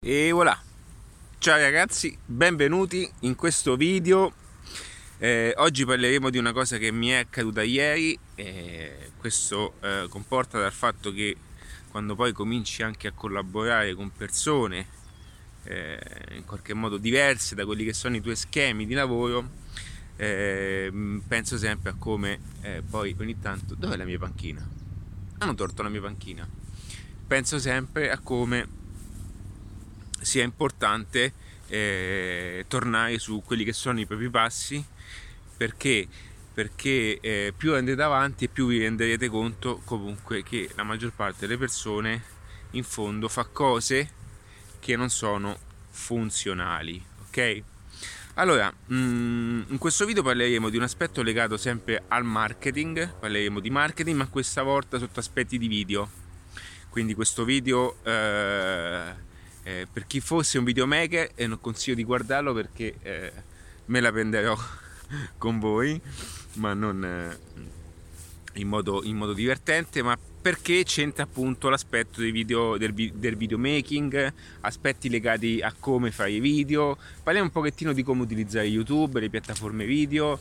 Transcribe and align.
E 0.00 0.30
voilà! 0.30 0.56
Ciao 1.38 1.58
ragazzi, 1.58 2.16
benvenuti 2.24 3.10
in 3.22 3.34
questo 3.34 3.74
video. 3.74 4.32
Eh, 5.18 5.52
oggi 5.56 5.84
parleremo 5.84 6.30
di 6.30 6.38
una 6.38 6.52
cosa 6.52 6.78
che 6.78 6.92
mi 6.92 7.08
è 7.08 7.16
accaduta 7.16 7.64
ieri. 7.64 8.16
Eh, 8.36 9.10
questo 9.16 9.74
eh, 9.80 10.06
comporta 10.08 10.60
dal 10.60 10.72
fatto 10.72 11.12
che 11.12 11.36
quando 11.90 12.14
poi 12.14 12.32
cominci 12.32 12.84
anche 12.84 13.08
a 13.08 13.12
collaborare 13.12 13.92
con 13.94 14.12
persone 14.12 14.86
eh, 15.64 15.98
in 16.30 16.44
qualche 16.44 16.74
modo 16.74 16.96
diverse 16.96 17.56
da 17.56 17.64
quelli 17.64 17.84
che 17.84 17.92
sono 17.92 18.14
i 18.14 18.20
tuoi 18.20 18.36
schemi 18.36 18.86
di 18.86 18.94
lavoro, 18.94 19.50
eh, 20.14 20.92
penso 21.26 21.58
sempre 21.58 21.90
a 21.90 21.94
come 21.98 22.38
eh, 22.60 22.82
poi 22.88 23.16
ogni 23.18 23.40
tanto 23.40 23.74
dov'è 23.74 23.96
la 23.96 24.04
mia 24.04 24.18
panchina? 24.18 24.64
Hanno 25.38 25.54
torto 25.56 25.82
la 25.82 25.88
mia 25.88 26.00
panchina. 26.00 26.48
Penso 27.26 27.58
sempre 27.58 28.12
a 28.12 28.18
come 28.18 28.77
sia 30.20 30.44
importante 30.44 31.32
eh, 31.68 32.64
tornare 32.68 33.18
su 33.18 33.42
quelli 33.44 33.64
che 33.64 33.72
sono 33.72 34.00
i 34.00 34.06
propri 34.06 34.30
passi 34.30 34.84
perché, 35.56 36.06
perché 36.52 37.18
eh, 37.20 37.52
più 37.56 37.74
andate 37.74 38.02
avanti 38.02 38.44
e 38.44 38.48
più 38.48 38.68
vi 38.68 38.78
renderete 38.78 39.28
conto 39.28 39.80
comunque 39.84 40.42
che 40.42 40.70
la 40.74 40.82
maggior 40.82 41.12
parte 41.12 41.46
delle 41.46 41.58
persone 41.58 42.22
in 42.72 42.84
fondo 42.84 43.28
fa 43.28 43.44
cose 43.44 44.10
che 44.78 44.96
non 44.96 45.10
sono 45.10 45.58
funzionali 45.90 47.04
ok? 47.28 47.62
Allora 48.34 48.72
mm, 48.92 49.62
in 49.68 49.78
questo 49.78 50.04
video 50.04 50.22
parleremo 50.22 50.68
di 50.68 50.76
un 50.76 50.84
aspetto 50.84 51.22
legato 51.22 51.56
sempre 51.56 52.04
al 52.08 52.24
marketing 52.24 53.18
parleremo 53.18 53.60
di 53.60 53.70
marketing 53.70 54.16
ma 54.16 54.28
questa 54.28 54.62
volta 54.62 54.98
sotto 54.98 55.20
aspetti 55.20 55.58
di 55.58 55.68
video. 55.68 56.26
Quindi 56.88 57.14
questo 57.14 57.44
video 57.44 58.02
eh, 58.04 59.12
eh, 59.68 59.86
per 59.92 60.06
chi 60.06 60.20
fosse 60.20 60.56
un 60.56 60.64
videomaker 60.64 61.32
e 61.34 61.46
non 61.46 61.60
consiglio 61.60 61.94
di 61.94 62.04
guardarlo 62.04 62.54
perché 62.54 62.94
eh, 63.02 63.32
me 63.86 64.00
la 64.00 64.10
prenderò 64.10 64.56
con 65.36 65.58
voi 65.58 66.00
ma 66.54 66.72
non 66.72 67.04
eh, 67.04 67.38
in, 68.54 68.66
modo, 68.66 69.04
in, 69.04 69.16
modo, 69.16 69.34
divertente 69.34 70.02
ma 70.02 70.18
perché 70.40 70.84
c'entra 70.84 71.24
appunto 71.24 71.68
l'aspetto 71.68 72.22
video, 72.22 72.78
del, 72.78 72.94
del 72.94 73.36
videomaking 73.36 74.32
aspetti 74.60 75.10
legati 75.10 75.60
a 75.60 75.74
come 75.78 76.10
fare 76.10 76.30
i 76.30 76.40
video. 76.40 76.96
Parliamo 77.22 77.48
un 77.48 77.52
pochettino 77.52 77.92
di 77.92 78.02
come 78.02 78.22
utilizzare 78.22 78.66
youtube 78.66 79.20
le 79.20 79.28
piattaforme 79.28 79.84
video 79.84 80.38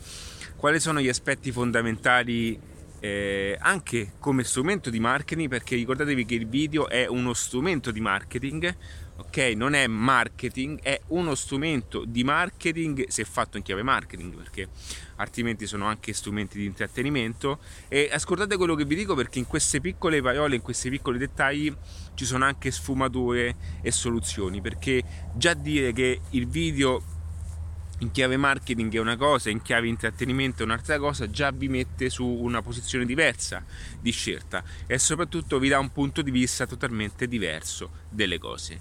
quali 0.56 0.80
sono 0.80 1.02
gli 1.02 1.10
aspetti 1.10 1.52
fondamentali 1.52 2.58
eh, 3.00 3.58
anche 3.60 4.14
come 4.20 4.44
strumento 4.44 4.90
di 4.90 5.00
marketing 5.00 5.50
perché 5.50 5.76
ricordatevi 5.76 6.26
che 6.26 6.36
il 6.36 6.48
video 6.48 6.88
è 6.88 7.06
uno 7.06 7.34
strumento 7.34 7.92
di 7.92 8.00
marketing 8.00 8.76
ok? 9.18 9.38
Non 9.56 9.74
è 9.74 9.88
marketing, 9.88 10.80
è 10.82 11.00
uno 11.08 11.36
strumento 11.36 12.04
di 12.06 12.24
marketing 12.24 13.08
se 13.08 13.24
fatto 13.24 13.58
in 13.58 13.64
chiave 13.64 13.84
marketing, 13.84 14.36
perché 14.36 14.70
altrimenti 15.18 15.66
sono 15.66 15.86
anche 15.86 16.14
strumenti 16.14 16.58
di 16.58 16.66
intrattenimento. 16.66 17.60
E 17.88 18.10
ascoltate 18.12 18.58
quello 18.58 18.76
che 18.76 18.86
vi 18.86 18.96
dico 18.96 19.16
perché 19.16 19.40
in 19.40 19.48
queste 19.48 19.82
piccole 19.82 20.22
parole, 20.22 20.56
in 20.56 20.62
questi 20.62 20.90
piccoli 20.90 21.18
dettagli 21.18 21.74
ci 22.14 22.26
sono 22.26 22.46
anche 22.46 22.72
sfumature 22.72 23.56
e 23.82 23.92
soluzioni, 23.92 24.62
perché 24.62 25.04
già 25.36 25.54
dire 25.54 25.92
che 25.94 26.22
il 26.32 26.48
video 26.48 27.16
in 28.00 28.12
chiave 28.12 28.38
marketing 28.38 28.94
è 28.94 29.00
una 29.00 29.18
cosa, 29.18 29.50
in 29.50 29.62
chiave 29.62 29.88
intrattenimento 29.88 30.62
è 30.62 30.66
un'altra 30.66 31.00
cosa, 31.00 31.30
già 31.30 31.52
vi 31.52 31.68
mette 31.68 32.10
su 32.10 32.26
una 32.26 32.62
posizione 32.62 33.06
diversa 33.06 33.64
di 34.00 34.12
scelta 34.12 34.64
e 34.86 35.00
soprattutto 35.00 35.58
vi 35.58 35.70
dà 35.70 35.80
un 35.80 35.92
punto 35.92 36.22
di 36.22 36.30
vista 36.30 36.68
totalmente 36.68 37.28
diverso 37.28 37.92
delle 38.10 38.38
cose. 38.38 38.80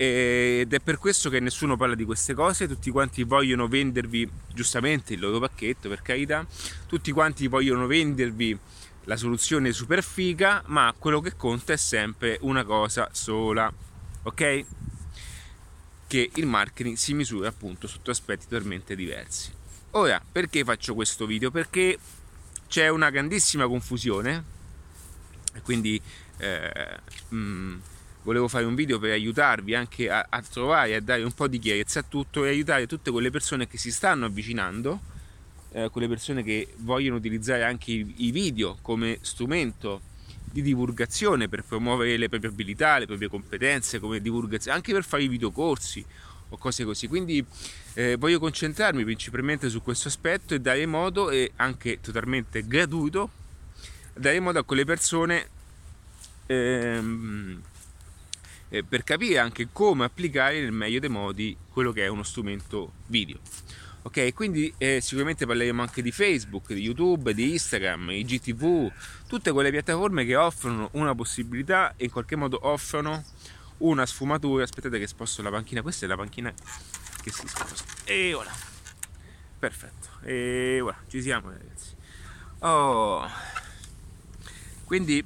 Ed 0.00 0.72
è 0.72 0.78
per 0.78 0.98
questo 0.98 1.28
che 1.28 1.40
nessuno 1.40 1.76
parla 1.76 1.96
di 1.96 2.04
queste 2.04 2.32
cose, 2.32 2.68
tutti 2.68 2.88
quanti 2.90 3.24
vogliono 3.24 3.66
vendervi 3.66 4.30
giustamente 4.54 5.14
il 5.14 5.20
loro 5.20 5.40
pacchetto, 5.40 5.88
per 5.88 6.02
carità, 6.02 6.46
tutti 6.86 7.10
quanti 7.10 7.48
vogliono 7.48 7.86
vendervi 7.86 8.56
la 9.04 9.16
soluzione 9.16 9.72
super 9.72 10.04
figa, 10.04 10.62
ma 10.66 10.94
quello 10.96 11.20
che 11.20 11.34
conta 11.34 11.72
è 11.72 11.76
sempre 11.76 12.38
una 12.42 12.64
cosa 12.64 13.08
sola, 13.12 13.72
ok? 14.22 14.64
che 16.06 16.30
il 16.36 16.46
marketing 16.46 16.96
si 16.96 17.12
misura 17.12 17.48
appunto 17.48 17.86
sotto 17.86 18.10
aspetti 18.10 18.46
totalmente 18.48 18.94
diversi. 18.94 19.52
Ora, 19.90 20.22
perché 20.30 20.64
faccio 20.64 20.94
questo 20.94 21.26
video? 21.26 21.50
Perché 21.50 21.98
c'è 22.68 22.88
una 22.88 23.10
grandissima 23.10 23.66
confusione 23.66 24.56
quindi 25.62 26.00
eh, 26.38 26.98
mh, 27.28 27.36
mm, 27.36 27.78
volevo 28.22 28.48
fare 28.48 28.64
un 28.64 28.74
video 28.74 28.98
per 28.98 29.12
aiutarvi 29.12 29.74
anche 29.74 30.10
a, 30.10 30.26
a 30.28 30.42
trovare, 30.42 30.94
a 30.94 31.00
dare 31.00 31.22
un 31.22 31.32
po' 31.32 31.48
di 31.48 31.58
chiarezza 31.58 32.00
a 32.00 32.04
tutto 32.06 32.44
e 32.44 32.48
aiutare 32.48 32.86
tutte 32.86 33.10
quelle 33.10 33.30
persone 33.30 33.66
che 33.66 33.78
si 33.78 33.90
stanno 33.90 34.26
avvicinando, 34.26 35.00
eh, 35.72 35.88
quelle 35.90 36.08
persone 36.08 36.42
che 36.42 36.74
vogliono 36.78 37.16
utilizzare 37.16 37.64
anche 37.64 37.92
i, 37.92 38.14
i 38.18 38.30
video 38.30 38.78
come 38.82 39.18
strumento 39.22 40.00
di 40.50 40.62
divulgazione 40.62 41.48
per 41.48 41.62
promuovere 41.64 42.16
le 42.16 42.28
proprie 42.28 42.50
abilità, 42.50 42.98
le 42.98 43.06
proprie 43.06 43.28
competenze, 43.28 43.98
come 43.98 44.20
divulgazione, 44.20 44.76
anche 44.76 44.92
per 44.92 45.04
fare 45.04 45.22
i 45.22 45.28
videocorsi 45.28 46.04
o 46.50 46.56
cose 46.56 46.84
così. 46.84 47.06
Quindi 47.06 47.44
eh, 47.94 48.16
voglio 48.16 48.38
concentrarmi 48.38 49.04
principalmente 49.04 49.68
su 49.68 49.82
questo 49.82 50.08
aspetto 50.08 50.54
e 50.54 50.60
dare 50.60 50.86
modo, 50.86 51.30
e 51.30 51.52
anche 51.56 52.00
totalmente 52.00 52.66
gratuito, 52.66 53.30
dare 54.14 54.40
modo 54.40 54.58
a 54.58 54.64
quelle 54.64 54.84
persone 54.84 55.48
ehm, 56.46 57.62
eh, 58.68 58.84
per 58.84 59.04
capire 59.04 59.38
anche 59.38 59.68
come 59.72 60.04
applicare 60.04 60.60
nel 60.60 60.72
meglio 60.72 61.00
dei 61.00 61.08
modi 61.08 61.56
quello 61.70 61.92
che 61.92 62.04
è 62.04 62.08
uno 62.08 62.22
strumento 62.22 62.92
video. 63.06 63.38
Ok, 64.02 64.32
quindi 64.32 64.72
eh, 64.78 65.00
sicuramente 65.02 65.44
parleremo 65.44 65.82
anche 65.82 66.00
di 66.00 66.12
Facebook, 66.12 66.72
di 66.72 66.80
YouTube, 66.80 67.34
di 67.34 67.50
Instagram, 67.50 68.10
IGTV, 68.10 68.90
tutte 69.26 69.52
quelle 69.52 69.70
piattaforme 69.70 70.24
che 70.24 70.34
offrono 70.36 70.88
una 70.92 71.14
possibilità 71.14 71.94
e 71.96 72.04
in 72.04 72.10
qualche 72.10 72.36
modo 72.36 72.58
offrono 72.62 73.22
una 73.78 74.06
sfumatura. 74.06 74.64
Aspettate 74.64 74.98
che 74.98 75.06
sposto 75.06 75.42
la 75.42 75.50
panchina, 75.50 75.82
questa 75.82 76.06
è 76.06 76.08
la 76.08 76.16
panchina 76.16 76.50
che 77.22 77.30
si 77.30 77.46
sposta. 77.46 77.84
E 78.04 78.32
voilà. 78.32 78.52
Perfetto. 79.58 80.08
E 80.22 80.78
voilà, 80.80 80.98
ci 81.08 81.20
siamo 81.20 81.50
ragazzi. 81.50 81.94
Oh. 82.60 83.28
Quindi 84.84 85.22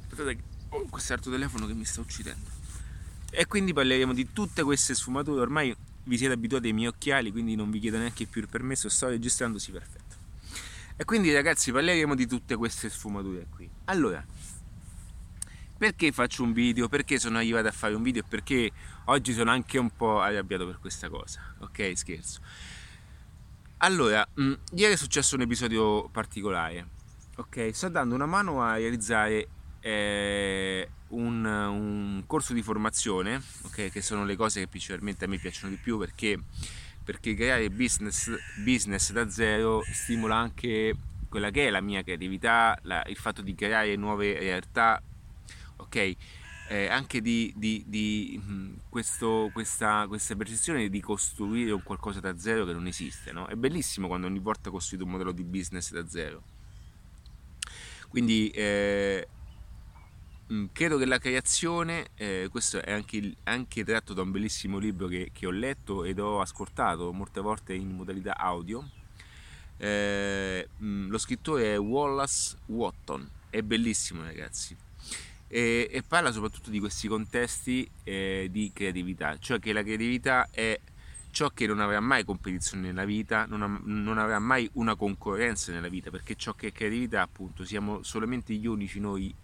aspettate 0.00 0.36
che 0.36 0.42
questo 0.88 1.12
è 1.12 1.16
l'altro 1.16 1.32
telefono 1.32 1.66
che 1.66 1.74
mi 1.74 1.84
sta 1.84 2.00
uccidendo. 2.00 2.48
E 3.30 3.46
quindi 3.46 3.72
parleremo 3.72 4.12
di 4.12 4.32
tutte 4.32 4.62
queste 4.62 4.94
sfumature 4.94 5.40
ormai 5.40 5.74
vi 6.04 6.18
siete 6.18 6.34
abituati 6.34 6.66
ai 6.68 6.72
miei 6.72 6.88
occhiali, 6.88 7.30
quindi 7.30 7.54
non 7.54 7.70
vi 7.70 7.78
chiedo 7.78 7.98
neanche 7.98 8.26
più 8.26 8.40
il 8.40 8.48
permesso, 8.48 8.88
sto 8.88 9.08
registrando, 9.08 9.58
sì, 9.58 9.70
perfetto. 9.70 10.16
E 10.96 11.04
quindi 11.04 11.32
ragazzi 11.32 11.72
parleremo 11.72 12.14
di 12.14 12.26
tutte 12.26 12.56
queste 12.56 12.90
sfumature 12.90 13.46
qui. 13.54 13.68
Allora, 13.86 14.24
perché 15.78 16.12
faccio 16.12 16.42
un 16.42 16.52
video? 16.52 16.88
Perché 16.88 17.18
sono 17.18 17.38
arrivato 17.38 17.68
a 17.68 17.72
fare 17.72 17.94
un 17.94 18.02
video? 18.02 18.22
Perché 18.28 18.70
oggi 19.06 19.32
sono 19.32 19.50
anche 19.50 19.78
un 19.78 19.90
po' 19.90 20.20
arrabbiato 20.20 20.66
per 20.66 20.78
questa 20.78 21.08
cosa, 21.08 21.40
ok? 21.58 21.92
Scherzo. 21.94 22.40
Allora, 23.78 24.26
mh, 24.34 24.42
mm, 24.44 24.52
ieri 24.74 24.92
è 24.92 24.96
successo 24.96 25.34
un 25.34 25.40
episodio 25.40 26.08
particolare, 26.08 26.86
ok? 27.36 27.70
Sto 27.72 27.88
dando 27.88 28.14
una 28.14 28.26
mano 28.26 28.62
a 28.62 28.76
realizzare 28.76 29.48
eh, 29.82 30.88
un, 31.08 31.44
un, 31.44 32.22
corso 32.26 32.52
di 32.52 32.62
formazione, 32.62 33.42
okay, 33.62 33.90
che 33.90 34.00
sono 34.00 34.24
le 34.24 34.36
cose 34.36 34.60
che 34.60 34.68
principalmente 34.68 35.24
a 35.24 35.28
me 35.28 35.38
piacciono 35.38 35.70
di 35.70 35.76
più 35.76 35.98
perché, 35.98 36.38
perché 37.04 37.34
creare 37.34 37.68
business, 37.68 38.30
business, 38.62 39.10
da 39.12 39.28
zero 39.28 39.82
stimola 39.92 40.36
anche 40.36 40.94
quella 41.28 41.50
che 41.50 41.66
è 41.66 41.70
la 41.70 41.80
mia 41.80 42.02
creatività, 42.02 42.78
la, 42.82 43.02
il 43.06 43.16
fatto 43.16 43.42
di 43.42 43.54
creare 43.54 43.96
nuove 43.96 44.38
realtà, 44.38 45.02
ok? 45.76 46.16
Eh, 46.68 46.86
anche 46.88 47.20
di, 47.20 47.52
di, 47.56 47.84
di 47.86 48.40
mm, 48.42 48.74
questo, 48.88 49.50
questa, 49.52 50.06
questa, 50.06 50.36
percezione 50.36 50.88
di 50.88 51.00
costruire 51.00 51.72
un 51.72 51.82
qualcosa 51.82 52.20
da 52.20 52.38
zero 52.38 52.64
che 52.64 52.72
non 52.72 52.86
esiste. 52.86 53.32
No? 53.32 53.46
È 53.46 53.56
bellissimo 53.56 54.06
quando 54.06 54.26
ogni 54.26 54.38
volta 54.38 54.70
costruite 54.70 55.04
un 55.04 55.10
modello 55.10 55.32
di 55.32 55.42
business 55.42 55.90
da 55.92 56.06
zero. 56.08 56.42
Quindi 58.08 58.48
eh, 58.50 59.26
credo 60.72 60.98
che 60.98 61.06
la 61.06 61.18
creazione, 61.18 62.08
eh, 62.16 62.48
questo 62.50 62.82
è 62.82 62.92
anche, 62.92 63.34
anche, 63.44 63.84
tratto 63.84 64.12
da 64.12 64.22
un 64.22 64.30
bellissimo 64.30 64.78
libro 64.78 65.06
che, 65.06 65.30
che, 65.32 65.46
ho 65.46 65.50
letto 65.50 66.04
ed 66.04 66.18
ho 66.18 66.40
ascoltato 66.40 67.12
molte 67.12 67.40
volte 67.40 67.74
in 67.74 67.90
modalità 67.90 68.36
audio. 68.36 68.88
Eh, 69.76 70.68
mm, 70.82 71.10
lo 71.10 71.18
scrittore 71.18 71.74
è 71.74 71.78
Wallace 71.78 72.56
Watton, 72.66 73.28
è 73.50 73.62
bellissimo 73.62 74.22
ragazzi. 74.22 74.76
E, 75.48 75.88
e 75.90 76.02
parla 76.02 76.32
soprattutto 76.32 76.70
di 76.70 76.80
questi 76.80 77.08
contesti 77.08 77.88
eh, 78.04 78.48
di 78.50 78.70
creatività, 78.74 79.36
cioè 79.38 79.58
che 79.58 79.72
la 79.72 79.82
creatività 79.82 80.48
è 80.50 80.78
ciò 81.30 81.48
che 81.48 81.66
non 81.66 81.80
avrà 81.80 82.00
mai 82.00 82.24
competizione 82.24 82.86
nella 82.86 83.04
vita, 83.04 83.46
non, 83.46 83.80
non, 83.84 84.18
avrà 84.18 84.38
mai 84.38 84.68
una 84.74 84.94
concorrenza 84.96 85.72
nella 85.72 85.88
vita, 85.88 86.10
perché 86.10 86.36
ciò 86.36 86.54
che 86.54 86.68
è 86.68 86.72
creatività 86.72 87.22
appunto 87.22 87.64
siamo 87.64 88.02
solamente 88.02 88.54
gli 88.54 88.66
unici 88.66 89.00
noi 89.00 89.34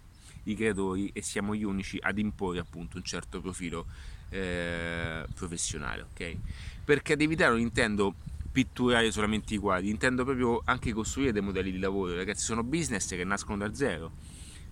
i 0.51 0.55
creatori 0.55 1.11
e 1.13 1.23
siamo 1.23 1.55
gli 1.55 1.65
unici 1.65 1.99
ad 2.01 2.19
imporre 2.19 2.59
appunto 2.59 2.97
un 2.97 3.03
certo 3.03 3.41
profilo 3.41 3.87
eh, 4.31 5.25
professionale, 5.35 6.07
ok? 6.11 6.37
Per 6.85 7.03
evitare 7.05 7.53
non 7.53 7.61
intendo 7.61 8.15
pitturare 8.51 9.11
solamente 9.13 9.55
i 9.55 9.59
quadri, 9.59 9.91
intendo 9.91 10.25
proprio 10.25 10.63
anche 10.65 10.93
costruire 10.93 11.33
dei 11.33 11.43
modelli 11.43 11.71
di 11.71 11.79
lavoro, 11.79 12.15
ragazzi, 12.15 12.45
sono 12.45 12.63
business 12.63 13.09
che 13.09 13.25
nascono 13.25 13.59
da 13.59 13.75
zero. 13.75 14.13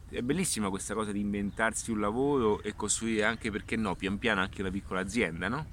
È 0.08 0.22
bellissima 0.22 0.70
questa 0.70 0.94
cosa 0.94 1.12
di 1.12 1.20
inventarsi 1.20 1.90
un 1.90 2.00
lavoro 2.00 2.62
e 2.62 2.74
costruire 2.74 3.24
anche, 3.24 3.50
perché 3.50 3.76
no, 3.76 3.94
pian 3.94 4.18
piano 4.18 4.40
anche 4.40 4.60
una 4.60 4.70
piccola 4.70 5.00
azienda, 5.00 5.48
no? 5.48 5.66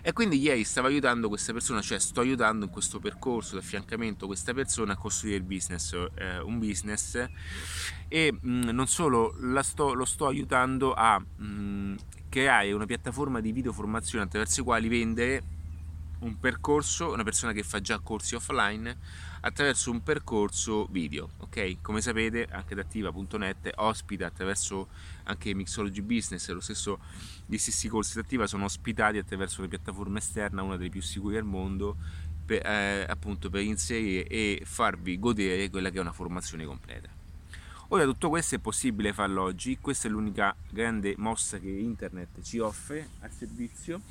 E 0.00 0.12
quindi 0.12 0.40
ieri 0.40 0.64
stavo 0.64 0.86
aiutando 0.86 1.28
questa 1.28 1.52
persona, 1.52 1.80
cioè 1.80 1.98
sto 1.98 2.20
aiutando 2.20 2.64
in 2.64 2.70
questo 2.70 2.98
percorso 2.98 3.52
di 3.52 3.64
affiancamento 3.64 4.26
questa 4.26 4.54
persona 4.54 4.92
a 4.92 4.96
costruire 4.96 5.36
il 5.36 5.42
business, 5.42 5.92
eh, 6.14 6.38
un 6.38 6.58
business. 6.58 7.26
E 8.08 8.32
mh, 8.32 8.50
mm, 8.50 8.62
non 8.70 8.86
solo 8.86 9.34
sto, 9.62 9.94
lo 9.94 10.04
sto 10.04 10.26
aiutando 10.26 10.94
a 10.94 11.18
mh, 11.18 11.44
mm, 11.44 11.94
creare 12.28 12.72
una 12.72 12.86
piattaforma 12.86 13.40
di 13.40 13.52
video 13.52 13.72
formazione 13.72 14.24
attraverso 14.24 14.60
i 14.60 14.64
quali 14.64 14.88
vendere 14.88 15.42
un 16.20 16.38
percorso, 16.38 17.12
una 17.12 17.22
persona 17.22 17.52
che 17.52 17.62
fa 17.62 17.80
già 17.80 17.98
corsi 18.00 18.34
offline 18.34 18.96
attraverso 19.40 19.90
un 19.90 20.02
percorso 20.02 20.86
video, 20.90 21.30
ok? 21.38 21.78
Come 21.80 22.00
sapete 22.00 22.46
anche 22.50 22.74
da 22.74 22.82
attiva.net 22.82 23.72
ospita 23.76 24.26
attraverso 24.26 24.88
anche 25.24 25.54
Mixology 25.54 26.00
Business, 26.00 26.48
lo 26.50 26.60
stesso, 26.60 26.98
gli 27.46 27.58
stessi 27.58 27.88
corsi 27.88 28.14
da 28.14 28.20
attiva 28.20 28.46
sono 28.46 28.64
ospitati 28.64 29.18
attraverso 29.18 29.60
una 29.60 29.68
piattaforma 29.68 30.18
esterna, 30.18 30.62
una 30.62 30.76
delle 30.76 30.90
più 30.90 31.02
sicure 31.02 31.38
al 31.38 31.44
mondo, 31.44 31.96
per, 32.44 32.64
eh, 32.66 33.04
appunto 33.08 33.50
per 33.50 33.62
inserire 33.62 34.26
e 34.26 34.62
farvi 34.64 35.18
godere 35.18 35.68
quella 35.70 35.90
che 35.90 35.98
è 35.98 36.00
una 36.00 36.12
formazione 36.12 36.64
completa. 36.64 37.08
Ora 37.90 38.04
tutto 38.04 38.28
questo 38.28 38.54
è 38.54 38.58
possibile 38.58 39.14
farlo 39.14 39.42
oggi, 39.42 39.78
questa 39.80 40.08
è 40.08 40.10
l'unica 40.10 40.54
grande 40.68 41.14
mossa 41.16 41.58
che 41.58 41.70
internet 41.70 42.42
ci 42.42 42.58
offre 42.58 43.08
al 43.20 43.30
servizio 43.30 44.02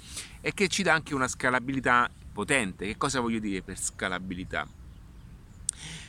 e 0.42 0.52
che 0.54 0.68
ci 0.68 0.82
dà 0.82 0.94
anche 0.94 1.14
una 1.14 1.28
scalabilità 1.28 2.10
potente. 2.34 2.88
Che 2.88 2.98
cosa 2.98 3.20
voglio 3.20 3.38
dire 3.38 3.62
per 3.62 3.80
scalabilità? 3.80 4.77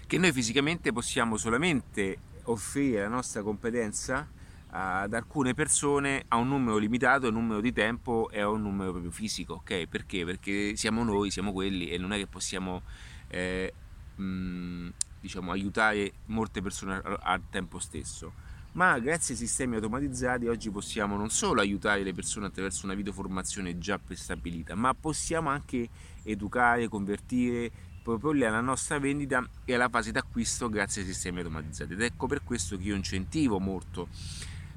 Che 0.08 0.16
noi 0.16 0.32
fisicamente 0.32 0.90
possiamo 0.90 1.36
solamente 1.36 2.16
offrire 2.44 3.02
la 3.02 3.08
nostra 3.08 3.42
competenza 3.42 4.26
ad 4.68 5.12
alcune 5.12 5.52
persone 5.52 6.24
a 6.28 6.36
un 6.36 6.48
numero 6.48 6.78
limitato, 6.78 7.28
un 7.28 7.34
numero 7.34 7.60
di 7.60 7.74
tempo 7.74 8.30
e 8.30 8.40
a 8.40 8.48
un 8.48 8.62
numero 8.62 8.92
proprio 8.92 9.10
fisico, 9.10 9.56
ok? 9.56 9.86
Perché? 9.86 10.24
Perché 10.24 10.76
siamo 10.76 11.04
noi, 11.04 11.30
siamo 11.30 11.52
quelli 11.52 11.90
e 11.90 11.98
non 11.98 12.14
è 12.14 12.16
che 12.16 12.26
possiamo 12.26 12.80
eh, 13.28 13.70
mh, 14.16 14.88
diciamo, 15.20 15.50
aiutare 15.50 16.10
molte 16.28 16.62
persone 16.62 17.02
al 17.20 17.42
tempo 17.50 17.78
stesso. 17.78 18.32
Ma 18.72 18.98
grazie 19.00 19.34
ai 19.34 19.40
sistemi 19.40 19.74
automatizzati 19.74 20.46
oggi 20.46 20.70
possiamo 20.70 21.18
non 21.18 21.28
solo 21.28 21.60
aiutare 21.60 22.02
le 22.02 22.14
persone 22.14 22.46
attraverso 22.46 22.86
una 22.86 22.94
videoformazione 22.94 23.76
già 23.76 23.98
prestabilita, 23.98 24.74
ma 24.74 24.94
possiamo 24.94 25.50
anche 25.50 25.86
educare, 26.22 26.88
convertire, 26.88 27.70
proporli 28.02 28.44
alla 28.44 28.60
nostra 28.60 28.98
vendita 28.98 29.46
e 29.64 29.74
alla 29.74 29.88
fase 29.88 30.12
d'acquisto 30.12 30.68
grazie 30.68 31.02
ai 31.02 31.08
sistemi 31.08 31.38
automatizzati. 31.38 31.92
Ed 31.92 32.02
ecco 32.02 32.26
per 32.26 32.42
questo 32.44 32.76
che 32.76 32.84
io 32.84 32.94
incentivo 32.94 33.58
molto, 33.58 34.08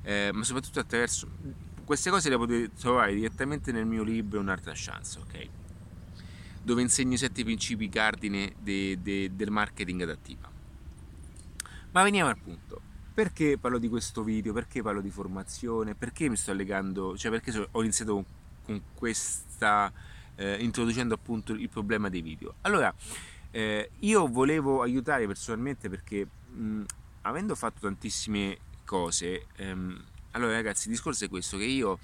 eh, 0.03 0.31
ma 0.33 0.43
soprattutto 0.43 0.79
attraverso 0.79 1.29
queste 1.83 2.09
cose 2.09 2.29
le 2.29 2.37
potete 2.37 2.71
trovare 2.73 3.13
direttamente 3.13 3.71
nel 3.71 3.85
mio 3.85 4.03
libro 4.03 4.39
Un'altra 4.39 4.73
chance, 4.75 5.19
ok? 5.19 5.49
dove 6.63 6.81
insegno 6.81 7.13
i 7.13 7.17
sette 7.17 7.43
principi 7.43 7.89
cardine 7.89 8.53
de, 8.59 8.99
de, 9.01 9.35
del 9.35 9.49
marketing 9.49 10.01
adattiva. 10.01 10.49
Ma 11.91 12.03
veniamo 12.03 12.29
al 12.29 12.37
punto. 12.37 12.81
Perché 13.13 13.57
parlo 13.57 13.77
di 13.77 13.89
questo 13.89 14.23
video? 14.23 14.53
Perché 14.53 14.81
parlo 14.81 15.01
di 15.01 15.09
formazione? 15.09 15.95
Perché 15.95 16.29
mi 16.29 16.37
sto 16.37 16.53
legando? 16.53 17.17
Cioè 17.17 17.31
perché 17.31 17.67
ho 17.71 17.81
iniziato 17.81 18.13
con, 18.13 18.25
con 18.63 18.81
questa... 18.93 19.91
Eh, 20.41 20.63
introducendo 20.63 21.13
appunto 21.13 21.53
il 21.53 21.69
problema 21.69 22.09
dei 22.09 22.23
video. 22.23 22.55
Allora, 22.61 22.91
eh, 23.51 23.91
io 23.99 24.27
volevo 24.27 24.81
aiutare 24.81 25.27
personalmente 25.27 25.87
perché 25.87 26.25
mh, 26.25 26.81
avendo 27.21 27.53
fatto 27.53 27.81
tantissime 27.81 28.57
cose, 28.83 29.45
ehm, 29.57 30.03
allora 30.31 30.53
ragazzi 30.53 30.87
il 30.87 30.93
discorso 30.93 31.25
è 31.25 31.29
questo, 31.29 31.57
che 31.57 31.65
io 31.65 31.99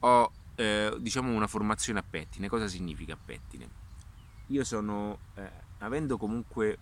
ho 0.00 0.32
eh, 0.56 0.96
diciamo 0.98 1.32
una 1.32 1.46
formazione 1.46 2.00
a 2.00 2.02
pettine. 2.02 2.48
Cosa 2.48 2.66
significa 2.66 3.16
pettine? 3.16 3.68
Io 4.48 4.64
sono, 4.64 5.18
eh, 5.36 5.48
avendo 5.78 6.16
comunque, 6.16 6.78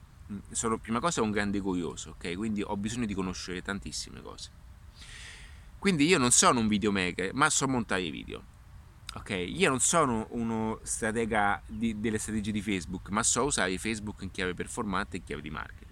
sono 0.53 0.79
prima 0.79 1.01
cosa 1.01 1.21
un 1.21 1.33
grande 1.33 1.61
curioso, 1.61 2.17
ok? 2.17 2.35
Quindi 2.35 2.63
ho 2.63 2.79
bisogno 2.79 3.05
di 3.05 3.13
conoscere 3.13 3.61
tantissime 3.61 4.23
cose. 4.23 4.51
Quindi 5.79 6.07
io 6.07 6.17
non 6.17 6.31
sono 6.31 6.61
un 6.61 6.69
videomaker, 6.69 7.35
ma 7.35 7.51
so 7.51 7.69
montare 7.69 8.09
video. 8.11 8.52
Ok, 9.15 9.31
io 9.31 9.69
non 9.69 9.81
sono 9.81 10.27
uno 10.31 10.79
stratega 10.83 11.63
di, 11.67 12.01
delle 12.01 12.17
strategie 12.17 12.51
di 12.51 12.63
Facebook, 12.63 13.11
ma 13.11 13.23
so 13.23 13.45
usare 13.45 13.77
Facebook 13.77 14.23
in 14.23 14.31
chiave 14.31 14.55
performante 14.55 15.17
e 15.17 15.19
in 15.19 15.25
chiave 15.25 15.43
di 15.43 15.51
marketing. 15.51 15.91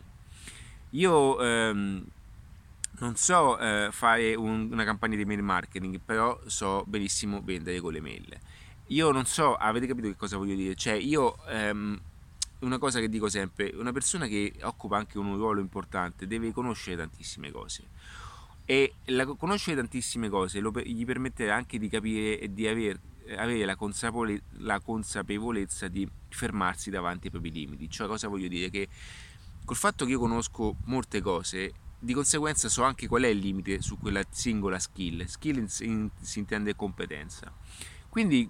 Io 0.90 1.40
ehm, 1.42 2.04
non 2.98 3.16
so 3.16 3.58
eh, 3.58 3.88
fare 3.92 4.34
un, 4.34 4.68
una 4.72 4.84
campagna 4.84 5.16
di 5.16 5.26
mail 5.26 5.42
marketing, 5.42 6.00
però 6.02 6.40
so 6.46 6.82
benissimo 6.86 7.42
vendere 7.44 7.80
con 7.80 7.92
le 7.92 8.00
mail. 8.00 8.38
Io 8.86 9.10
non 9.10 9.26
so, 9.26 9.54
avete 9.54 9.86
capito 9.86 10.08
che 10.08 10.16
cosa 10.16 10.38
voglio 10.38 10.54
dire? 10.54 10.74
Cioè, 10.74 10.94
io 10.94 11.36
ehm, 11.46 12.00
una 12.60 12.78
cosa 12.78 13.00
che 13.00 13.08
dico 13.10 13.28
sempre, 13.28 13.70
una 13.74 13.92
persona 13.92 14.26
che 14.26 14.54
occupa 14.62 14.96
anche 14.96 15.18
un 15.18 15.36
ruolo 15.36 15.60
importante 15.60 16.26
deve 16.26 16.52
conoscere 16.52 16.96
tantissime 16.96 17.50
cose 17.50 17.84
e 18.70 18.94
la, 19.06 19.26
conoscere 19.26 19.76
tantissime 19.76 20.28
cose 20.28 20.60
lo, 20.60 20.72
gli 20.84 21.04
permetterà 21.04 21.56
anche 21.56 21.78
di 21.78 21.88
capire 21.88 22.38
e 22.38 22.52
di 22.52 22.68
aver, 22.68 22.98
avere 23.36 23.64
la, 23.64 23.76
consapole, 23.76 24.42
la 24.58 24.80
consapevolezza 24.80 25.88
di 25.88 26.08
fermarsi 26.28 26.90
davanti 26.90 27.26
ai 27.26 27.30
propri 27.32 27.50
limiti. 27.50 27.88
Cioè, 27.88 28.06
cosa 28.06 28.28
voglio 28.28 28.48
dire? 28.48 28.70
Che 28.70 28.88
col 29.64 29.76
fatto 29.76 30.04
che 30.04 30.12
io 30.12 30.18
conosco 30.18 30.76
molte 30.84 31.20
cose 31.20 31.72
di 31.98 32.14
conseguenza 32.14 32.68
so 32.68 32.82
anche 32.82 33.06
qual 33.06 33.22
è 33.22 33.28
il 33.28 33.38
limite 33.38 33.82
su 33.82 33.98
quella 33.98 34.22
singola 34.30 34.78
skill. 34.78 35.24
Skill 35.26 35.58
in, 35.58 35.66
in, 35.80 36.10
si 36.20 36.38
intende 36.38 36.74
competenza. 36.74 37.52
Quindi 38.08 38.48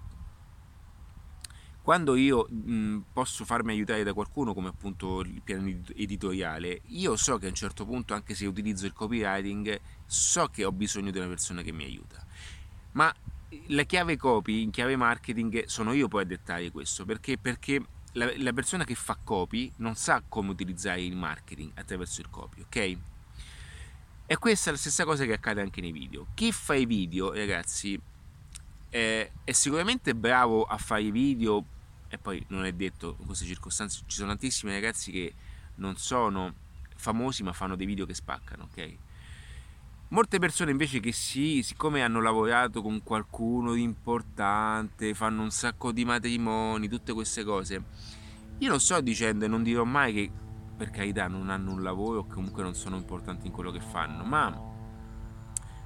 quando 1.81 2.15
io 2.15 2.47
mh, 2.47 3.05
posso 3.11 3.43
farmi 3.43 3.71
aiutare 3.71 4.03
da 4.03 4.13
qualcuno 4.13 4.53
come 4.53 4.69
appunto 4.69 5.21
il 5.21 5.41
piano 5.43 5.67
editoriale, 5.95 6.81
io 6.87 7.15
so 7.15 7.37
che 7.37 7.47
a 7.47 7.49
un 7.49 7.55
certo 7.55 7.85
punto, 7.85 8.13
anche 8.13 8.35
se 8.35 8.45
utilizzo 8.45 8.85
il 8.85 8.93
copywriting, 8.93 9.79
so 10.05 10.47
che 10.47 10.63
ho 10.63 10.71
bisogno 10.71 11.11
di 11.11 11.17
una 11.17 11.27
persona 11.27 11.61
che 11.61 11.71
mi 11.71 11.83
aiuta. 11.83 12.23
Ma 12.93 13.13
la 13.67 13.83
chiave 13.83 14.17
copy 14.17 14.61
in 14.61 14.71
chiave 14.71 14.95
marketing 14.95 15.65
sono 15.65 15.93
io 15.93 16.07
poi 16.07 16.23
a 16.23 16.25
dettare 16.25 16.71
questo, 16.71 17.05
perché? 17.05 17.37
Perché 17.37 17.83
la, 18.13 18.31
la 18.37 18.53
persona 18.53 18.83
che 18.83 18.95
fa 18.95 19.17
copy 19.21 19.71
non 19.77 19.95
sa 19.95 20.21
come 20.27 20.49
utilizzare 20.51 21.01
il 21.01 21.15
marketing 21.15 21.71
attraverso 21.75 22.21
il 22.21 22.29
copy, 22.29 22.61
ok? 22.61 22.97
E 24.25 24.37
questa 24.37 24.69
è 24.69 24.73
la 24.73 24.79
stessa 24.79 25.03
cosa 25.03 25.25
che 25.25 25.33
accade 25.33 25.61
anche 25.61 25.81
nei 25.81 25.91
video. 25.91 26.27
Chi 26.33 26.51
fa 26.51 26.73
i 26.73 26.85
video, 26.85 27.33
ragazzi, 27.33 27.99
è, 28.89 29.29
è 29.43 29.51
sicuramente 29.51 30.15
bravo 30.15 30.63
a 30.63 30.77
fare 30.77 31.03
i 31.03 31.11
video, 31.11 31.63
e 32.07 32.17
poi 32.17 32.43
non 32.49 32.65
è 32.65 32.71
detto 32.73 33.17
in 33.19 33.25
queste 33.25 33.45
circostanze, 33.45 34.03
ci 34.07 34.17
sono 34.17 34.29
tantissimi 34.29 34.71
ragazzi 34.71 35.11
che 35.11 35.33
non 35.75 35.97
sono 35.97 36.53
famosi 36.95 37.43
ma 37.43 37.51
fanno 37.51 37.75
dei 37.75 37.85
video 37.85 38.05
che 38.05 38.13
spaccano, 38.13 38.69
ok? 38.71 38.97
Molte 40.11 40.39
persone 40.39 40.71
invece 40.71 40.99
che 40.99 41.13
sì, 41.13 41.63
siccome 41.63 42.03
hanno 42.03 42.19
lavorato 42.19 42.81
con 42.81 43.01
qualcuno 43.01 43.75
di 43.75 43.81
importante, 43.81 45.13
fanno 45.13 45.41
un 45.41 45.51
sacco 45.51 45.93
di 45.93 46.03
matrimoni, 46.03 46.89
tutte 46.89 47.13
queste 47.13 47.45
cose, 47.45 47.81
io 48.57 48.69
non 48.69 48.81
sto 48.81 48.99
dicendo 48.99 49.45
e 49.45 49.47
non 49.47 49.63
dirò 49.63 49.85
mai 49.85 50.13
che 50.13 50.31
per 50.75 50.89
carità 50.89 51.27
non 51.27 51.49
hanno 51.49 51.71
un 51.71 51.81
lavoro 51.81 52.19
o 52.19 52.25
comunque 52.25 52.61
non 52.61 52.75
sono 52.75 52.97
importanti 52.97 53.47
in 53.47 53.53
quello 53.53 53.71
che 53.71 53.79
fanno, 53.79 54.25
ma 54.25 54.69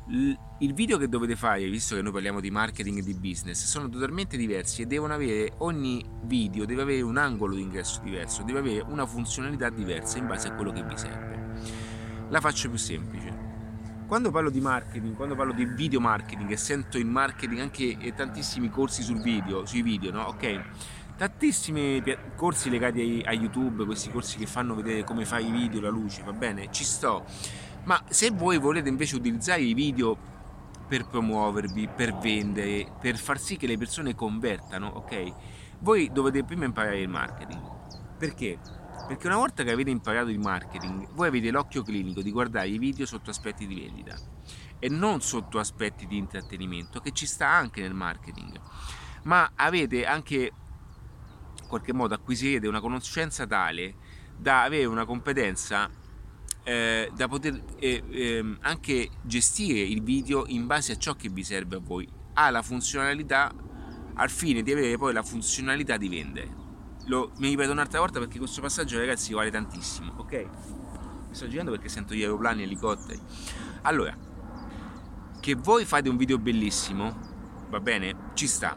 il 0.08 0.74
video 0.74 0.98
che 0.98 1.08
dovete 1.08 1.36
fare, 1.36 1.70
visto 1.70 1.94
che 1.94 2.02
noi 2.02 2.12
parliamo 2.12 2.40
di 2.40 2.50
marketing 2.50 2.98
e 2.98 3.04
di 3.04 3.14
business, 3.14 3.64
sono 3.66 3.88
totalmente 3.90 4.38
diversi 4.38 4.82
e 4.82 4.88
devono 4.88 5.14
avere 5.14 5.54
ogni 5.60 6.04
video 6.24 6.66
deve 6.66 6.82
avere 6.82 7.02
un 7.02 7.18
angolo 7.18 7.54
di 7.54 7.62
ingresso 7.62 8.02
diverso, 8.04 8.42
deve 8.42 8.58
avere 8.58 8.86
una 8.88 9.06
funzionalità 9.06 9.70
diversa 9.70 10.18
in 10.18 10.26
base 10.26 10.48
a 10.48 10.56
quello 10.56 10.72
che 10.72 10.84
vi 10.84 10.98
serve. 10.98 11.44
La 12.30 12.42
faccio 12.42 12.70
più 12.70 12.80
semplice. 12.80 13.35
Quando 14.08 14.30
parlo 14.30 14.52
di 14.52 14.62
marketing, 14.62 15.16
quando 15.16 15.36
parlo 15.36 15.52
di 15.52 15.66
video 15.66 16.00
marketing 16.00 16.52
e 16.52 16.58
sento 16.58 17.00
il 17.00 17.08
marketing 17.08 17.60
anche 17.60 18.14
tantissimi 18.16 18.70
corsi 18.70 19.02
sul 19.02 19.20
video, 19.20 19.66
sui 19.66 19.82
video, 19.82 20.12
no? 20.12 20.26
Ok? 20.26 20.62
tantissimi 21.18 22.04
corsi 22.36 22.70
legati 22.70 23.24
a 23.26 23.32
YouTube, 23.32 23.86
questi 23.86 24.12
corsi 24.12 24.38
che 24.38 24.46
fanno 24.46 24.76
vedere 24.76 25.04
come 25.04 25.26
fai 25.26 25.48
i 25.48 25.52
video, 25.52 25.80
la 25.80 25.90
luce, 25.90 26.24
va 26.24 26.34
bene, 26.34 26.68
ci 26.72 26.84
sto. 26.84 27.26
Ma 27.86 28.04
se 28.10 28.32
voi 28.32 28.58
volete 28.58 28.90
invece 28.90 29.16
utilizzare 29.16 29.62
i 29.62 29.74
video 29.74 30.18
per 30.88 31.08
promuovervi, 31.08 31.88
per 31.88 32.16
vendere, 32.16 32.92
per 33.00 33.18
far 33.18 33.40
sì 33.40 33.58
che 33.58 33.66
le 33.66 33.78
persone 33.78 34.14
convertano, 34.14 34.88
ok? 34.88 35.34
Voi 35.80 36.12
dovete 36.12 36.44
prima 36.44 36.66
imparare 36.66 37.00
il 37.00 37.10
marketing. 37.10 37.62
Perché? 38.18 38.60
Perché 39.08 39.28
una 39.28 39.38
volta 39.38 39.64
che 39.64 39.72
avete 39.72 39.92
imparato 39.92 40.30
il 40.30 40.40
marketing, 40.40 41.10
voi 41.14 41.28
avete 41.28 41.52
l'occhio 41.52 41.84
clinico 41.84 42.22
di 42.22 42.32
guardare 42.32 42.70
i 42.70 42.80
video 42.80 43.06
sotto 43.06 43.30
aspetti 43.30 43.68
di 43.68 43.76
vendita 43.76 44.18
e 44.80 44.90
non 44.90 45.22
sotto 45.22 45.60
aspetti 45.60 46.08
di 46.08 46.18
intrattenimento, 46.18 47.00
che 47.00 47.12
ci 47.12 47.28
sta 47.28 47.48
anche 47.48 47.82
nel 47.82 47.94
marketing, 47.94 48.60
ma 49.24 49.52
avete 49.56 50.06
anche 50.06 50.52
in 51.62 51.68
qualche 51.68 51.94
modo 51.94 52.16
acquisirete 52.16 52.68
una 52.68 52.80
conoscenza 52.80 53.46
tale 53.46 53.96
da 54.36 54.64
avere 54.64 54.86
una 54.86 55.06
competenza 55.06 55.90
eh, 56.64 57.12
da 57.16 57.28
poter 57.28 57.64
eh, 57.78 58.04
eh, 58.10 58.58
anche 58.62 59.10
gestire 59.22 59.80
il 59.80 60.02
video 60.02 60.46
in 60.48 60.66
base 60.66 60.94
a 60.94 60.98
ciò 60.98 61.14
che 61.14 61.30
vi 61.30 61.44
serve 61.44 61.76
a 61.76 61.80
voi. 61.80 62.10
Ha 62.34 62.50
la 62.50 62.64
funzionalità 62.64 63.54
al 64.16 64.30
fine 64.30 64.64
di 64.64 64.72
avere 64.72 64.98
poi 64.98 65.14
la 65.14 65.24
funzionalità 65.24 65.96
di 65.98 66.10
vendere. 66.10 66.65
Lo, 67.06 67.32
mi 67.38 67.50
ripeto 67.50 67.72
un'altra 67.72 68.00
volta 68.00 68.20
perché 68.20 68.38
questo 68.40 68.62
passaggio 68.62 68.98
ragazzi 68.98 69.34
vale 69.34 69.52
tantissimo, 69.52 70.14
ok? 70.18 70.48
Mi 71.28 71.36
sto 71.36 71.48
girando 71.48 71.72
perché 71.72 71.88
sento 71.88 72.14
gli 72.14 72.22
aeroplani 72.22 72.62
e 72.62 72.66
elicotteri. 72.66 73.20
Allora, 73.84 74.16
che 75.40 75.56
voi 75.56 75.86
fate 75.86 76.10
un 76.10 76.18
video 76.18 76.40
bellissimo, 76.40 77.16
va 77.70 77.80
bene? 77.80 78.32
Ci 78.34 78.48
sta. 78.48 78.76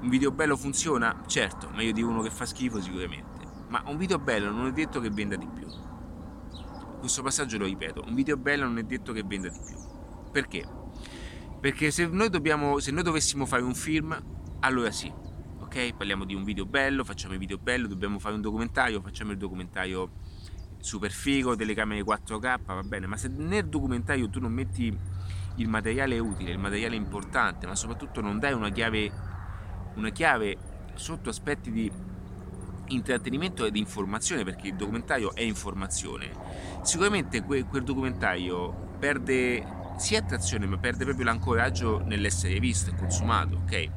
Un 0.00 0.08
video 0.08 0.30
bello 0.32 0.56
funziona? 0.56 1.22
Certo, 1.26 1.70
meglio 1.70 1.92
di 1.92 2.02
uno 2.02 2.20
che 2.20 2.30
fa 2.30 2.44
schifo 2.44 2.80
sicuramente. 2.80 3.46
Ma 3.68 3.82
un 3.86 3.96
video 3.96 4.18
bello 4.18 4.50
non 4.50 4.66
è 4.66 4.72
detto 4.72 5.00
che 5.00 5.08
venda 5.08 5.36
di 5.36 5.48
più. 5.48 5.66
Questo 6.98 7.22
passaggio 7.22 7.56
lo 7.56 7.64
ripeto, 7.64 8.04
un 8.06 8.14
video 8.14 8.36
bello 8.36 8.64
non 8.64 8.76
è 8.78 8.82
detto 8.82 9.12
che 9.12 9.22
venda 9.24 9.48
di 9.48 9.58
più. 9.64 9.76
Perché? 10.30 10.68
Perché 11.58 11.90
se 11.90 12.06
noi, 12.06 12.28
dobbiamo, 12.28 12.80
se 12.80 12.90
noi 12.90 13.02
dovessimo 13.02 13.46
fare 13.46 13.62
un 13.62 13.74
film, 13.74 14.20
allora 14.60 14.90
sì, 14.90 15.10
ok? 15.72 15.94
Parliamo 15.94 16.26
di 16.26 16.34
un 16.34 16.44
video 16.44 16.66
bello, 16.66 17.02
facciamo 17.02 17.32
il 17.32 17.38
video 17.38 17.56
bello, 17.56 17.86
dobbiamo 17.86 18.18
fare 18.18 18.34
un 18.34 18.42
documentario, 18.42 19.00
facciamo 19.00 19.30
il 19.32 19.38
documentario 19.38 20.10
super 20.78 21.10
figo, 21.10 21.56
telecamere 21.56 22.02
4K, 22.02 22.60
va 22.62 22.82
bene, 22.82 23.06
ma 23.06 23.16
se 23.16 23.28
nel 23.28 23.66
documentario 23.66 24.28
tu 24.28 24.38
non 24.38 24.52
metti 24.52 24.94
il 25.56 25.68
materiale 25.68 26.18
utile, 26.18 26.50
il 26.50 26.58
materiale 26.58 26.94
importante, 26.94 27.66
ma 27.66 27.74
soprattutto 27.74 28.20
non 28.20 28.38
dai 28.38 28.52
una 28.52 28.68
chiave, 28.68 29.10
una 29.94 30.10
chiave 30.10 30.58
sotto 30.94 31.30
aspetti 31.30 31.70
di 31.70 31.90
intrattenimento 32.88 33.64
ed 33.64 33.76
informazione, 33.76 34.44
perché 34.44 34.68
il 34.68 34.74
documentario 34.74 35.34
è 35.34 35.40
informazione, 35.40 36.32
sicuramente 36.82 37.42
quel, 37.42 37.64
quel 37.64 37.82
documentario 37.82 38.90
perde 38.98 39.80
sia 39.96 40.18
attrazione, 40.18 40.66
ma 40.66 40.76
perde 40.76 41.04
proprio 41.04 41.24
l'ancoraggio 41.24 42.02
nell'essere 42.04 42.58
visto 42.58 42.90
e 42.90 42.94
consumato, 42.94 43.62
ok? 43.64 43.90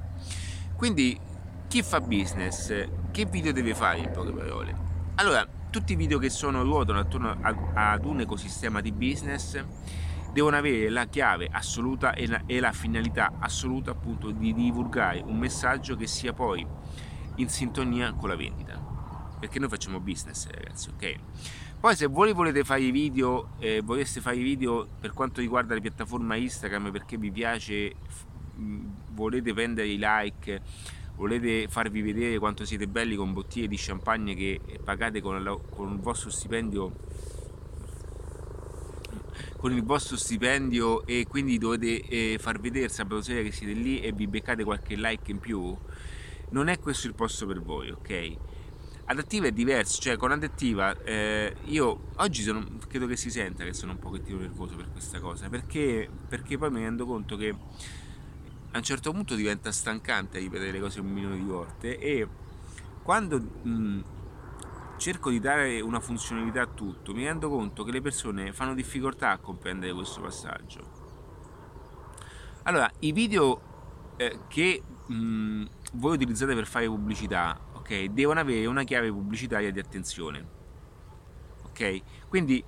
Quindi 0.77 1.33
chi 1.67 1.81
fa 1.81 1.99
business, 1.99 2.87
che 3.11 3.25
video 3.25 3.51
deve 3.51 3.75
fare 3.75 3.99
in 3.99 4.11
poche 4.11 4.31
parole? 4.31 4.75
Allora, 5.15 5.47
tutti 5.69 5.93
i 5.93 5.95
video 5.95 6.17
che 6.19 6.29
sono 6.29 6.63
ruotano 6.63 6.99
attorno 6.99 7.37
ad 7.41 8.05
un 8.05 8.21
ecosistema 8.21 8.81
di 8.81 8.91
business 8.91 9.61
devono 10.31 10.57
avere 10.57 10.89
la 10.89 11.05
chiave 11.05 11.47
assoluta 11.51 12.13
e 12.13 12.27
la, 12.27 12.41
e 12.45 12.59
la 12.59 12.71
finalità 12.71 13.33
assoluta 13.39 13.91
appunto 13.91 14.31
di 14.31 14.53
divulgare 14.53 15.21
un 15.25 15.37
messaggio 15.37 15.95
che 15.95 16.07
sia 16.07 16.33
poi 16.33 16.65
in 17.35 17.49
sintonia 17.49 18.13
con 18.13 18.29
la 18.29 18.35
vendita. 18.35 18.93
Perché 19.39 19.59
noi 19.59 19.69
facciamo 19.69 19.99
business 19.99 20.47
ragazzi 20.49 20.89
ok? 20.89 21.15
Poi 21.79 21.95
se 21.95 22.07
voi 22.07 22.33
volete 22.33 22.63
fare 22.63 22.81
i 22.81 22.91
video 22.91 23.49
eh, 23.59 23.81
voleste 23.81 24.21
fare 24.21 24.37
i 24.37 24.43
video 24.43 24.87
per 24.99 25.13
quanto 25.13 25.39
riguarda 25.39 25.73
la 25.73 25.81
piattaforma 25.81 26.35
Instagram 26.35 26.91
perché 26.91 27.17
vi 27.17 27.31
piace 27.31 27.95
volete 29.11 29.53
prendere 29.53 29.87
i 29.87 29.97
like 29.99 30.61
volete 31.15 31.67
farvi 31.67 32.01
vedere 32.01 32.37
quanto 32.39 32.65
siete 32.65 32.87
belli 32.87 33.15
con 33.15 33.33
bottiglie 33.33 33.67
di 33.67 33.77
champagne 33.77 34.35
che 34.35 34.59
pagate 34.83 35.21
con, 35.21 35.41
la, 35.43 35.57
con 35.69 35.93
il 35.93 35.99
vostro 35.99 36.29
stipendio 36.29 36.93
con 39.57 39.73
il 39.73 39.83
vostro 39.83 40.15
stipendio 40.15 41.05
e 41.07 41.25
quindi 41.27 41.57
dovete 41.57 42.01
eh, 42.01 42.37
far 42.39 42.59
vedere 42.59 42.87
sabato 42.87 43.21
sera 43.21 43.41
che 43.41 43.51
siete 43.51 43.73
lì 43.73 43.99
e 43.99 44.11
vi 44.11 44.27
beccate 44.27 44.63
qualche 44.63 44.95
like 44.95 45.31
in 45.31 45.39
più, 45.39 45.75
non 46.49 46.67
è 46.67 46.77
questo 46.79 47.07
il 47.07 47.15
posto 47.15 47.47
per 47.47 47.61
voi, 47.61 47.89
ok? 47.89 48.37
Adattiva 49.05 49.47
è 49.47 49.51
diverso, 49.51 49.99
cioè 50.01 50.17
con 50.17 50.31
adattiva 50.31 51.01
eh, 51.03 51.55
io 51.65 52.09
oggi 52.17 52.43
sono, 52.43 52.63
credo 52.87 53.07
che 53.07 53.15
si 53.15 53.31
senta 53.31 53.63
che 53.63 53.73
sono 53.73 53.93
un 53.93 53.99
pochettino 53.99 54.37
nervoso 54.37 54.75
per 54.75 54.91
questa 54.91 55.19
cosa, 55.19 55.49
perché, 55.49 56.07
perché 56.27 56.59
poi 56.59 56.69
mi 56.69 56.81
rendo 56.81 57.05
conto 57.07 57.35
che 57.35 57.55
a 58.75 58.77
un 58.77 58.83
certo 58.83 59.13
punto 59.13 59.35
diventa 59.35 59.71
stancante 59.71 60.37
ripetere 60.37 60.71
le 60.71 60.81
cose 60.81 60.99
un 60.99 61.07
milione 61.07 61.37
di 61.37 61.45
volte 61.45 61.97
e 61.97 62.27
quando 63.01 63.39
mh, 63.39 64.03
cerco 64.97 65.29
di 65.29 65.39
dare 65.39 65.79
una 65.79 66.01
funzionalità 66.01 66.63
a 66.63 66.67
tutto, 66.67 67.13
mi 67.13 67.23
rendo 67.23 67.47
conto 67.49 67.85
che 67.85 67.91
le 67.91 68.01
persone 68.01 68.51
fanno 68.51 68.73
difficoltà 68.73 69.31
a 69.31 69.37
comprendere 69.37 69.93
questo 69.93 70.19
passaggio. 70.19 71.03
Allora, 72.63 72.91
i 72.99 73.13
video 73.13 74.13
eh, 74.17 74.39
che 74.49 74.83
mh, 75.07 75.65
voi 75.93 76.15
utilizzate 76.15 76.53
per 76.53 76.67
fare 76.67 76.87
pubblicità, 76.87 77.57
ok, 77.75 78.05
devono 78.07 78.41
avere 78.41 78.65
una 78.65 78.83
chiave 78.83 79.09
pubblicitaria 79.09 79.71
di 79.71 79.79
attenzione. 79.79 80.47
Ok? 81.63 82.01
Quindi 82.27 82.61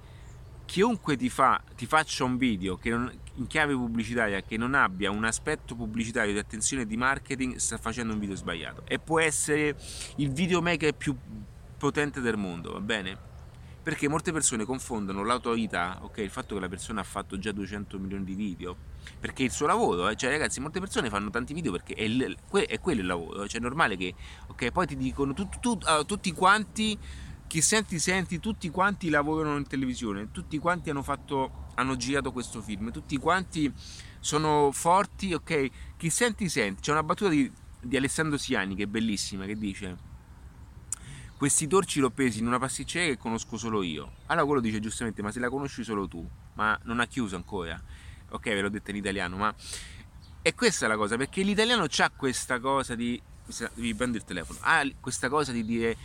chiunque 0.68 1.16
ti, 1.16 1.30
fa, 1.30 1.64
ti 1.76 1.86
faccia 1.86 2.26
un 2.26 2.38
video 2.38 2.78
non, 2.84 3.12
in 3.36 3.48
chiave 3.48 3.74
pubblicitaria 3.74 4.42
che 4.42 4.58
non 4.58 4.76
abbia 4.76 5.10
un 5.10 5.24
aspetto 5.24 5.76
pubblicitario 5.76 6.34
di 6.34 6.40
attenzione 6.40 6.86
di 6.86 6.98
marketing 6.98 7.56
sta 7.56 7.78
facendo 7.78 8.14
un 8.14 8.20
video 8.20 8.36
sbagliato 8.36 8.84
e 8.86 9.00
può 9.00 9.20
essere 9.20 9.76
il 10.18 10.30
videomaker 10.30 10.94
più 10.94 11.16
potente 11.78 12.20
del 12.20 12.36
mondo, 12.36 12.74
va 12.74 12.82
bene? 12.82 13.26
Perché 13.82 14.10
molte 14.10 14.34
persone 14.34 14.66
confondono 14.66 15.24
l'autorità, 15.24 16.00
ok, 16.02 16.18
il 16.18 16.30
fatto 16.30 16.56
che 16.56 16.60
la 16.60 16.68
persona 16.68 17.00
ha 17.00 17.06
fatto 17.06 17.40
già 17.40 17.54
200 17.54 17.98
milioni 18.00 18.26
di 18.26 18.34
video, 18.34 18.76
perché 19.18 19.44
il 19.44 19.52
suo 19.52 19.66
lavoro, 19.66 20.10
eh? 20.10 20.16
cioè 20.18 20.30
ragazzi, 20.32 20.60
molte 20.60 20.82
persone 20.82 21.10
fanno 21.10 21.30
tanti 21.30 21.54
video 21.54 21.72
perché 21.72 21.94
è, 21.94 22.02
il, 22.02 22.36
è 22.68 22.80
quello 22.82 23.00
il 23.00 23.08
lavoro, 23.08 23.48
cioè 23.48 23.62
è 23.62 23.64
normale 23.64 23.96
che, 23.96 24.14
ok, 24.48 24.72
poi 24.72 24.88
ti 24.88 24.98
dicono 24.98 25.34
tu, 25.34 25.48
tu, 25.62 25.78
uh, 25.82 26.04
tutti 26.04 26.34
quanti, 26.34 27.00
chi 27.48 27.62
senti 27.62 27.98
senti, 28.00 28.40
tutti 28.40 28.70
quanti 28.70 29.10
lavorano 29.10 29.58
in 29.58 29.68
televisione, 29.68 30.32
tutti 30.32 30.58
quanti 30.60 30.90
hanno 30.90 31.04
fatto, 31.04 31.70
hanno 31.76 31.96
girato 31.96 32.32
questo 32.32 32.62
film, 32.62 32.92
tutti 32.92 33.18
quanti 33.18 33.72
sono 34.20 34.72
forti, 34.72 35.34
ok, 35.34 35.70
chi 35.98 36.10
senti 36.10 36.50
senti, 36.50 36.82
c'è 36.82 36.92
una 36.92 37.04
battuta 37.04 37.30
di, 37.30 37.50
di 37.82 37.98
Alessandro 37.98 38.38
Siani 38.38 38.76
che 38.76 38.84
è 38.84 38.88
bellissima, 38.88 39.46
che 39.46 39.58
dice 39.58 40.16
questi 41.38 41.68
torci 41.68 42.00
l'ho 42.00 42.10
presi 42.10 42.40
in 42.40 42.48
una 42.48 42.58
pasticceria 42.58 43.10
che 43.10 43.18
conosco 43.18 43.58
solo 43.58 43.84
io. 43.84 44.12
Allora 44.26 44.46
quello 44.46 44.60
dice 44.60 44.80
giustamente, 44.80 45.22
ma 45.22 45.32
se 45.32 45.40
la 45.40 45.50
conosci 45.50 45.84
solo 45.84 46.08
tu, 46.08 46.28
ma 46.56 46.78
non 46.86 47.00
ha 47.00 47.06
chiuso 47.06 47.36
ancora. 47.36 47.80
Ok, 48.30 48.44
ve 48.46 48.62
l'ho 48.62 48.70
detto 48.70 48.90
in 48.90 48.98
italiano, 48.98 49.38
ma 49.38 49.54
è 50.42 50.56
questa 50.56 50.88
la 50.88 50.96
cosa, 50.98 51.16
perché 51.16 51.44
l'italiano 51.44 51.84
ha 51.84 52.10
questa 52.10 52.60
cosa 52.60 52.96
di... 52.96 53.22
Vi 53.76 53.94
prendo 53.94 54.18
il 54.18 54.24
telefono. 54.24 54.58
Ha 54.64 54.84
questa 55.00 55.30
cosa 55.30 55.52
di 55.52 55.64
dire 55.64 55.96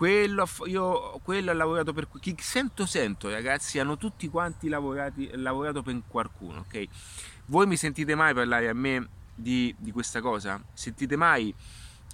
quello, 0.00 0.48
io, 0.64 1.20
quello 1.22 1.50
ha 1.50 1.54
lavorato 1.54 1.92
per 1.92 2.08
chi 2.20 2.34
sento 2.38 2.86
sento 2.86 3.28
ragazzi 3.28 3.78
hanno 3.78 3.98
tutti 3.98 4.28
quanti 4.28 4.68
lavorati, 4.68 5.28
lavorato 5.34 5.82
per 5.82 6.00
qualcuno 6.08 6.60
ok 6.60 6.86
voi 7.46 7.66
mi 7.66 7.76
sentite 7.76 8.14
mai 8.14 8.32
parlare 8.32 8.70
a 8.70 8.72
me 8.72 9.06
di, 9.34 9.74
di 9.76 9.92
questa 9.92 10.22
cosa 10.22 10.58
sentite 10.72 11.16
mai 11.16 11.54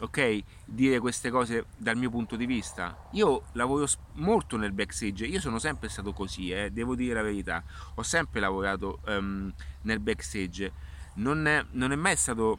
ok? 0.01 0.43
Dire 0.65 0.99
queste 0.99 1.31
cose 1.31 1.67
dal 1.77 1.97
mio 1.97 2.11
punto 2.11 2.37
di 2.37 2.45
vista. 2.45 3.09
Io 3.13 3.45
lavoro 3.53 3.87
molto 4.15 4.57
nel 4.57 4.73
backstage, 4.73 5.25
io 5.25 5.41
sono 5.41 5.59
sempre 5.59 5.89
stato 5.89 6.13
così, 6.13 6.51
eh, 6.51 6.71
devo 6.71 6.95
dire 6.95 7.15
la 7.15 7.23
verità. 7.23 7.63
Ho 7.95 8.03
sempre 8.03 8.41
lavorato 8.41 8.99
um, 9.07 9.51
nel 9.83 10.01
backstage, 10.01 10.71
non 11.15 11.47
è, 11.47 11.65
non 11.71 11.93
è, 11.93 11.97
mai 11.97 12.15
stato, 12.17 12.59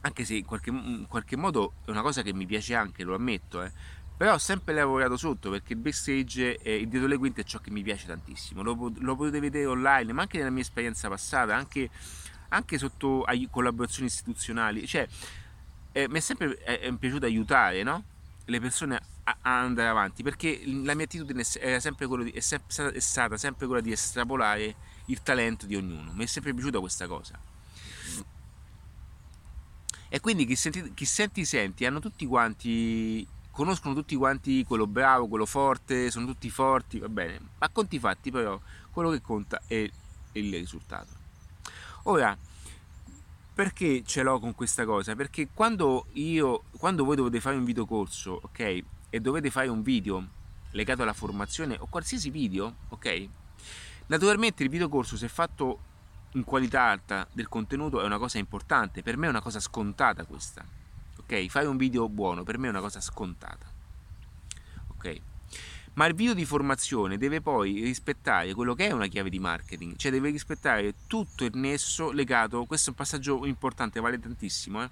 anche 0.00 0.24
se 0.24 0.36
in 0.36 0.46
qualche, 0.46 0.70
in 0.70 1.04
qualche, 1.06 1.36
modo 1.36 1.74
è 1.84 1.90
una 1.90 2.00
cosa 2.00 2.22
che 2.22 2.32
mi 2.32 2.46
piace 2.46 2.74
anche, 2.74 3.04
lo 3.04 3.14
ammetto, 3.14 3.62
eh, 3.62 3.70
però 4.20 4.34
ho 4.34 4.38
sempre 4.38 4.74
lavorato 4.74 5.16
sotto 5.16 5.48
perché 5.48 5.72
il 5.72 5.78
backstage, 5.78 6.58
eh, 6.58 6.76
il 6.76 6.88
dietro 6.88 7.08
le 7.08 7.16
quinte 7.16 7.40
è 7.40 7.44
ciò 7.44 7.58
che 7.58 7.70
mi 7.70 7.82
piace 7.82 8.06
tantissimo. 8.06 8.62
Lo, 8.62 8.92
lo 8.98 9.16
potete 9.16 9.40
vedere 9.40 9.64
online, 9.64 10.12
ma 10.12 10.20
anche 10.20 10.36
nella 10.36 10.50
mia 10.50 10.60
esperienza 10.60 11.08
passata, 11.08 11.56
anche, 11.56 11.88
anche 12.48 12.76
sotto 12.76 13.24
collaborazioni 13.48 14.08
istituzionali. 14.08 14.86
Cioè, 14.86 15.08
eh, 15.92 16.06
mi 16.10 16.18
è 16.18 16.20
sempre 16.20 16.58
è, 16.58 16.80
è 16.80 16.92
piaciuto 16.92 17.24
aiutare 17.24 17.82
no? 17.82 18.04
le 18.44 18.60
persone 18.60 19.00
a, 19.24 19.36
a, 19.40 19.60
andare 19.60 19.88
avanti 19.88 20.22
perché 20.22 20.60
la 20.66 20.92
mia 20.92 21.06
attitudine 21.06 21.40
è, 21.40 21.78
sempre 21.78 22.06
di, 22.22 22.30
è, 22.32 22.40
sempre, 22.40 22.92
è 22.92 23.00
stata 23.00 23.38
sempre 23.38 23.66
quella 23.66 23.80
di 23.80 23.92
estrapolare 23.92 24.74
il 25.06 25.22
talento 25.22 25.64
di 25.64 25.76
ognuno. 25.76 26.12
Mi 26.12 26.24
è 26.24 26.26
sempre 26.26 26.52
piaciuta 26.52 26.78
questa 26.78 27.06
cosa. 27.06 27.40
E 30.10 30.20
quindi 30.20 30.44
chi 30.44 30.56
senti, 30.56 30.92
chi 30.92 31.06
senti 31.06 31.46
senti 31.46 31.86
hanno 31.86 32.00
tutti 32.00 32.26
quanti 32.26 33.26
conoscono 33.50 33.94
tutti 33.94 34.16
quanti 34.16 34.64
quello 34.64 34.86
bravo, 34.86 35.28
quello 35.28 35.46
forte, 35.46 36.10
sono 36.10 36.26
tutti 36.26 36.50
forti, 36.50 36.98
va 36.98 37.08
bene. 37.08 37.40
Ma 37.58 37.68
conti 37.68 37.98
fatti 37.98 38.30
però 38.30 38.58
quello 38.90 39.10
che 39.10 39.20
conta 39.20 39.60
è 39.66 39.88
il 40.32 40.52
risultato. 40.52 41.08
Ora, 42.04 42.36
perché 43.52 44.02
ce 44.04 44.22
l'ho 44.22 44.38
con 44.38 44.54
questa 44.54 44.84
cosa? 44.84 45.14
Perché 45.14 45.48
quando 45.52 46.06
io, 46.12 46.64
quando 46.78 47.04
voi 47.04 47.16
dovete 47.16 47.40
fare 47.40 47.56
un 47.56 47.64
videocorso, 47.64 48.40
ok, 48.42 48.82
e 49.10 49.20
dovete 49.20 49.50
fare 49.50 49.68
un 49.68 49.82
video 49.82 50.26
legato 50.70 51.02
alla 51.02 51.12
formazione 51.12 51.76
o 51.78 51.86
qualsiasi 51.86 52.30
video, 52.30 52.76
ok? 52.88 53.28
Naturalmente 54.06 54.62
il 54.62 54.70
videocorso 54.70 55.16
se 55.16 55.28
fatto 55.28 55.78
in 56.34 56.44
qualità 56.44 56.82
alta 56.82 57.26
del 57.32 57.48
contenuto 57.48 58.00
è 58.00 58.04
una 58.04 58.18
cosa 58.18 58.38
importante, 58.38 59.02
per 59.02 59.16
me 59.16 59.26
è 59.26 59.30
una 59.30 59.42
cosa 59.42 59.60
scontata 59.60 60.24
questa. 60.24 60.64
Ok? 61.30 61.46
Fare 61.46 61.66
un 61.66 61.76
video 61.76 62.08
buono 62.08 62.42
per 62.42 62.58
me 62.58 62.66
è 62.66 62.70
una 62.70 62.80
cosa 62.80 63.00
scontata. 63.00 63.66
Ok? 64.88 65.20
Ma 65.94 66.06
il 66.06 66.14
video 66.14 66.34
di 66.34 66.44
formazione 66.44 67.18
deve 67.18 67.40
poi 67.40 67.82
rispettare 67.82 68.52
quello 68.54 68.74
che 68.74 68.88
è 68.88 68.92
una 68.92 69.06
chiave 69.06 69.30
di 69.30 69.38
marketing, 69.38 69.96
cioè 69.96 70.10
deve 70.10 70.30
rispettare 70.30 70.94
tutto 71.06 71.44
il 71.44 71.52
nesso 71.54 72.10
legato, 72.10 72.64
questo 72.64 72.88
è 72.88 72.90
un 72.90 72.96
passaggio 72.96 73.44
importante, 73.44 74.00
vale 74.00 74.18
tantissimo, 74.18 74.82
eh? 74.82 74.90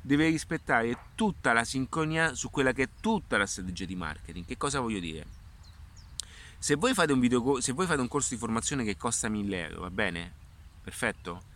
deve 0.00 0.28
rispettare 0.28 0.98
tutta 1.14 1.52
la 1.52 1.64
sincronia 1.64 2.34
su 2.34 2.50
quella 2.50 2.72
che 2.72 2.82
è 2.84 2.88
tutta 3.00 3.38
la 3.38 3.46
strategia 3.46 3.84
di 3.84 3.96
marketing. 3.96 4.44
Che 4.44 4.56
cosa 4.56 4.80
voglio 4.80 5.00
dire? 5.00 5.26
Se 6.58 6.74
voi 6.74 6.94
fate 6.94 7.12
un, 7.12 7.20
video, 7.20 7.60
se 7.60 7.72
voi 7.72 7.86
fate 7.86 8.00
un 8.00 8.08
corso 8.08 8.34
di 8.34 8.40
formazione 8.40 8.84
che 8.84 8.96
costa 8.96 9.28
1000 9.28 9.68
euro, 9.68 9.80
va 9.82 9.90
bene? 9.90 10.42
perfetto? 10.84 11.52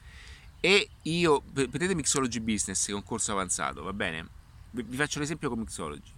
E 0.61 0.91
io, 1.03 1.43
vedete 1.53 1.95
Mixology 1.95 2.41
Business, 2.41 2.87
che 2.87 2.93
è 2.93 2.95
un 2.95 3.05
corso 3.05 3.31
avanzato, 3.31 3.83
va 3.85 3.93
bene? 3.93 4.27
Vi 4.71 4.97
faccio 4.97 5.21
l'esempio 5.21 5.49
con 5.49 5.61
Mixology. 5.61 6.11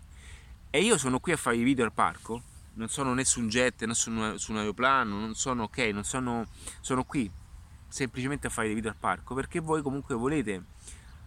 E 0.70 0.82
io 0.82 0.96
sono 0.96 1.20
qui 1.20 1.32
a 1.32 1.36
fare 1.36 1.56
i 1.56 1.62
video 1.62 1.84
al 1.84 1.92
parco, 1.92 2.42
non 2.74 2.88
sono 2.88 3.12
né 3.12 3.24
su 3.24 3.40
un 3.40 3.48
jet, 3.48 3.84
né 3.84 3.92
su 3.92 4.10
un, 4.10 4.38
su 4.38 4.52
un 4.52 4.58
aeroplano, 4.58 5.18
non 5.18 5.34
sono 5.34 5.64
ok, 5.64 5.78
non 5.92 6.04
sono, 6.04 6.46
sono 6.80 7.04
qui 7.04 7.30
semplicemente 7.88 8.46
a 8.46 8.50
fare 8.50 8.68
dei 8.68 8.76
video 8.76 8.92
al 8.92 8.96
parco 8.96 9.34
perché 9.34 9.58
voi 9.58 9.82
comunque 9.82 10.14
volete 10.14 10.62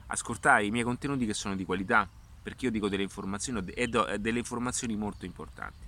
ascoltare 0.07 0.65
i 0.65 0.71
miei 0.71 0.85
contenuti 0.85 1.25
che 1.25 1.33
sono 1.33 1.55
di 1.55 1.65
qualità, 1.65 2.09
perché 2.41 2.65
io 2.65 2.71
dico 2.71 2.89
delle 2.89 3.03
informazioni 3.03 3.63
e 3.71 3.87
do 3.87 4.07
delle 4.17 4.39
informazioni 4.39 4.95
molto 4.95 5.25
importanti, 5.25 5.85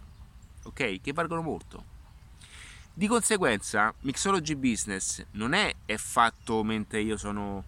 ok? 0.64 1.02
Che 1.02 1.14
valgono 1.14 1.42
molto. 1.42 1.95
Di 2.98 3.08
conseguenza, 3.08 3.94
Mixology 4.04 4.56
Business 4.56 5.26
non 5.32 5.52
è, 5.52 5.76
è 5.84 5.98
fatto 5.98 6.64
mentre 6.64 7.02
io 7.02 7.18
sono 7.18 7.66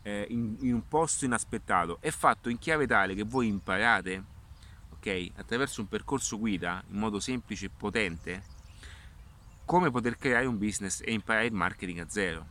eh, 0.00 0.26
in, 0.30 0.56
in, 0.60 0.72
un 0.72 0.88
posto 0.88 1.26
inaspettato, 1.26 1.98
è 2.00 2.10
fatto 2.10 2.48
in 2.48 2.56
chiave 2.56 2.86
tale 2.86 3.14
che 3.14 3.22
voi 3.22 3.48
imparate, 3.48 4.24
ok, 4.94 5.32
attraverso 5.34 5.82
un 5.82 5.88
percorso 5.88 6.38
guida 6.38 6.82
in 6.88 6.98
modo 6.98 7.20
semplice 7.20 7.66
e 7.66 7.68
potente, 7.68 8.42
come 9.66 9.90
poter 9.90 10.16
creare 10.16 10.46
un 10.46 10.56
business 10.56 11.02
e 11.04 11.12
imparare 11.12 11.44
il 11.44 11.52
marketing 11.52 11.98
a 11.98 12.08
zero. 12.08 12.46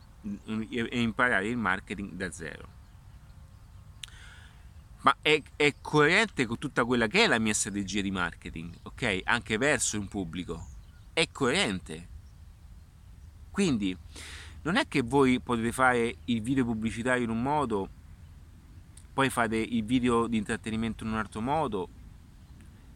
E 0.70 1.00
imparare 1.00 1.48
il 1.48 1.56
marketing 1.56 2.12
da 2.12 2.30
zero. 2.30 2.68
Ma 5.00 5.16
è, 5.20 5.42
è 5.56 5.74
coerente 5.80 6.46
con 6.46 6.56
tutta 6.56 6.84
quella 6.84 7.08
che 7.08 7.24
è 7.24 7.26
la 7.26 7.40
mia 7.40 7.52
strategia 7.52 8.00
di 8.00 8.12
marketing, 8.12 8.78
ok? 8.82 9.22
Anche 9.24 9.58
verso 9.58 9.98
un 9.98 10.06
pubblico. 10.06 10.68
È 11.12 11.28
coerente 11.32 12.10
quindi 13.52 13.96
non 14.62 14.76
è 14.76 14.86
che 14.86 15.02
voi 15.02 15.40
potete 15.40 15.72
fare 15.72 16.16
il 16.26 16.40
video 16.40 16.64
pubblicitario 16.64 17.24
in 17.24 17.30
un 17.30 17.42
modo, 17.42 17.88
poi 19.12 19.28
fate 19.28 19.56
il 19.56 19.84
video 19.84 20.26
di 20.26 20.36
intrattenimento 20.36 21.04
in 21.04 21.10
un 21.10 21.18
altro 21.18 21.40
modo, 21.40 21.88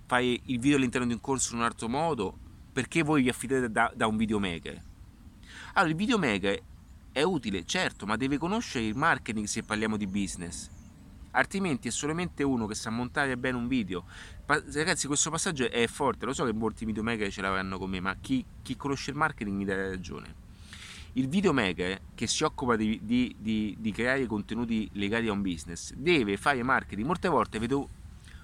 fai 0.06 0.40
il 0.44 0.58
video 0.58 0.76
all'interno 0.76 1.06
di 1.06 1.12
un 1.12 1.20
corso 1.20 1.52
in 1.52 1.58
un 1.58 1.64
altro 1.64 1.88
modo, 1.88 2.38
perché 2.72 3.02
voi 3.02 3.22
vi 3.22 3.28
affidate 3.28 3.70
da, 3.70 3.92
da 3.94 4.06
un 4.06 4.16
videomaker. 4.16 4.80
Allora, 5.74 5.90
il 5.90 5.96
videomaker 5.96 6.62
è 7.10 7.22
utile, 7.22 7.64
certo, 7.64 8.06
ma 8.06 8.16
deve 8.16 8.38
conoscere 8.38 8.86
il 8.86 8.96
marketing 8.96 9.46
se 9.46 9.62
parliamo 9.62 9.96
di 9.96 10.06
business. 10.06 10.70
Altrimenti 11.32 11.88
è 11.88 11.90
solamente 11.90 12.44
uno 12.44 12.66
che 12.66 12.74
sa 12.74 12.90
montare 12.90 13.36
bene 13.36 13.56
un 13.58 13.66
video. 13.66 14.04
Ragazzi, 14.46 15.06
questo 15.06 15.30
passaggio 15.30 15.68
è 15.68 15.86
forte, 15.86 16.24
lo 16.26 16.32
so 16.32 16.44
che 16.44 16.52
molti 16.52 16.84
videomaker 16.84 17.30
ce 17.30 17.42
l'avranno 17.42 17.76
con 17.76 17.90
me, 17.90 18.00
ma 18.00 18.14
chi, 18.20 18.44
chi 18.62 18.76
conosce 18.76 19.10
il 19.10 19.16
marketing 19.16 19.56
mi 19.56 19.64
dà 19.64 19.74
ragione 19.74 20.44
il 21.16 21.28
videomaker 21.28 22.00
che 22.14 22.26
si 22.26 22.44
occupa 22.44 22.76
di, 22.76 23.00
di, 23.02 23.34
di, 23.38 23.74
di, 23.78 23.92
creare 23.92 24.26
contenuti 24.26 24.88
legati 24.92 25.28
a 25.28 25.32
un 25.32 25.42
business 25.42 25.92
deve 25.94 26.36
fare 26.36 26.62
marketing. 26.62 27.06
Molte 27.06 27.28
volte 27.28 27.58
vedo, 27.58 27.88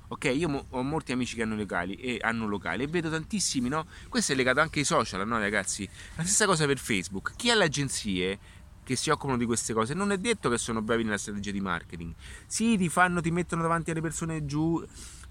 ok, 0.08 0.24
io 0.34 0.66
ho 0.68 0.82
molti 0.82 1.12
amici 1.12 1.36
che 1.36 1.42
hanno 1.42 1.54
locali 1.54 1.94
e 1.96 2.18
hanno 2.22 2.46
locali 2.46 2.84
e 2.84 2.86
vedo 2.86 3.10
tantissimi, 3.10 3.68
no? 3.68 3.86
Questo 4.08 4.32
è 4.32 4.34
legato 4.34 4.60
anche 4.60 4.80
ai 4.80 4.84
social, 4.86 5.26
no 5.26 5.38
ragazzi? 5.38 5.88
La 6.16 6.22
stessa 6.22 6.46
cosa 6.46 6.66
per 6.66 6.78
Facebook. 6.78 7.34
Chi 7.36 7.50
ha 7.50 7.54
le 7.54 7.64
agenzie 7.64 8.38
che 8.84 8.96
si 8.96 9.10
occupano 9.10 9.38
di 9.38 9.44
queste 9.44 9.72
cose 9.74 9.94
non 9.94 10.10
è 10.10 10.18
detto 10.18 10.48
che 10.48 10.58
sono 10.58 10.82
bravi 10.82 11.04
nella 11.04 11.18
strategia 11.18 11.50
di 11.50 11.60
marketing. 11.60 12.14
Sì, 12.46 12.78
ti 12.78 12.88
fanno, 12.88 13.20
ti 13.20 13.30
mettono 13.30 13.62
davanti 13.62 13.90
alle 13.90 14.00
persone 14.00 14.46
giù 14.46 14.82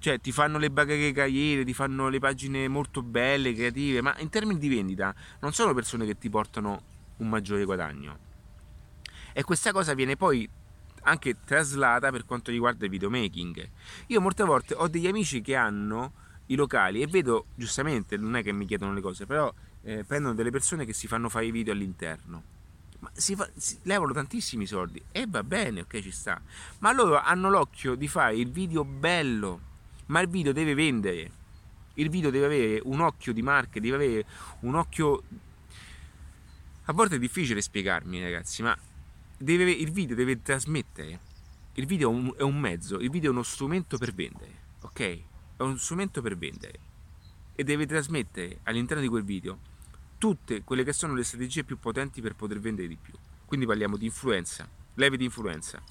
cioè 0.01 0.19
ti 0.19 0.31
fanno 0.31 0.57
le 0.57 0.71
bagaghe 0.71 1.11
carriere, 1.11 1.63
ti 1.63 1.75
fanno 1.75 2.09
le 2.09 2.17
pagine 2.17 2.67
molto 2.67 3.03
belle, 3.03 3.53
creative, 3.53 4.01
ma 4.01 4.15
in 4.17 4.29
termini 4.29 4.59
di 4.59 4.67
vendita 4.67 5.13
non 5.41 5.53
sono 5.53 5.75
persone 5.75 6.07
che 6.07 6.17
ti 6.17 6.27
portano 6.27 6.81
un 7.21 7.29
maggiore 7.29 7.63
guadagno. 7.63 8.29
E 9.33 9.43
questa 9.43 9.71
cosa 9.71 9.93
viene 9.93 10.17
poi 10.17 10.47
anche 11.03 11.37
traslata 11.45 12.11
per 12.11 12.25
quanto 12.25 12.51
riguarda 12.51 12.85
il 12.85 12.91
videomaking. 12.91 13.69
Io 14.07 14.21
molte 14.21 14.43
volte 14.43 14.73
ho 14.73 14.87
degli 14.87 15.07
amici 15.07 15.41
che 15.41 15.55
hanno 15.55 16.13
i 16.47 16.55
locali 16.55 17.01
e 17.01 17.07
vedo, 17.07 17.45
giustamente, 17.55 18.17
non 18.17 18.35
è 18.35 18.43
che 18.43 18.51
mi 18.51 18.65
chiedono 18.65 18.93
le 18.93 19.01
cose, 19.01 19.25
però 19.25 19.51
eh, 19.83 20.03
prendono 20.03 20.35
delle 20.35 20.51
persone 20.51 20.85
che 20.85 20.93
si 20.93 21.07
fanno 21.07 21.29
fare 21.29 21.45
i 21.45 21.51
video 21.51 21.73
all'interno. 21.73 22.43
Ma 22.99 23.09
si, 23.13 23.35
fa, 23.35 23.49
si 23.55 23.79
levano 23.83 24.13
tantissimi 24.13 24.67
soldi 24.67 25.01
e 25.11 25.25
va 25.27 25.43
bene, 25.43 25.81
ok, 25.81 26.01
ci 26.01 26.11
sta. 26.11 26.39
Ma 26.79 26.91
loro 26.91 27.19
hanno 27.19 27.49
l'occhio 27.49 27.95
di 27.95 28.07
fare 28.07 28.35
il 28.35 28.51
video 28.51 28.83
bello, 28.83 29.59
ma 30.07 30.19
il 30.19 30.27
video 30.27 30.51
deve 30.51 30.73
vendere. 30.75 31.39
Il 31.95 32.09
video 32.09 32.29
deve 32.29 32.45
avere 32.45 32.81
un 32.83 32.99
occhio 32.99 33.33
di 33.33 33.41
marca, 33.41 33.79
deve 33.79 33.95
avere 33.95 34.25
un 34.61 34.75
occhio 34.75 35.23
a 36.91 36.93
volte 36.93 37.15
è 37.15 37.19
difficile 37.19 37.61
spiegarmi, 37.61 38.21
ragazzi, 38.21 38.61
ma 38.61 38.77
deve, 39.37 39.71
il 39.71 39.91
video 39.91 40.13
deve 40.13 40.41
trasmettere. 40.41 41.29
Il 41.75 41.85
video 41.85 42.11
è 42.11 42.13
un, 42.13 42.33
è 42.37 42.41
un 42.41 42.59
mezzo, 42.59 42.99
il 42.99 43.09
video 43.09 43.29
è 43.29 43.33
uno 43.33 43.43
strumento 43.43 43.97
per 43.97 44.13
vendere, 44.13 44.51
ok? 44.81 44.99
È 44.99 45.61
uno 45.61 45.77
strumento 45.77 46.21
per 46.21 46.37
vendere. 46.37 46.79
E 47.55 47.63
deve 47.63 47.85
trasmettere 47.85 48.59
all'interno 48.63 49.01
di 49.01 49.07
quel 49.07 49.23
video 49.23 49.69
tutte 50.17 50.63
quelle 50.63 50.83
che 50.83 50.91
sono 50.91 51.13
le 51.13 51.23
strategie 51.23 51.63
più 51.63 51.79
potenti 51.79 52.21
per 52.21 52.35
poter 52.35 52.59
vendere 52.59 52.89
di 52.89 52.97
più. 52.97 53.13
Quindi 53.45 53.65
parliamo 53.65 53.95
di 53.95 54.05
influenza, 54.05 54.67
leve 54.95 55.15
di 55.15 55.23
influenza, 55.23 55.81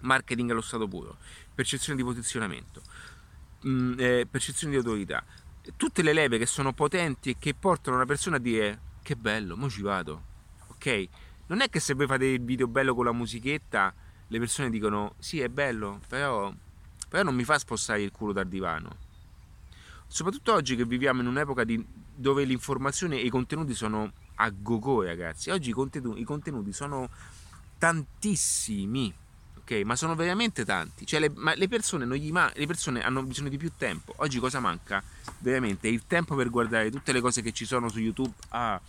marketing 0.00 0.50
allo 0.50 0.60
stato 0.60 0.86
puro, 0.86 1.16
percezione 1.54 1.98
di 1.98 2.04
posizionamento, 2.04 2.82
mm, 3.66 3.98
eh, 3.98 4.26
percezione 4.30 4.74
di 4.74 4.78
autorità. 4.78 5.24
Tutte 5.76 6.02
le 6.02 6.12
leve 6.12 6.36
che 6.36 6.46
sono 6.46 6.74
potenti 6.74 7.30
e 7.30 7.36
che 7.38 7.54
portano 7.54 7.96
una 7.96 8.06
persona 8.06 8.36
a 8.36 8.40
dire 8.40 8.88
che 9.10 9.16
bello, 9.16 9.56
mo 9.56 9.68
ci 9.68 9.82
vado. 9.82 10.22
Ok? 10.68 11.08
Non 11.46 11.62
è 11.62 11.68
che 11.68 11.80
se 11.80 11.94
voi 11.94 12.06
fate 12.06 12.26
il 12.26 12.42
video 12.42 12.68
bello 12.68 12.94
con 12.94 13.04
la 13.04 13.12
musichetta, 13.12 13.92
le 14.28 14.38
persone 14.38 14.70
dicono 14.70 15.14
sì 15.18 15.40
è 15.40 15.48
bello, 15.48 16.00
però, 16.06 16.52
però 17.08 17.24
non 17.24 17.34
mi 17.34 17.42
fa 17.42 17.58
spostare 17.58 18.02
il 18.02 18.12
culo 18.12 18.32
dal 18.32 18.46
divano. 18.46 19.08
Soprattutto 20.06 20.52
oggi 20.52 20.76
che 20.76 20.84
viviamo 20.84 21.22
in 21.22 21.26
un'epoca 21.26 21.64
di, 21.64 21.84
dove 22.14 22.44
l'informazione 22.44 23.18
e 23.18 23.24
i 23.24 23.30
contenuti 23.30 23.74
sono 23.74 24.12
a 24.36 24.48
go-go 24.50 25.02
ragazzi. 25.02 25.50
Oggi 25.50 25.70
i 25.70 25.72
contenuti, 25.72 26.20
i 26.20 26.24
contenuti 26.24 26.72
sono 26.72 27.10
tantissimi 27.78 29.12
ok? 29.70 29.84
Ma 29.84 29.94
sono 29.94 30.14
veramente 30.14 30.64
tanti. 30.64 31.06
Cioè, 31.06 31.20
le, 31.20 31.32
le, 31.54 31.68
persone 31.68 32.04
ma- 32.04 32.50
le, 32.54 32.66
persone 32.66 33.02
hanno 33.02 33.22
bisogno 33.22 33.48
di 33.48 33.56
più 33.56 33.70
tempo. 33.76 34.12
Oggi 34.16 34.38
cosa 34.40 34.58
manca? 34.58 35.02
Veramente 35.38 35.88
il 35.88 36.06
tempo 36.06 36.34
per 36.34 36.50
guardare 36.50 36.90
tutte 36.90 37.12
le 37.12 37.20
cose 37.20 37.40
che 37.42 37.52
ci 37.52 37.64
sono 37.64 37.88
su 37.88 38.00
YouTube. 38.00 38.34
Ah, 38.48 38.80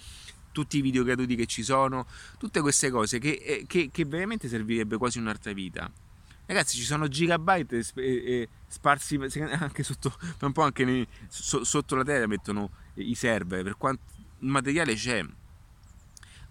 tutti 0.51 0.77
i 0.77 0.81
video 0.81 1.03
gratuiti 1.03 1.35
che 1.35 1.45
ci 1.45 1.63
sono, 1.63 2.05
tutte 2.37 2.59
queste 2.59 2.89
cose 2.89 3.19
che, 3.19 3.41
eh, 3.41 3.63
che, 3.67 3.89
che 3.89 4.03
veramente 4.03 4.49
servirebbe 4.49 4.97
quasi 4.97 5.17
un'altra 5.17 5.53
vita. 5.53 5.89
Ragazzi, 6.45 6.75
ci 6.75 6.83
sono 6.83 7.07
gigabyte 7.07 7.77
e, 7.77 8.03
e, 8.03 8.49
sparsi 8.67 9.15
anche 9.15 9.83
sotto, 9.83 10.13
un 10.41 10.51
po' 10.51 10.63
anche 10.63 10.83
nei, 10.83 11.07
so, 11.29 11.63
sotto 11.63 11.95
la 11.95 12.03
terra 12.03 12.27
mettono 12.27 12.69
i 12.95 13.15
server, 13.15 13.63
per 13.63 13.77
quanto 13.77 14.01
il 14.39 14.47
materiale 14.47 14.95
c'è 14.95 15.25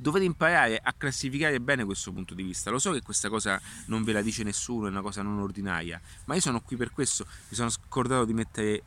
dovete 0.00 0.24
imparare 0.24 0.80
a 0.82 0.94
classificare 0.94 1.60
bene 1.60 1.84
questo 1.84 2.10
punto 2.10 2.32
di 2.32 2.42
vista. 2.42 2.70
Lo 2.70 2.78
so 2.78 2.92
che 2.92 3.02
questa 3.02 3.28
cosa 3.28 3.60
non 3.86 4.02
ve 4.02 4.12
la 4.12 4.22
dice 4.22 4.42
nessuno, 4.42 4.86
è 4.86 4.90
una 4.90 5.02
cosa 5.02 5.20
non 5.20 5.38
ordinaria, 5.38 6.00
ma 6.24 6.34
io 6.34 6.40
sono 6.40 6.60
qui 6.62 6.76
per 6.76 6.90
questo, 6.90 7.26
mi 7.48 7.54
sono 7.54 7.68
scordato 7.68 8.24
di 8.24 8.32
mettere 8.32 8.82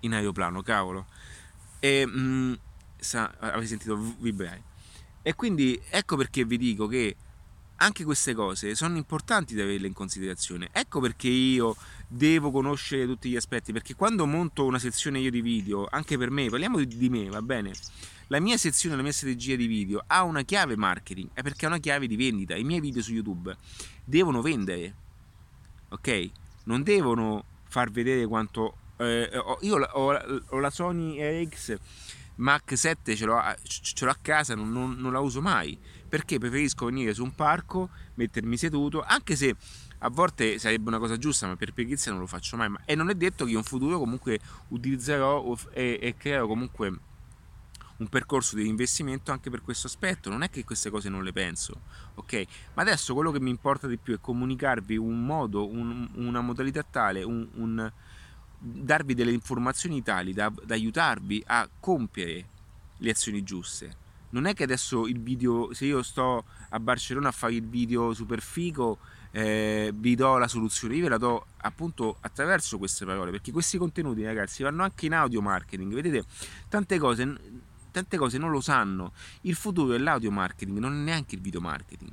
in 0.00 0.12
aeroplano, 0.12 0.62
cavolo. 0.62 1.06
E 1.80 2.04
mh, 2.04 2.20
mm, 2.20 2.52
sa, 2.98 3.32
avete 3.38 3.66
sentito 3.66 3.96
vibrare. 4.18 4.72
E 5.22 5.34
quindi 5.34 5.80
ecco 5.88 6.16
perché 6.16 6.44
vi 6.44 6.58
dico 6.58 6.86
che 6.86 7.16
anche 7.76 8.04
queste 8.04 8.34
cose 8.34 8.74
sono 8.74 8.98
importanti 8.98 9.54
da 9.54 9.62
averle 9.62 9.86
in 9.86 9.94
considerazione. 9.94 10.68
Ecco 10.70 11.00
perché 11.00 11.28
io 11.28 11.74
devo 12.06 12.50
conoscere 12.50 13.06
tutti 13.06 13.30
gli 13.30 13.36
aspetti, 13.36 13.72
perché 13.72 13.94
quando 13.94 14.26
monto 14.26 14.66
una 14.66 14.78
sezione 14.78 15.18
io 15.18 15.30
di 15.30 15.40
video, 15.40 15.88
anche 15.90 16.18
per 16.18 16.30
me, 16.30 16.50
parliamo 16.50 16.84
di 16.84 17.08
me, 17.08 17.30
va 17.30 17.40
bene? 17.40 17.72
La 18.34 18.40
mia 18.40 18.56
sezione, 18.56 18.96
la 18.96 19.02
mia 19.02 19.12
strategia 19.12 19.54
di 19.54 19.68
video 19.68 20.02
ha 20.08 20.24
una 20.24 20.42
chiave 20.42 20.76
marketing, 20.76 21.28
è 21.34 21.42
perché 21.42 21.66
ha 21.66 21.68
una 21.68 21.78
chiave 21.78 22.08
di 22.08 22.16
vendita. 22.16 22.56
I 22.56 22.64
miei 22.64 22.80
video 22.80 23.00
su 23.00 23.12
YouTube 23.12 23.56
devono 24.04 24.42
vendere, 24.42 24.92
ok? 25.90 26.30
Non 26.64 26.82
devono 26.82 27.44
far 27.68 27.92
vedere 27.92 28.26
quanto 28.26 28.76
eh, 28.96 29.30
io 29.60 29.76
ho, 29.76 30.12
ho, 30.48 30.58
la 30.58 30.70
Sony 30.70 31.44
RX 31.44 31.76
Mac 32.36 32.76
7 32.76 33.14
ce 33.14 33.24
l'ho, 33.24 33.40
ce 33.62 34.04
l'ho 34.04 34.10
a 34.10 34.18
casa, 34.20 34.56
non, 34.56 34.72
non, 34.72 34.96
non, 34.98 35.12
la 35.12 35.20
uso 35.20 35.40
mai 35.40 35.78
perché 36.08 36.38
preferisco 36.38 36.86
venire 36.86 37.14
su 37.14 37.22
un 37.22 37.36
parco, 37.36 37.90
mettermi 38.14 38.56
seduto, 38.56 39.00
anche 39.00 39.36
se 39.36 39.54
a 39.98 40.08
volte 40.08 40.58
sarebbe 40.58 40.88
una 40.88 40.98
cosa 40.98 41.16
giusta, 41.18 41.46
ma 41.46 41.54
per 41.54 41.72
pigrizia 41.72 42.10
non 42.10 42.20
lo 42.20 42.26
faccio 42.26 42.56
mai. 42.56 42.68
e 42.84 42.96
non 42.96 43.10
è 43.10 43.14
detto 43.14 43.44
che 43.44 43.52
in 43.52 43.62
futuro 43.62 43.96
comunque 43.96 44.40
utilizzerò 44.70 45.56
e, 45.70 46.00
e 46.02 46.16
creerò 46.16 46.48
comunque 46.48 47.12
un 47.96 48.08
percorso 48.08 48.56
di 48.56 48.66
investimento 48.66 49.30
anche 49.30 49.50
per 49.50 49.62
questo 49.62 49.86
aspetto. 49.86 50.30
Non 50.30 50.42
è 50.42 50.50
che 50.50 50.64
queste 50.64 50.90
cose 50.90 51.08
non 51.08 51.22
le 51.22 51.32
penso, 51.32 51.82
ok? 52.14 52.44
Ma 52.74 52.82
adesso 52.82 53.14
quello 53.14 53.30
che 53.30 53.40
mi 53.40 53.50
importa 53.50 53.86
di 53.86 53.96
più 53.96 54.14
è 54.14 54.20
comunicarvi 54.20 54.96
un 54.96 55.24
modo, 55.24 55.68
un, 55.68 56.08
una 56.14 56.40
modalità 56.40 56.82
tale, 56.82 57.22
un, 57.22 57.46
un 57.54 57.92
darvi 58.58 59.14
delle 59.14 59.32
informazioni 59.32 60.02
tali 60.02 60.32
da, 60.32 60.50
da 60.64 60.74
aiutarvi 60.74 61.42
a 61.46 61.68
compiere 61.78 62.48
le 62.98 63.10
azioni 63.10 63.42
giuste. 63.42 64.02
Non 64.30 64.46
è 64.46 64.54
che 64.54 64.64
adesso 64.64 65.06
il 65.06 65.20
video, 65.20 65.72
se 65.72 65.84
io 65.84 66.02
sto 66.02 66.44
a 66.70 66.80
Barcellona 66.80 67.28
a 67.28 67.32
fare 67.32 67.54
il 67.54 67.64
video 67.64 68.12
super 68.14 68.40
figo, 68.40 68.98
eh, 69.30 69.92
vi 69.94 70.16
do 70.16 70.38
la 70.38 70.48
soluzione, 70.48 70.96
io 70.96 71.04
ve 71.04 71.08
la 71.08 71.18
do 71.18 71.46
appunto 71.58 72.16
attraverso 72.20 72.78
queste 72.78 73.04
parole, 73.04 73.30
perché 73.30 73.52
questi 73.52 73.78
contenuti 73.78 74.24
ragazzi 74.24 74.62
vanno 74.64 74.82
anche 74.82 75.06
in 75.06 75.14
audio 75.14 75.40
marketing, 75.40 75.92
vedete 75.92 76.24
tante 76.68 76.98
cose, 76.98 77.38
tante 77.94 78.16
cose 78.16 78.38
non 78.38 78.50
lo 78.50 78.60
sanno, 78.60 79.12
il 79.42 79.54
futuro 79.54 79.94
è 79.94 79.98
l'audio 79.98 80.32
marketing, 80.32 80.78
non 80.78 80.94
è 80.94 80.96
neanche 80.96 81.36
il 81.36 81.40
video 81.40 81.60
marketing. 81.60 82.10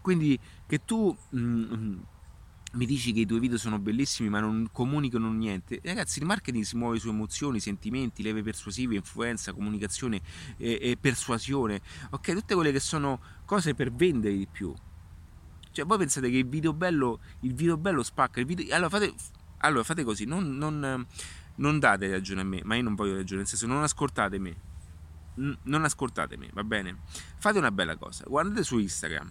Quindi 0.00 0.36
che 0.66 0.84
tu 0.84 1.16
mm, 1.34 1.98
mi 2.72 2.86
dici 2.86 3.12
che 3.12 3.20
i 3.20 3.26
tuoi 3.26 3.38
video 3.38 3.56
sono 3.56 3.78
bellissimi 3.78 4.28
ma 4.28 4.40
non 4.40 4.68
comunicano 4.72 5.32
niente. 5.32 5.80
Ragazzi, 5.84 6.18
il 6.18 6.26
marketing 6.26 6.64
si 6.64 6.76
muove 6.76 6.98
su 6.98 7.08
emozioni, 7.08 7.60
sentimenti, 7.60 8.24
leve 8.24 8.42
persuasive, 8.42 8.96
influenza, 8.96 9.52
comunicazione 9.52 10.20
e, 10.56 10.78
e 10.80 10.96
persuasione. 11.00 11.80
Ok, 12.10 12.32
tutte 12.32 12.54
quelle 12.54 12.72
che 12.72 12.80
sono 12.80 13.20
cose 13.44 13.74
per 13.74 13.92
vendere 13.92 14.36
di 14.36 14.48
più. 14.50 14.74
Cioè, 15.70 15.84
voi 15.84 15.98
pensate 15.98 16.30
che 16.30 16.38
il 16.38 16.48
video 16.48 16.72
bello, 16.72 17.20
il 17.40 17.54
video 17.54 17.76
bello 17.76 18.02
spacca, 18.02 18.40
il 18.40 18.46
video... 18.46 18.74
Allora 18.74 18.88
fate, 18.88 19.14
allora, 19.58 19.84
fate 19.84 20.02
così, 20.02 20.24
non, 20.24 20.56
non, 20.56 21.06
non 21.56 21.78
date 21.78 22.10
ragione 22.10 22.40
a 22.40 22.44
me, 22.44 22.60
ma 22.64 22.74
io 22.74 22.82
non 22.82 22.96
voglio 22.96 23.14
ragione, 23.14 23.42
nel 23.42 23.48
senso 23.48 23.66
non 23.66 23.82
ascoltate 23.82 24.38
me. 24.38 24.74
Non 25.36 25.84
ascoltate 25.84 26.36
me, 26.36 26.50
va 26.52 26.64
bene? 26.64 26.98
Fate 27.36 27.58
una 27.58 27.70
bella 27.70 27.96
cosa, 27.96 28.24
guardate 28.26 28.62
su 28.62 28.78
Instagram, 28.78 29.30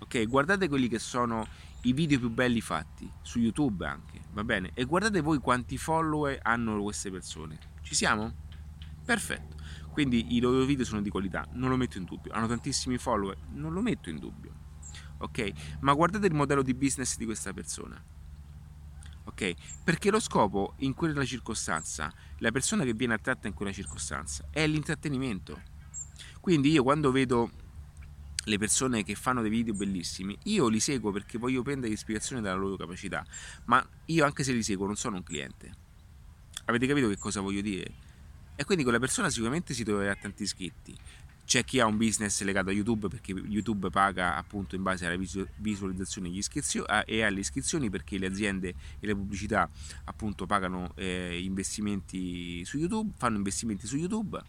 ok? 0.00 0.26
Guardate 0.26 0.68
quelli 0.68 0.88
che 0.88 0.98
sono 0.98 1.46
i 1.82 1.92
video 1.92 2.18
più 2.18 2.30
belli 2.30 2.60
fatti 2.60 3.10
su 3.22 3.38
YouTube 3.38 3.86
anche, 3.86 4.20
va 4.32 4.44
bene? 4.44 4.70
E 4.74 4.84
guardate 4.84 5.20
voi 5.20 5.38
quanti 5.38 5.76
follower 5.78 6.38
hanno 6.42 6.82
queste 6.82 7.10
persone. 7.10 7.58
Ci 7.82 7.94
siamo? 7.94 8.32
Perfetto. 9.04 9.56
Quindi 9.90 10.36
i 10.36 10.40
loro 10.40 10.64
video 10.64 10.84
sono 10.84 11.02
di 11.02 11.10
qualità, 11.10 11.46
non 11.52 11.68
lo 11.68 11.76
metto 11.76 11.98
in 11.98 12.04
dubbio. 12.04 12.32
Hanno 12.32 12.46
tantissimi 12.46 12.96
follower, 12.96 13.36
non 13.52 13.72
lo 13.72 13.80
metto 13.82 14.08
in 14.08 14.18
dubbio. 14.18 14.54
Ok? 15.18 15.52
Ma 15.80 15.92
guardate 15.92 16.26
il 16.26 16.34
modello 16.34 16.62
di 16.62 16.74
business 16.74 17.16
di 17.16 17.24
questa 17.24 17.52
persona. 17.52 18.02
Ok? 19.40 19.54
Perché 19.82 20.10
lo 20.10 20.20
scopo 20.20 20.74
in 20.80 20.92
quella 20.92 21.24
circostanza, 21.24 22.12
la 22.38 22.50
persona 22.50 22.84
che 22.84 22.92
viene 22.92 23.14
attratta 23.14 23.48
in 23.48 23.54
quella 23.54 23.72
circostanza 23.72 24.46
è 24.50 24.66
l'intrattenimento. 24.66 25.62
Quindi 26.40 26.70
io 26.70 26.82
quando 26.82 27.10
vedo 27.10 27.50
le 28.44 28.58
persone 28.58 29.02
che 29.02 29.14
fanno 29.14 29.40
dei 29.40 29.50
video 29.50 29.72
bellissimi, 29.72 30.36
io 30.44 30.68
li 30.68 30.78
seguo 30.78 31.10
perché 31.10 31.38
voglio 31.38 31.62
prendere 31.62 31.94
ispirazione 31.94 32.42
dalla 32.42 32.58
loro 32.58 32.76
capacità, 32.76 33.24
ma 33.64 33.82
io 34.06 34.24
anche 34.26 34.44
se 34.44 34.52
li 34.52 34.62
seguo 34.62 34.84
non 34.84 34.96
sono 34.96 35.16
un 35.16 35.22
cliente. 35.22 35.72
Avete 36.66 36.86
capito 36.86 37.08
che 37.08 37.16
cosa 37.16 37.40
voglio 37.40 37.62
dire? 37.62 37.94
E 38.56 38.64
quindi 38.64 38.82
quella 38.82 38.98
persona 38.98 39.30
sicuramente 39.30 39.72
si 39.72 39.84
troverà 39.84 40.14
tanti 40.16 40.42
iscritti. 40.42 40.94
C'è 41.50 41.64
chi 41.64 41.80
ha 41.80 41.86
un 41.86 41.96
business 41.96 42.42
legato 42.42 42.68
a 42.68 42.72
YouTube 42.72 43.08
perché 43.08 43.32
YouTube 43.32 43.90
paga 43.90 44.36
appunto 44.36 44.76
in 44.76 44.84
base 44.84 45.04
alla 45.04 45.16
visualizzazione 45.56 46.30
e 47.06 47.22
alle 47.24 47.40
iscrizioni 47.40 47.90
perché 47.90 48.18
le 48.18 48.26
aziende 48.26 48.68
e 48.68 49.06
le 49.08 49.16
pubblicità 49.16 49.68
appunto 50.04 50.46
pagano 50.46 50.92
eh, 50.94 51.42
investimenti 51.42 52.64
su 52.64 52.78
YouTube, 52.78 53.14
fanno 53.16 53.36
investimenti 53.38 53.88
su 53.88 53.96
YouTube 53.96 54.40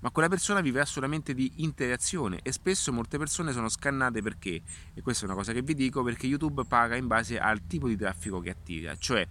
ma 0.00 0.10
quella 0.10 0.28
persona 0.28 0.60
vivrà 0.60 0.86
solamente 0.86 1.34
di 1.34 1.52
interazione 1.56 2.40
e 2.42 2.52
spesso 2.52 2.90
molte 2.92 3.18
persone 3.18 3.52
sono 3.52 3.68
scannate 3.68 4.22
perché, 4.22 4.62
e 4.94 5.02
questa 5.02 5.24
è 5.24 5.26
una 5.26 5.36
cosa 5.36 5.52
che 5.52 5.60
vi 5.60 5.74
dico, 5.74 6.02
perché 6.02 6.26
YouTube 6.26 6.64
paga 6.64 6.94
in 6.96 7.06
base 7.06 7.38
al 7.38 7.66
tipo 7.66 7.88
di 7.88 7.96
traffico 7.96 8.40
che 8.40 8.50
attira, 8.50 8.96
cioè 8.96 9.26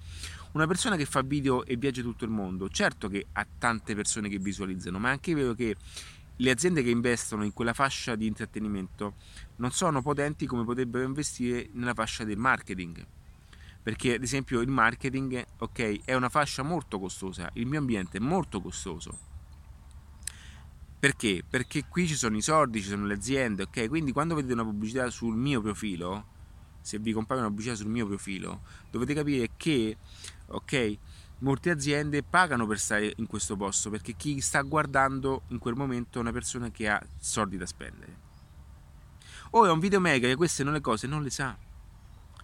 una 0.51 0.67
persona 0.67 0.95
che 0.95 1.05
fa 1.05 1.21
video 1.21 1.65
e 1.65 1.77
viaggia 1.77 2.01
tutto 2.01 2.25
il 2.25 2.31
mondo, 2.31 2.67
certo 2.69 3.07
che 3.07 3.27
ha 3.31 3.47
tante 3.57 3.95
persone 3.95 4.27
che 4.27 4.39
visualizzano, 4.39 4.99
ma 4.99 5.09
è 5.09 5.11
anche 5.11 5.33
vero 5.33 5.53
che 5.53 5.75
le 6.37 6.51
aziende 6.51 6.81
che 6.81 6.89
investono 6.89 7.43
in 7.43 7.53
quella 7.53 7.73
fascia 7.73 8.15
di 8.15 8.25
intrattenimento 8.25 9.15
non 9.57 9.71
sono 9.71 10.01
potenti 10.01 10.45
come 10.45 10.63
potrebbero 10.63 11.05
investire 11.05 11.69
nella 11.73 11.93
fascia 11.93 12.23
del 12.23 12.37
marketing. 12.37 13.05
Perché 13.83 14.15
ad 14.15 14.23
esempio 14.23 14.61
il 14.61 14.69
marketing, 14.69 15.45
ok, 15.59 16.01
è 16.03 16.13
una 16.13 16.29
fascia 16.29 16.63
molto 16.63 16.99
costosa, 16.99 17.49
il 17.53 17.67
mio 17.67 17.79
ambiente 17.79 18.17
è 18.17 18.21
molto 18.21 18.61
costoso 18.61 19.27
perché? 20.99 21.43
Perché 21.47 21.85
qui 21.87 22.07
ci 22.07 22.15
sono 22.15 22.37
i 22.37 22.41
soldi, 22.41 22.81
ci 22.81 22.87
sono 22.87 23.05
le 23.05 23.13
aziende, 23.13 23.63
ok? 23.63 23.87
Quindi 23.87 24.11
quando 24.11 24.33
vedete 24.33 24.53
una 24.53 24.63
pubblicità 24.63 25.11
sul 25.11 25.35
mio 25.35 25.61
profilo, 25.61 26.25
se 26.81 26.97
vi 26.97 27.11
compare 27.11 27.39
una 27.39 27.49
pubblicità 27.49 27.75
sul 27.75 27.89
mio 27.89 28.07
profilo, 28.07 28.61
dovete 28.89 29.13
capire 29.13 29.51
che, 29.57 29.95
ok, 30.47 30.97
molte 31.39 31.69
aziende 31.69 32.23
pagano 32.23 32.65
per 32.65 32.79
stare 32.79 33.13
in 33.17 33.27
questo 33.27 33.55
posto 33.55 33.89
perché 33.89 34.13
chi 34.13 34.41
sta 34.41 34.61
guardando 34.61 35.43
in 35.49 35.59
quel 35.59 35.75
momento 35.75 36.17
è 36.17 36.21
una 36.21 36.31
persona 36.31 36.71
che 36.71 36.89
ha 36.89 37.01
soldi 37.19 37.57
da 37.57 37.65
spendere. 37.65 38.25
O 39.51 39.65
è 39.65 39.71
un 39.71 39.79
videomaker 39.79 40.29
che 40.29 40.35
queste 40.35 40.63
non 40.63 40.73
le 40.73 40.81
cose 40.81 41.07
non 41.07 41.23
le 41.23 41.29
sa, 41.29 41.57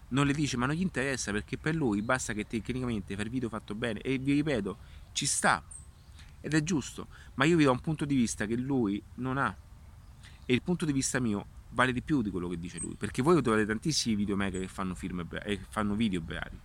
non 0.10 0.26
le 0.26 0.34
dice, 0.34 0.58
ma 0.58 0.66
non 0.66 0.76
gli 0.76 0.82
interessa 0.82 1.32
perché 1.32 1.58
per 1.58 1.76
lui 1.76 2.02
basta 2.02 2.34
che 2.34 2.46
tecnicamente 2.46 3.16
fai 3.16 3.26
il 3.26 3.32
video 3.32 3.50
fatto 3.50 3.76
bene. 3.76 4.00
E 4.02 4.18
vi 4.18 4.34
ripeto, 4.34 4.78
ci 5.12 5.26
sta, 5.26 5.62
ed 6.40 6.54
è 6.54 6.64
giusto, 6.64 7.08
ma 7.36 7.46
io 7.46 7.58
vi 7.58 7.64
do 7.64 7.72
un 7.72 7.80
punto 7.80 8.06
di 8.06 8.16
vista 8.16 8.46
che 8.46 8.56
lui 8.56 9.02
non 9.16 9.38
ha. 9.38 9.56
E 10.46 10.54
il 10.54 10.62
punto 10.62 10.86
di 10.86 10.92
vista 10.92 11.20
mio 11.20 11.46
vale 11.70 11.92
di 11.92 12.02
più 12.02 12.22
di 12.22 12.30
quello 12.30 12.48
che 12.48 12.60
dice 12.60 12.80
lui, 12.80 12.96
perché 12.96 13.22
voi 13.22 13.42
trovate 13.42 13.66
tantissimi 13.66 14.16
videomaker 14.16 14.62
che 14.62 14.68
fanno, 14.68 14.94
film, 14.94 15.28
e 15.44 15.60
fanno 15.70 15.96
video 15.96 16.22
bravi, 16.22 16.58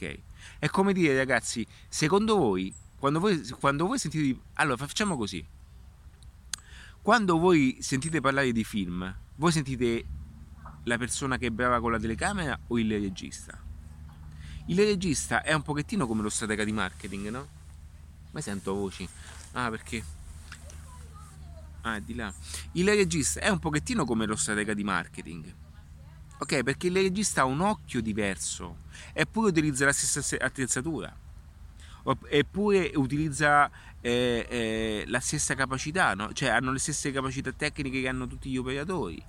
ok? 0.00 0.18
È 0.58 0.68
come 0.68 0.92
dire 0.92 1.16
ragazzi, 1.16 1.66
secondo 1.88 2.36
voi, 2.36 2.72
quando 2.98 3.20
voi, 3.20 3.46
quando 3.58 3.86
voi 3.86 3.98
sentite... 3.98 4.40
Allora 4.54 4.76
facciamo 4.76 5.16
così, 5.16 5.44
quando 7.02 7.38
voi 7.38 7.78
sentite 7.80 8.20
parlare 8.20 8.52
di 8.52 8.64
film, 8.64 9.14
voi 9.36 9.52
sentite 9.52 10.04
la 10.84 10.96
persona 10.96 11.36
che 11.36 11.46
è 11.46 11.50
brava 11.50 11.80
con 11.80 11.92
la 11.92 11.98
telecamera 11.98 12.58
o 12.68 12.78
il 12.78 12.90
regista? 12.90 13.58
Il 14.66 14.76
regista 14.76 15.42
è 15.42 15.52
un 15.52 15.62
pochettino 15.62 16.06
come 16.06 16.22
lo 16.22 16.28
stratega 16.28 16.64
di 16.64 16.72
marketing, 16.72 17.28
no? 17.28 17.48
Ma 18.30 18.40
sento 18.40 18.74
voci. 18.74 19.08
Ah, 19.52 19.68
perché? 19.68 20.04
Ah, 21.82 21.98
di 21.98 22.14
là. 22.14 22.32
Il 22.72 22.86
regista 22.86 23.40
è 23.40 23.48
un 23.48 23.58
pochettino 23.58 24.04
come 24.04 24.26
lo 24.26 24.36
stratega 24.36 24.74
di 24.74 24.84
marketing. 24.84 25.54
Ok, 26.42 26.62
perché 26.62 26.86
il 26.86 26.94
regista 26.94 27.42
ha 27.42 27.44
un 27.44 27.60
occhio 27.60 28.00
diverso, 28.00 28.78
eppure 29.12 29.50
utilizza 29.50 29.84
la 29.84 29.92
stessa 29.92 30.36
attrezzatura, 30.42 31.14
eppure 32.28 32.92
utilizza 32.94 33.70
eh, 34.00 34.46
eh, 34.48 35.04
la 35.06 35.20
stessa 35.20 35.54
capacità, 35.54 36.14
no? 36.14 36.32
cioè 36.32 36.48
hanno 36.48 36.72
le 36.72 36.78
stesse 36.78 37.12
capacità 37.12 37.52
tecniche 37.52 38.00
che 38.00 38.08
hanno 38.08 38.26
tutti 38.26 38.48
gli 38.48 38.56
operatori. 38.56 39.22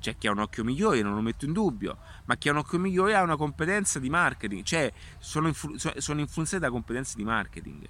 C'è 0.00 0.16
chi 0.16 0.26
ha 0.26 0.30
un 0.30 0.38
occhio 0.38 0.64
migliore, 0.64 1.02
non 1.02 1.14
lo 1.14 1.20
metto 1.20 1.44
in 1.44 1.52
dubbio, 1.52 1.98
ma 2.24 2.36
chi 2.36 2.48
ha 2.48 2.52
un 2.52 2.58
occhio 2.58 2.78
migliore 2.78 3.14
ha 3.14 3.22
una 3.22 3.36
competenza 3.36 3.98
di 3.98 4.08
marketing, 4.08 4.62
cioè 4.62 4.90
sono, 5.18 5.48
influ- 5.48 5.98
sono 5.98 6.20
influenzati 6.20 6.62
da 6.62 6.70
competenze 6.70 7.14
di 7.16 7.24
marketing. 7.24 7.86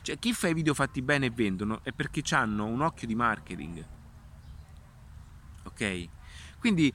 Cioè 0.00 0.18
chi 0.18 0.32
fa 0.32 0.48
i 0.48 0.54
video 0.54 0.72
fatti 0.72 1.02
bene 1.02 1.26
e 1.26 1.30
vendono 1.30 1.80
è 1.82 1.92
perché 1.92 2.22
hanno 2.34 2.64
un 2.64 2.80
occhio 2.80 3.06
di 3.06 3.14
marketing. 3.14 3.84
Ok? 5.64 6.08
Quindi 6.58 6.92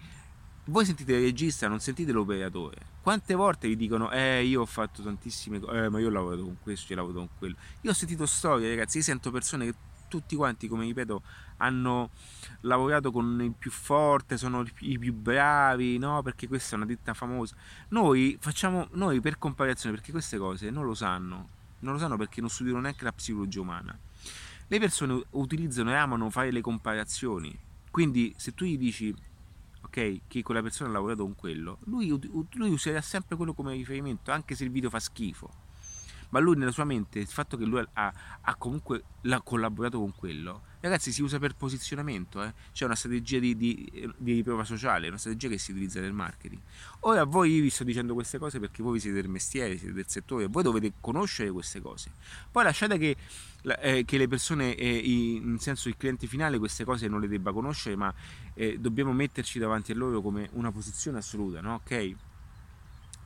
voi 0.65 0.85
sentite 0.85 1.13
il 1.13 1.21
regista, 1.21 1.67
non 1.67 1.79
sentite 1.79 2.11
l'operatore. 2.11 2.93
Quante 3.01 3.35
volte 3.35 3.67
vi 3.67 3.75
dicono, 3.75 4.11
eh, 4.11 4.43
io 4.43 4.61
ho 4.61 4.65
fatto 4.65 5.03
tantissime 5.03 5.59
cose, 5.59 5.85
eh, 5.85 5.89
ma 5.89 5.99
io 5.99 6.07
ho 6.07 6.11
lavorato 6.11 6.43
con 6.43 6.57
questo, 6.61 6.91
io 6.91 6.99
ho 6.99 7.01
lavorato 7.03 7.27
con 7.27 7.37
quello. 7.37 7.55
Io 7.81 7.91
ho 7.91 7.93
sentito 7.93 8.25
storie, 8.25 8.69
ragazzi, 8.69 8.97
io 8.97 9.03
sento 9.03 9.29
persone 9.29 9.65
che 9.65 9.75
tutti 10.07 10.35
quanti, 10.35 10.67
come 10.67 10.85
ripeto, 10.85 11.21
hanno 11.57 12.09
lavorato 12.61 13.11
con 13.11 13.39
il 13.41 13.53
più 13.53 13.69
forte, 13.69 14.37
sono 14.37 14.65
i 14.79 14.97
più 14.97 15.13
bravi, 15.13 15.97
no? 15.97 16.21
Perché 16.21 16.47
questa 16.47 16.73
è 16.73 16.77
una 16.77 16.85
ditta 16.85 17.13
famosa. 17.13 17.55
Noi 17.89 18.37
facciamo, 18.39 18.87
noi 18.93 19.19
per 19.21 19.37
comparazione, 19.37 19.95
perché 19.95 20.11
queste 20.11 20.37
cose 20.37 20.69
non 20.69 20.85
lo 20.85 20.93
sanno, 20.93 21.49
non 21.79 21.93
lo 21.93 21.99
sanno 21.99 22.17
perché 22.17 22.41
non 22.41 22.49
studiano 22.49 22.79
neanche 22.79 23.03
la 23.03 23.11
psicologia 23.11 23.61
umana. 23.61 23.97
Le 24.67 24.79
persone 24.79 25.21
utilizzano 25.31 25.91
e 25.91 25.95
amano 25.95 26.29
fare 26.31 26.51
le 26.51 26.61
comparazioni. 26.61 27.55
Quindi 27.91 28.33
se 28.35 28.53
tu 28.53 28.65
gli 28.65 28.77
dici, 28.77 29.13
ok? 29.95 30.21
Che 30.27 30.43
quella 30.43 30.61
persona 30.61 30.89
ha 30.89 30.93
lavorato 30.93 31.23
con 31.23 31.35
quello, 31.35 31.77
lui, 31.85 32.07
lui 32.09 32.69
userà 32.69 32.99
sempre 33.01 33.37
quello 33.37 33.53
come 33.53 33.73
riferimento, 33.73 34.31
anche 34.31 34.53
se 34.55 34.65
il 34.65 34.71
video 34.71 34.89
fa 34.89 34.99
schifo 34.99 35.64
ma 36.29 36.39
lui 36.39 36.55
nella 36.55 36.71
sua 36.71 36.83
mente 36.83 37.19
il 37.19 37.27
fatto 37.27 37.57
che 37.57 37.65
lui 37.65 37.83
ha, 37.93 38.13
ha 38.41 38.55
comunque 38.55 39.03
collaborato 39.43 39.99
con 39.99 40.13
quello 40.15 40.61
ragazzi 40.81 41.11
si 41.11 41.21
usa 41.21 41.39
per 41.39 41.55
posizionamento 41.55 42.43
eh? 42.43 42.53
c'è 42.71 42.85
una 42.85 42.95
strategia 42.95 43.39
di, 43.39 43.57
di, 43.57 44.13
di 44.17 44.33
riprova 44.33 44.63
sociale 44.63 45.07
una 45.07 45.17
strategia 45.17 45.49
che 45.49 45.57
si 45.57 45.71
utilizza 45.71 45.99
nel 45.99 46.13
marketing 46.13 46.61
ora 47.01 47.23
voi 47.23 47.59
vi 47.59 47.69
sto 47.69 47.83
dicendo 47.83 48.13
queste 48.13 48.37
cose 48.37 48.59
perché 48.59 48.83
voi 48.83 48.99
siete 48.99 49.21
del 49.21 49.29
mestiere 49.29 49.77
siete 49.77 49.93
del 49.93 50.07
settore 50.07 50.47
voi 50.47 50.63
dovete 50.63 50.93
conoscere 51.01 51.49
queste 51.49 51.81
cose 51.81 52.11
poi 52.51 52.63
lasciate 52.63 52.97
che, 52.97 53.15
eh, 53.79 54.05
che 54.05 54.17
le 54.17 54.27
persone 54.27 54.75
eh, 54.75 54.97
in 54.97 55.57
senso 55.59 55.87
il 55.89 55.97
cliente 55.97 56.27
finale 56.27 56.59
queste 56.59 56.83
cose 56.83 57.07
non 57.07 57.19
le 57.19 57.27
debba 57.27 57.51
conoscere 57.51 57.95
ma 57.95 58.13
eh, 58.53 58.77
dobbiamo 58.77 59.11
metterci 59.11 59.57
davanti 59.57 59.91
a 59.91 59.95
loro 59.95 60.21
come 60.21 60.49
una 60.53 60.71
posizione 60.71 61.17
assoluta 61.17 61.61
no? 61.61 61.81
ok 61.83 62.15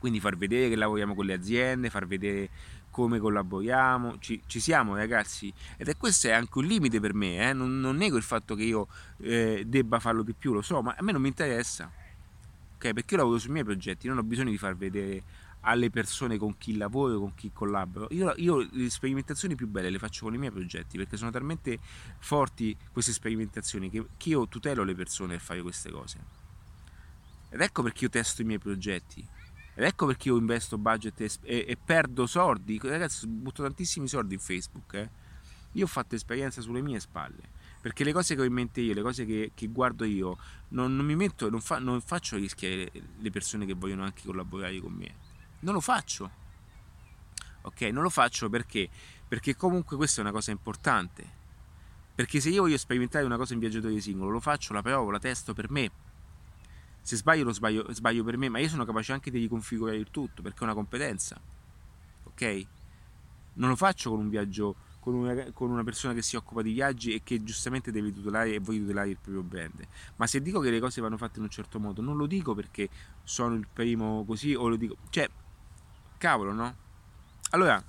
quindi 0.00 0.18
far 0.18 0.36
vedere 0.36 0.70
che 0.70 0.76
lavoriamo 0.76 1.14
con 1.14 1.26
le 1.26 1.34
aziende, 1.34 1.90
far 1.90 2.06
vedere 2.06 2.48
come 2.90 3.18
collaboriamo, 3.18 4.18
ci, 4.18 4.42
ci, 4.46 4.60
siamo 4.60 4.96
ragazzi 4.96 5.52
ed 5.76 5.88
è 5.88 5.96
questo 5.96 6.28
è 6.28 6.32
anche 6.32 6.58
un 6.58 6.64
limite 6.64 7.00
per 7.00 7.14
me, 7.14 7.48
eh? 7.48 7.52
non, 7.52 7.80
non, 7.80 7.96
nego 7.96 8.16
il 8.16 8.22
fatto 8.22 8.54
che 8.54 8.64
io 8.64 8.88
eh, 9.18 9.64
debba 9.66 10.00
farlo 10.00 10.22
di 10.22 10.34
più, 10.34 10.52
lo 10.52 10.62
so, 10.62 10.82
ma 10.82 10.94
a 10.98 11.02
me 11.02 11.12
non 11.12 11.22
mi 11.22 11.28
interessa, 11.28 11.90
ok? 12.74 12.92
Perché 12.92 13.14
io 13.14 13.20
lavoro 13.20 13.38
sui 13.38 13.50
miei 13.50 13.64
progetti, 13.64 14.08
non 14.08 14.18
ho 14.18 14.22
bisogno 14.22 14.50
di 14.50 14.58
far 14.58 14.76
vedere 14.76 15.22
alle 15.62 15.90
persone 15.90 16.38
con 16.38 16.56
chi 16.56 16.76
lavoro, 16.76 17.18
con 17.18 17.34
chi 17.34 17.50
collaboro. 17.52 18.08
Io, 18.10 18.32
io, 18.36 18.66
le 18.70 18.88
sperimentazioni 18.88 19.54
più 19.54 19.68
belle 19.68 19.90
le 19.90 19.98
faccio 19.98 20.24
con 20.24 20.34
i 20.34 20.38
miei 20.38 20.50
progetti 20.50 20.96
perché 20.96 21.16
sono 21.16 21.30
talmente 21.30 21.78
forti 22.18 22.76
queste 22.92 23.12
sperimentazioni 23.12 23.90
che, 23.90 24.06
che 24.16 24.30
io 24.30 24.48
tutelo 24.48 24.84
le 24.84 24.94
persone 24.94 25.34
a 25.34 25.38
fare 25.38 25.60
queste 25.62 25.90
cose. 25.90 26.18
Ed 27.50 27.60
ecco 27.60 27.82
perché 27.82 28.04
io 28.04 28.10
testo 28.10 28.42
i 28.42 28.44
miei 28.44 28.58
progetti 28.58 29.26
ed 29.74 29.84
ecco 29.84 30.06
perché 30.06 30.28
io 30.28 30.36
investo 30.36 30.78
budget 30.78 31.20
e, 31.20 31.30
e, 31.42 31.64
e 31.68 31.76
perdo 31.76 32.26
soldi. 32.26 32.78
Ragazzi, 32.82 33.26
butto 33.26 33.62
tantissimi 33.62 34.08
soldi 34.08 34.34
in 34.34 34.40
Facebook. 34.40 34.94
Eh. 34.94 35.10
Io 35.72 35.84
ho 35.84 35.88
fatto 35.88 36.14
esperienza 36.14 36.60
sulle 36.60 36.82
mie 36.82 37.00
spalle. 37.00 37.58
Perché 37.80 38.04
le 38.04 38.12
cose 38.12 38.34
che 38.34 38.42
ho 38.42 38.44
in 38.44 38.52
mente 38.52 38.80
io, 38.80 38.92
le 38.92 39.00
cose 39.00 39.24
che, 39.24 39.52
che 39.54 39.68
guardo 39.68 40.04
io, 40.04 40.36
non, 40.70 40.94
non 40.94 41.06
mi 41.06 41.16
metto, 41.16 41.48
non, 41.48 41.62
fa, 41.62 41.78
non 41.78 42.00
faccio 42.02 42.36
rischiare 42.36 42.90
le 43.18 43.30
persone 43.30 43.64
che 43.64 43.74
vogliono 43.74 44.02
anche 44.02 44.22
collaborare 44.24 44.78
con 44.80 44.92
me. 44.92 45.14
Non 45.60 45.72
lo 45.72 45.80
faccio. 45.80 46.30
Ok? 47.62 47.80
Non 47.82 48.02
lo 48.02 48.10
faccio 48.10 48.50
perché? 48.50 48.88
Perché 49.26 49.56
comunque 49.56 49.96
questa 49.96 50.20
è 50.20 50.24
una 50.24 50.32
cosa 50.32 50.50
importante. 50.50 51.38
Perché 52.14 52.40
se 52.40 52.50
io 52.50 52.62
voglio 52.62 52.76
sperimentare 52.76 53.24
una 53.24 53.38
cosa 53.38 53.54
in 53.54 53.60
viaggiatore 53.60 53.98
singolo, 54.00 54.30
lo 54.30 54.40
faccio, 54.40 54.74
la 54.74 54.82
provo, 54.82 55.10
la 55.10 55.18
testo 55.18 55.54
per 55.54 55.70
me 55.70 55.90
se 57.02 57.16
sbaglio 57.16 57.44
lo 57.44 57.52
sbaglio, 57.52 57.92
sbaglio 57.92 58.24
per 58.24 58.36
me, 58.36 58.48
ma 58.48 58.58
io 58.58 58.68
sono 58.68 58.84
capace 58.84 59.12
anche 59.12 59.30
di 59.30 59.38
riconfigurare 59.38 59.96
il 59.96 60.10
tutto 60.10 60.42
perché 60.42 60.60
è 60.60 60.64
una 60.64 60.74
competenza. 60.74 61.40
Ok? 62.24 62.66
Non 63.54 63.68
lo 63.68 63.76
faccio 63.76 64.10
con 64.10 64.20
un 64.20 64.28
viaggio 64.28 64.76
con 65.00 65.14
una, 65.14 65.50
con 65.52 65.70
una, 65.70 65.82
persona 65.82 66.12
che 66.12 66.22
si 66.22 66.36
occupa 66.36 66.60
di 66.60 66.72
viaggi 66.72 67.14
e 67.14 67.22
che 67.24 67.42
giustamente 67.42 67.90
deve 67.90 68.12
tutelare 68.12 68.54
e 68.54 68.60
vuole 68.60 68.80
tutelare 68.80 69.08
il 69.08 69.16
proprio 69.16 69.42
brand. 69.42 69.82
Ma 70.16 70.26
se 70.26 70.42
dico 70.42 70.60
che 70.60 70.70
le 70.70 70.78
cose 70.78 71.00
vanno 71.00 71.16
fatte 71.16 71.38
in 71.38 71.44
un 71.44 71.50
certo 71.50 71.80
modo, 71.80 72.02
non 72.02 72.16
lo 72.16 72.26
dico 72.26 72.54
perché 72.54 72.88
sono 73.24 73.54
il 73.54 73.66
primo 73.72 74.24
così 74.26 74.54
o 74.54 74.68
lo 74.68 74.76
dico. 74.76 74.96
Cioè, 75.08 75.28
cavolo, 76.18 76.52
no? 76.52 76.76
Allora, 77.50 77.82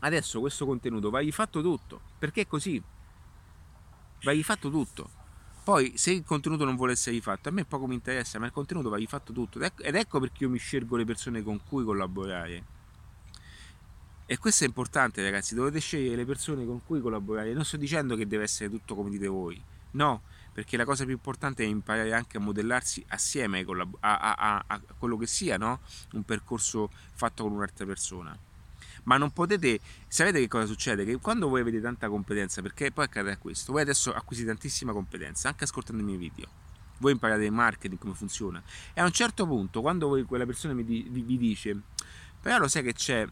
adesso 0.00 0.40
questo 0.40 0.66
contenuto 0.66 1.08
va 1.08 1.20
rifatto 1.20 1.62
tutto. 1.62 2.00
Perché 2.18 2.42
è 2.42 2.46
così? 2.46 2.82
Va 4.24 4.32
rifatto 4.32 4.70
tutto. 4.70 5.20
Poi, 5.64 5.92
se 5.96 6.10
il 6.10 6.24
contenuto 6.24 6.64
non 6.64 6.74
vuole 6.74 6.92
essere 6.92 7.14
rifatto, 7.14 7.48
a 7.48 7.52
me 7.52 7.64
poco 7.64 7.86
mi 7.86 7.94
interessa, 7.94 8.40
ma 8.40 8.46
il 8.46 8.52
contenuto 8.52 8.88
va 8.88 8.96
rifatto 8.96 9.32
tutto. 9.32 9.58
Ed 9.58 9.64
ecco, 9.64 9.82
ed 9.82 9.94
ecco 9.94 10.18
perché 10.18 10.42
io 10.42 10.50
mi 10.50 10.58
scelgo 10.58 10.96
le 10.96 11.04
persone 11.04 11.42
con 11.42 11.60
cui 11.62 11.84
collaborare. 11.84 12.64
E 14.26 14.38
questo 14.38 14.64
è 14.64 14.66
importante, 14.66 15.22
ragazzi. 15.22 15.54
Dovete 15.54 15.78
scegliere 15.78 16.16
le 16.16 16.24
persone 16.24 16.64
con 16.66 16.84
cui 16.84 17.00
collaborare. 17.00 17.52
Non 17.52 17.64
sto 17.64 17.76
dicendo 17.76 18.16
che 18.16 18.26
deve 18.26 18.42
essere 18.44 18.70
tutto 18.70 18.96
come 18.96 19.10
dite 19.10 19.28
voi. 19.28 19.62
No, 19.92 20.22
perché 20.52 20.76
la 20.76 20.84
cosa 20.84 21.04
più 21.04 21.12
importante 21.12 21.62
è 21.62 21.66
imparare 21.66 22.12
anche 22.12 22.38
a 22.38 22.40
modellarsi 22.40 23.04
assieme 23.08 23.60
a, 23.60 24.18
a, 24.18 24.34
a, 24.34 24.64
a 24.66 24.80
quello 24.98 25.16
che 25.16 25.28
sia, 25.28 25.58
no? 25.58 25.80
Un 26.14 26.24
percorso 26.24 26.90
fatto 27.12 27.44
con 27.44 27.52
un'altra 27.52 27.86
persona 27.86 28.36
ma 29.04 29.16
non 29.16 29.30
potete 29.30 29.80
sapete 30.06 30.40
che 30.40 30.48
cosa 30.48 30.66
succede 30.66 31.04
che 31.04 31.16
quando 31.18 31.48
voi 31.48 31.60
avete 31.60 31.80
tanta 31.80 32.08
competenza 32.08 32.62
perché 32.62 32.92
poi 32.92 33.04
accade 33.04 33.38
questo 33.38 33.72
voi 33.72 33.82
adesso 33.82 34.12
acquisite 34.12 34.48
tantissima 34.48 34.92
competenza 34.92 35.48
anche 35.48 35.64
ascoltando 35.64 36.02
i 36.02 36.04
miei 36.04 36.18
video 36.18 36.46
voi 36.98 37.12
imparate 37.12 37.44
il 37.44 37.52
marketing 37.52 38.00
come 38.00 38.14
funziona 38.14 38.62
e 38.92 39.00
a 39.00 39.04
un 39.04 39.12
certo 39.12 39.46
punto 39.46 39.80
quando 39.80 40.08
voi, 40.08 40.22
quella 40.24 40.46
persona 40.46 40.74
vi, 40.74 40.82
vi, 40.82 41.22
vi 41.22 41.36
dice 41.36 41.76
però 42.40 42.58
lo 42.58 42.68
sai 42.68 42.82
che 42.82 42.92
c'è 42.92 43.26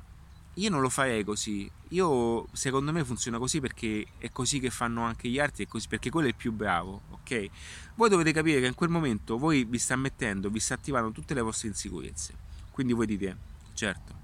io 0.54 0.68
non 0.68 0.80
lo 0.80 0.88
farei 0.88 1.24
così. 1.24 1.70
Io 1.90 2.46
secondo 2.52 2.92
me 2.92 3.04
funziona 3.04 3.38
così 3.38 3.60
perché 3.60 4.06
è 4.18 4.30
così 4.30 4.58
che 4.58 4.70
fanno 4.70 5.02
anche 5.02 5.28
gli 5.28 5.38
altri, 5.38 5.66
così, 5.66 5.88
perché 5.88 6.10
quello 6.10 6.26
è 6.26 6.30
il 6.30 6.36
più 6.36 6.52
bravo, 6.52 7.02
ok? 7.10 7.48
Voi 7.94 8.08
dovete 8.08 8.32
capire 8.32 8.60
che 8.60 8.66
in 8.66 8.74
quel 8.74 8.90
momento 8.90 9.38
voi 9.38 9.64
vi 9.64 9.78
sta 9.78 9.96
mettendo, 9.96 10.50
vi 10.50 10.60
sta 10.60 10.74
attivando 10.74 11.12
tutte 11.12 11.34
le 11.34 11.40
vostre 11.40 11.68
insicurezze. 11.68 12.34
Quindi 12.70 12.92
voi 12.92 13.06
dite, 13.06 13.36
certo, 13.74 14.14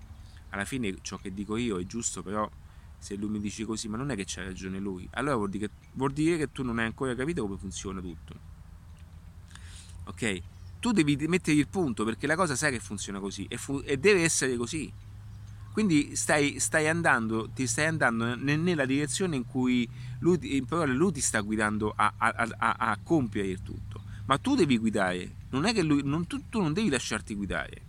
alla 0.51 0.65
fine 0.65 0.95
ciò 1.03 1.17
che 1.19 1.33
dico 1.33 1.57
io 1.57 1.79
è 1.79 1.87
giusto, 1.87 2.23
però 2.23 2.49
se 2.99 3.15
lui 3.15 3.29
mi 3.29 3.41
dice 3.41 3.65
così, 3.65 3.89
ma 3.89 3.97
non 3.97 4.11
è 4.11 4.17
che 4.17 4.25
c'ha 4.27 4.43
ragione 4.43 4.79
lui, 4.79 5.09
allora 5.13 5.37
vuol 5.37 5.51
dire, 5.51 5.69
che, 5.69 5.75
vuol 5.93 6.13
dire 6.13 6.37
che 6.37 6.53
tu 6.53 6.63
non 6.63 6.79
hai 6.79 6.87
ancora 6.87 7.15
capito 7.15 7.43
come 7.43 7.57
funziona 7.57 8.01
tutto. 8.01 8.55
Ok? 10.05 10.41
Tu 10.81 10.93
devi 10.93 11.17
mettere 11.27 11.57
il 11.57 11.69
punto 11.69 12.05
perché 12.05 12.27
la 12.27 12.37
cosa 12.37 12.55
sai 12.55 12.73
che 12.73 12.81
funziona 12.81 13.19
così 13.19 13.47
e, 13.49 13.57
fu- 13.57 13.83
e 13.85 13.99
deve 13.99 14.23
essere 14.23 14.57
così. 14.57 14.93
Quindi 15.73 16.17
stai, 16.17 16.59
stai, 16.59 16.89
andando, 16.89 17.51
ti 17.51 17.67
stai 17.67 17.87
andando 17.87 18.35
nella 18.35 18.87
direzione 18.87 19.37
in 19.37 19.47
cui 19.47 19.87
lui, 20.21 20.57
in 20.57 20.65
parole, 20.65 20.95
lui 20.95 21.13
ti 21.13 21.21
sta 21.21 21.41
guidando 21.41 21.93
a, 21.95 22.15
a, 22.17 22.29
a, 22.57 22.75
a, 22.79 22.99
compiere 23.03 23.49
il 23.49 23.63
tutto. 23.63 24.01
Ma 24.25 24.39
tu 24.39 24.55
devi 24.55 24.79
guidare, 24.79 25.31
non 25.51 25.67
è 25.67 25.75
che 25.75 25.83
lui, 25.83 26.01
non, 26.03 26.27
tu, 26.27 26.49
tu 26.49 26.63
non 26.63 26.73
devi 26.73 26.89
lasciarti 26.89 27.35
guidare 27.35 27.86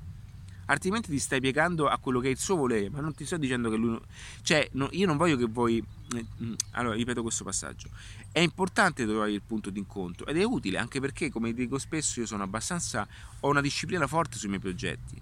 altrimenti 0.67 1.09
ti 1.09 1.19
stai 1.19 1.39
piegando 1.39 1.87
a 1.87 1.97
quello 1.97 2.19
che 2.19 2.27
è 2.27 2.31
il 2.31 2.37
suo 2.37 2.55
volere, 2.55 2.89
ma 2.89 2.99
non 2.99 3.13
ti 3.13 3.25
sto 3.25 3.37
dicendo 3.37 3.69
che 3.69 3.75
lui... 3.75 3.99
Cioè, 4.41 4.69
no, 4.73 4.87
io 4.91 5.05
non 5.05 5.17
voglio 5.17 5.37
che 5.37 5.45
voi... 5.45 5.83
Eh, 6.15 6.25
mm, 6.43 6.53
allora, 6.71 6.95
ripeto 6.95 7.21
questo 7.21 7.43
passaggio. 7.43 7.89
È 8.31 8.39
importante 8.39 9.05
trovare 9.05 9.31
il 9.31 9.41
punto 9.41 9.69
di 9.69 9.79
incontro 9.79 10.25
ed 10.25 10.37
è 10.37 10.43
utile 10.43 10.77
anche 10.77 10.99
perché, 10.99 11.29
come 11.29 11.53
dico 11.53 11.77
spesso, 11.77 12.19
io 12.19 12.25
sono 12.25 12.43
abbastanza... 12.43 13.07
ho 13.39 13.49
una 13.49 13.61
disciplina 13.61 14.07
forte 14.07 14.37
sui 14.37 14.49
miei 14.49 14.61
progetti. 14.61 15.21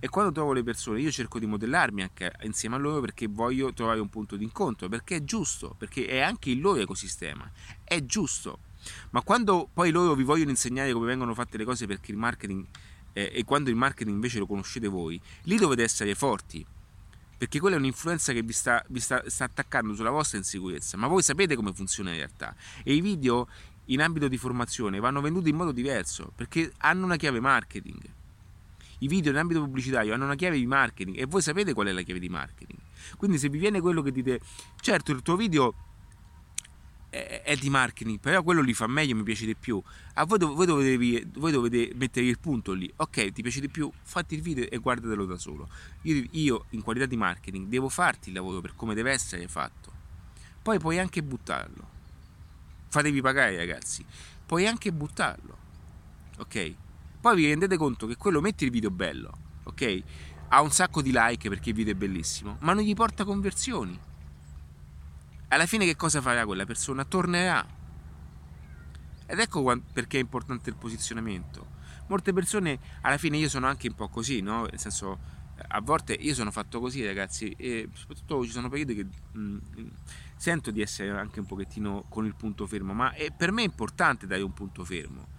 E 0.00 0.08
quando 0.08 0.30
trovo 0.30 0.52
le 0.52 0.62
persone 0.62 1.00
io 1.00 1.10
cerco 1.10 1.40
di 1.40 1.46
modellarmi 1.46 2.02
anche 2.02 2.32
insieme 2.42 2.76
a 2.76 2.78
loro 2.78 3.00
perché 3.00 3.26
voglio 3.26 3.72
trovare 3.72 3.98
un 3.98 4.08
punto 4.08 4.36
di 4.36 4.44
incontro, 4.44 4.88
perché 4.88 5.16
è 5.16 5.24
giusto, 5.24 5.74
perché 5.76 6.06
è 6.06 6.20
anche 6.20 6.50
il 6.50 6.60
loro 6.60 6.78
ecosistema, 6.78 7.50
è 7.82 8.04
giusto. 8.04 8.60
Ma 9.10 9.22
quando 9.22 9.68
poi 9.72 9.90
loro 9.90 10.14
vi 10.14 10.22
vogliono 10.22 10.50
insegnare 10.50 10.92
come 10.92 11.06
vengono 11.06 11.34
fatte 11.34 11.58
le 11.58 11.64
cose 11.64 11.86
perché 11.86 12.12
il 12.12 12.16
marketing 12.16 12.64
eh, 13.18 13.32
e 13.34 13.44
quando 13.44 13.68
il 13.68 13.74
marketing 13.74 14.14
invece 14.14 14.38
lo 14.38 14.46
conoscete 14.46 14.86
voi, 14.86 15.20
lì 15.42 15.56
dovete 15.56 15.82
essere 15.82 16.14
forti, 16.14 16.64
perché 17.36 17.58
quella 17.58 17.74
è 17.74 17.78
un'influenza 17.78 18.32
che 18.32 18.42
vi, 18.42 18.52
sta, 18.52 18.84
vi 18.88 19.00
sta, 19.00 19.22
sta, 19.26 19.44
attaccando 19.44 19.92
sulla 19.94 20.10
vostra 20.10 20.38
insicurezza, 20.38 20.96
ma 20.96 21.08
voi 21.08 21.22
sapete 21.22 21.56
come 21.56 21.72
funziona 21.72 22.10
in 22.10 22.16
realtà 22.16 22.54
e 22.84 22.94
i 22.94 23.00
video 23.00 23.48
in 23.86 24.02
ambito 24.02 24.28
di 24.28 24.36
formazione 24.36 25.00
vanno 25.00 25.20
venduti 25.20 25.48
in 25.48 25.56
modo 25.56 25.72
diverso 25.72 26.30
perché 26.34 26.72
hanno 26.78 27.04
una 27.04 27.16
chiave 27.16 27.40
marketing. 27.40 27.98
I 29.00 29.08
video 29.08 29.30
in 29.32 29.38
ambito 29.38 29.60
pubblicitario 29.60 30.14
hanno 30.14 30.24
una 30.24 30.34
chiave 30.34 30.56
di 30.56 30.66
marketing 30.66 31.18
e 31.18 31.26
voi 31.26 31.42
sapete 31.42 31.72
qual 31.72 31.86
è 31.86 31.92
la 31.92 32.02
chiave 32.02 32.20
di 32.20 32.28
marketing. 32.28 32.78
Quindi 33.16 33.38
se 33.38 33.48
vi 33.48 33.58
viene 33.58 33.80
quello 33.80 34.02
che 34.02 34.12
dite, 34.12 34.40
certo 34.80 35.12
il 35.12 35.22
tuo 35.22 35.36
video 35.36 35.74
è, 37.10 37.56
di 37.58 37.70
marketing, 37.70 38.18
però 38.18 38.42
quello 38.42 38.60
li 38.60 38.74
fa 38.74 38.86
meglio, 38.86 39.14
mi 39.14 39.22
piace 39.22 39.46
di 39.46 39.54
più. 39.54 39.82
A 40.14 40.24
voi, 40.24 40.38
voi, 40.38 40.66
dovete, 40.66 41.26
voi 41.34 41.52
dovete 41.52 41.92
mettere 41.94 42.26
il 42.26 42.38
punto 42.38 42.72
lì. 42.72 42.92
Ok, 42.96 43.32
ti 43.32 43.42
piace 43.42 43.60
di 43.60 43.68
più? 43.68 43.90
Fatti 44.02 44.34
il 44.34 44.42
video 44.42 44.68
e 44.68 44.76
guardatelo 44.78 45.24
da 45.24 45.36
solo. 45.38 45.68
Io, 46.02 46.24
io, 46.32 46.66
in 46.70 46.82
qualità 46.82 47.06
di 47.06 47.16
marketing 47.16 47.68
devo 47.68 47.88
farti 47.88 48.28
il 48.28 48.34
lavoro 48.34 48.60
per 48.60 48.74
come 48.76 48.94
deve 48.94 49.12
essere 49.12 49.48
fatto. 49.48 49.92
Poi 50.62 50.78
puoi 50.78 50.98
anche 50.98 51.22
buttarlo. 51.22 51.96
Fatevi 52.88 53.20
pagare, 53.20 53.56
ragazzi. 53.56 54.04
Puoi 54.44 54.66
anche 54.66 54.92
buttarlo. 54.92 55.56
Ok? 56.38 56.74
Poi 57.20 57.36
vi 57.36 57.46
rendete 57.46 57.76
conto 57.76 58.06
che 58.06 58.16
quello 58.16 58.40
metti 58.40 58.64
il 58.64 58.70
video 58.70 58.90
bello, 58.90 59.32
ok? 59.64 60.02
Ha 60.48 60.60
un 60.60 60.70
sacco 60.70 61.02
di 61.02 61.10
like 61.12 61.48
perché 61.48 61.70
il 61.70 61.74
video 61.74 61.92
è 61.92 61.96
bellissimo, 61.96 62.56
ma 62.60 62.74
non 62.74 62.84
gli 62.84 62.94
porta 62.94 63.24
conversioni 63.24 63.98
alla 65.48 65.66
fine 65.66 65.84
che 65.84 65.96
cosa 65.96 66.20
farà 66.20 66.44
quella 66.44 66.64
persona? 66.64 67.04
Tornerà. 67.04 67.66
Ed 69.26 69.38
ecco 69.38 69.80
perché 69.92 70.18
è 70.18 70.20
importante 70.20 70.70
il 70.70 70.76
posizionamento. 70.76 71.76
Molte 72.08 72.32
persone, 72.32 72.78
alla 73.02 73.18
fine 73.18 73.36
io 73.36 73.48
sono 73.48 73.66
anche 73.66 73.88
un 73.88 73.94
po' 73.94 74.08
così, 74.08 74.40
no? 74.40 74.62
Nel 74.62 74.78
senso, 74.78 75.18
a 75.68 75.80
volte 75.80 76.14
io 76.14 76.34
sono 76.34 76.50
fatto 76.50 76.80
così 76.80 77.04
ragazzi 77.04 77.50
e 77.50 77.88
soprattutto 77.92 78.44
ci 78.44 78.50
sono 78.50 78.68
periodi 78.68 78.94
che 78.94 79.04
mh, 79.04 79.40
mm, 79.40 79.86
sento 80.36 80.70
di 80.70 80.80
essere 80.80 81.10
anche 81.10 81.40
un 81.40 81.46
pochettino 81.46 82.04
con 82.08 82.24
il 82.24 82.34
punto 82.34 82.66
fermo, 82.66 82.94
ma 82.94 83.12
è, 83.12 83.30
per 83.30 83.52
me 83.52 83.62
è 83.62 83.66
importante 83.66 84.26
dare 84.26 84.42
un 84.42 84.52
punto 84.52 84.84
fermo. 84.84 85.36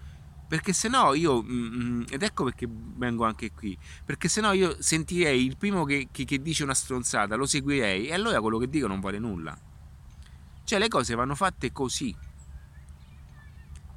Perché 0.48 0.74
se 0.74 0.88
no 0.89 1.13
io, 1.13 1.41
mm, 1.41 1.48
mm, 1.48 2.04
ed 2.10 2.24
ecco 2.24 2.43
perché 2.43 2.67
vengo 2.69 3.26
anche 3.26 3.52
qui, 3.52 3.78
perché 4.04 4.28
se 4.28 4.41
no 4.41 4.52
io 4.52 4.82
sentirei 4.82 5.45
il 5.45 5.58
primo 5.58 5.86
che, 5.86 6.10
che, 6.12 6.26
che 6.26 6.41
dice 6.41 6.63
una 6.63 6.74
stronzata, 6.74 7.36
lo 7.36 7.45
seguirei 7.45 8.08
e 8.08 8.13
allora 8.13 8.41
quello 8.41 8.58
che 8.58 8.69
dico 8.69 8.88
non 8.88 9.00
vale 9.00 9.19
nulla. 9.19 9.58
Cioè 10.69 10.77
le 10.77 10.88
cose 10.88 11.15
vanno 11.15 11.34
fatte 11.34 11.71
così, 11.71 12.15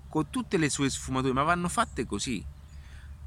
con 0.09 0.31
tutte 0.31 0.57
le 0.57 0.71
sue 0.71 0.89
sfumature, 0.89 1.35
ma 1.35 1.43
vanno 1.43 1.69
fatte 1.69 2.07
così. 2.07 2.43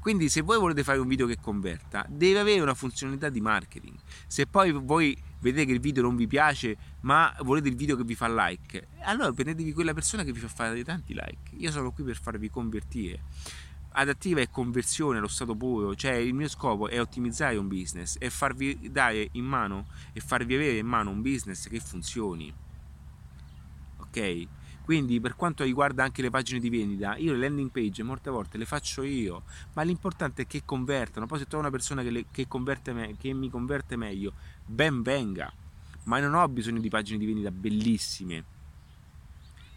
Quindi 0.00 0.28
se 0.28 0.40
voi 0.40 0.58
volete 0.58 0.82
fare 0.82 0.98
un 0.98 1.06
video 1.06 1.28
che 1.28 1.38
converta, 1.40 2.04
deve 2.08 2.40
avere 2.40 2.60
una 2.60 2.74
funzionalità 2.74 3.28
di 3.28 3.40
marketing. 3.40 3.94
Se 4.26 4.48
poi 4.48 4.72
voi 4.72 5.16
vedete 5.38 5.66
che 5.66 5.72
il 5.74 5.78
video 5.78 6.02
non 6.02 6.16
vi 6.16 6.26
piace, 6.26 6.76
ma 7.02 7.32
volete 7.42 7.68
il 7.68 7.76
video 7.76 7.94
che 7.94 8.02
vi 8.02 8.16
fa 8.16 8.26
like, 8.28 8.88
allora 9.04 9.32
prendetevi 9.32 9.72
quella 9.72 9.94
persona 9.94 10.24
che 10.24 10.32
vi 10.32 10.40
fa 10.40 10.48
fare 10.48 10.82
tanti 10.82 11.14
like. 11.14 11.54
Io 11.54 11.70
sono 11.70 11.92
qui 11.92 12.02
per 12.02 12.18
farvi 12.18 12.50
convertire. 12.50 13.22
Adattiva 13.90 14.40
è 14.40 14.50
conversione 14.50 15.18
allo 15.18 15.28
stato 15.28 15.54
puro, 15.54 15.94
cioè 15.94 16.14
il 16.14 16.34
mio 16.34 16.48
scopo 16.48 16.88
è 16.88 17.00
ottimizzare 17.00 17.54
un 17.58 17.68
business 17.68 18.16
e 18.18 18.28
farvi 18.28 18.90
dare 18.90 19.28
in 19.34 19.44
mano 19.44 19.86
e 20.12 20.18
farvi 20.18 20.56
avere 20.56 20.78
in 20.78 20.86
mano 20.88 21.10
un 21.10 21.22
business 21.22 21.68
che 21.68 21.78
funzioni. 21.78 22.64
Ok? 24.16 24.48
Quindi 24.86 25.20
per 25.20 25.34
quanto 25.34 25.64
riguarda 25.64 26.04
anche 26.04 26.22
le 26.22 26.30
pagine 26.30 26.60
di 26.60 26.70
vendita, 26.70 27.16
io 27.16 27.32
le 27.32 27.40
landing 27.40 27.70
page 27.70 28.04
molte 28.04 28.30
volte 28.30 28.56
le 28.56 28.64
faccio 28.66 29.02
io, 29.02 29.42
ma 29.72 29.82
l'importante 29.82 30.42
è 30.42 30.46
che 30.46 30.62
convertano. 30.64 31.26
Poi 31.26 31.40
se 31.40 31.46
trovo 31.46 31.64
una 31.64 31.72
persona 31.72 32.02
che, 32.02 32.10
le, 32.10 32.26
che, 32.30 32.46
me, 32.92 33.16
che 33.18 33.32
mi 33.32 33.50
converte 33.50 33.96
meglio, 33.96 34.32
ben 34.64 35.02
venga. 35.02 35.52
Ma 36.04 36.20
non 36.20 36.34
ho 36.34 36.48
bisogno 36.48 36.78
di 36.78 36.88
pagine 36.88 37.18
di 37.18 37.26
vendita 37.26 37.50
bellissime, 37.50 38.44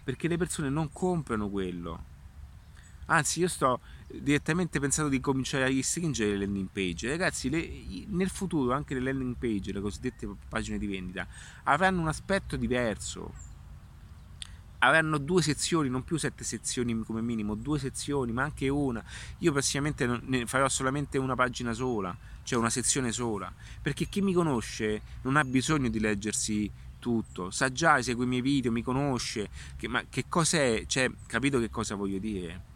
perché 0.04 0.28
le 0.28 0.38
persone 0.38 0.70
non 0.70 0.92
comprano 0.92 1.50
quello. 1.50 2.04
Anzi, 3.08 3.40
io 3.40 3.48
sto 3.48 3.80
direttamente 4.06 4.80
pensando 4.80 5.10
di 5.10 5.20
cominciare 5.20 5.64
a 5.64 5.68
restringere 5.68 6.34
le 6.34 6.46
landing 6.46 6.70
page. 6.72 7.10
Ragazzi, 7.10 7.50
le, 7.50 8.06
nel 8.10 8.30
futuro 8.30 8.74
anche 8.74 8.94
le 8.94 9.00
landing 9.00 9.36
page, 9.38 9.74
le 9.74 9.82
cosiddette 9.82 10.30
pagine 10.48 10.78
di 10.78 10.86
vendita, 10.86 11.28
avranno 11.64 12.00
un 12.02 12.08
aspetto 12.08 12.56
diverso 12.56 13.49
avranno 14.80 15.18
due 15.18 15.42
sezioni, 15.42 15.90
non 15.90 16.04
più 16.04 16.18
sette 16.18 16.44
sezioni 16.44 16.98
come 17.04 17.22
minimo, 17.22 17.56
due 17.56 17.80
sezioni, 17.80 18.32
ma 18.32 18.44
anche 18.44 18.70
una. 18.70 19.04
Io 19.40 19.52
prossimamente 19.52 20.06
ne 20.08 20.46
farò 20.46 20.68
solamente 20.70 21.18
una 21.18 21.36
pagina 21.36 21.74
sola, 21.74 22.16
cioè 22.44 22.60
una 22.60 22.70
sezione 22.70 23.12
sola, 23.12 23.52
perché 23.82 24.06
chi 24.06 24.22
mi 24.22 24.34
conosce 24.34 25.02
non 25.22 25.36
ha 25.36 25.44
bisogno 25.44 25.90
di 25.90 26.00
leggersi 26.00 26.70
tutto, 27.00 27.50
sa 27.50 27.72
già, 27.72 28.02
segue 28.02 28.26
i 28.26 28.28
miei 28.28 28.42
video, 28.42 28.72
mi 28.72 28.84
conosce, 28.84 29.50
che, 29.78 29.88
ma 29.88 30.04
che 30.10 30.26
cos'è, 30.28 30.84
cioè, 30.86 31.10
capito 31.26 31.60
che 31.60 31.70
cosa 31.70 31.96
voglio 31.96 32.20
dire? 32.20 32.69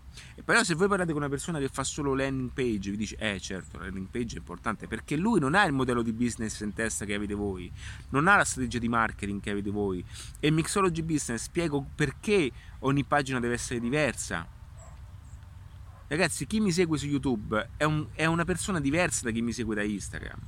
Però 0.44 0.64
se 0.64 0.76
voi 0.76 0.88
parlate 0.88 1.12
con 1.12 1.22
una 1.22 1.30
persona 1.30 1.60
che 1.60 1.70
fa 1.70 1.84
solo 1.84 2.14
landing 2.14 2.52
page, 2.52 2.92
vi 2.92 2.98
dice, 2.98 3.16
eh 3.18 3.40
certo, 3.40 3.78
la 3.78 3.86
landing 3.86 4.08
page 4.08 4.36
è 4.36 4.40
importante, 4.40 4.88
perché 4.88 5.16
lui 5.16 5.40
non 5.40 5.56
ha 5.56 5.64
il 5.64 5.74
modello 5.74 6.02
di 6.02 6.12
business 6.12 6.60
in 6.62 6.74
testa 6.74 7.06
che 7.06 7.14
avete 7.14 7.34
voi, 7.34 7.72
non 8.10 8.28
ha 8.28 8.36
la 8.36 8.44
strategia 8.44 8.80
di 8.80 8.90
marketing 8.90 9.42
che 9.42 9.52
avete 9.52 9.72
voi. 9.72 10.04
E 10.40 10.52
Mixology 10.52 11.02
Business 11.02 11.44
spiego 11.44 11.86
perché 11.96 12.52
ogni 12.80 13.04
pagina 13.04 13.40
deve 13.40 13.54
essere 13.54 13.80
diversa. 13.80 14.46
Ragazzi, 16.08 16.46
chi 16.46 16.60
mi 16.60 16.72
segue 16.72 16.98
su 16.98 17.08
YouTube 17.08 17.70
è, 17.78 17.86
un, 17.86 18.08
è 18.14 18.26
una 18.26 18.44
persona 18.44 18.80
diversa 18.80 19.24
da 19.24 19.32
chi 19.32 19.42
mi 19.42 19.54
segue 19.54 19.76
da 19.76 19.84
Instagram. 19.84 20.40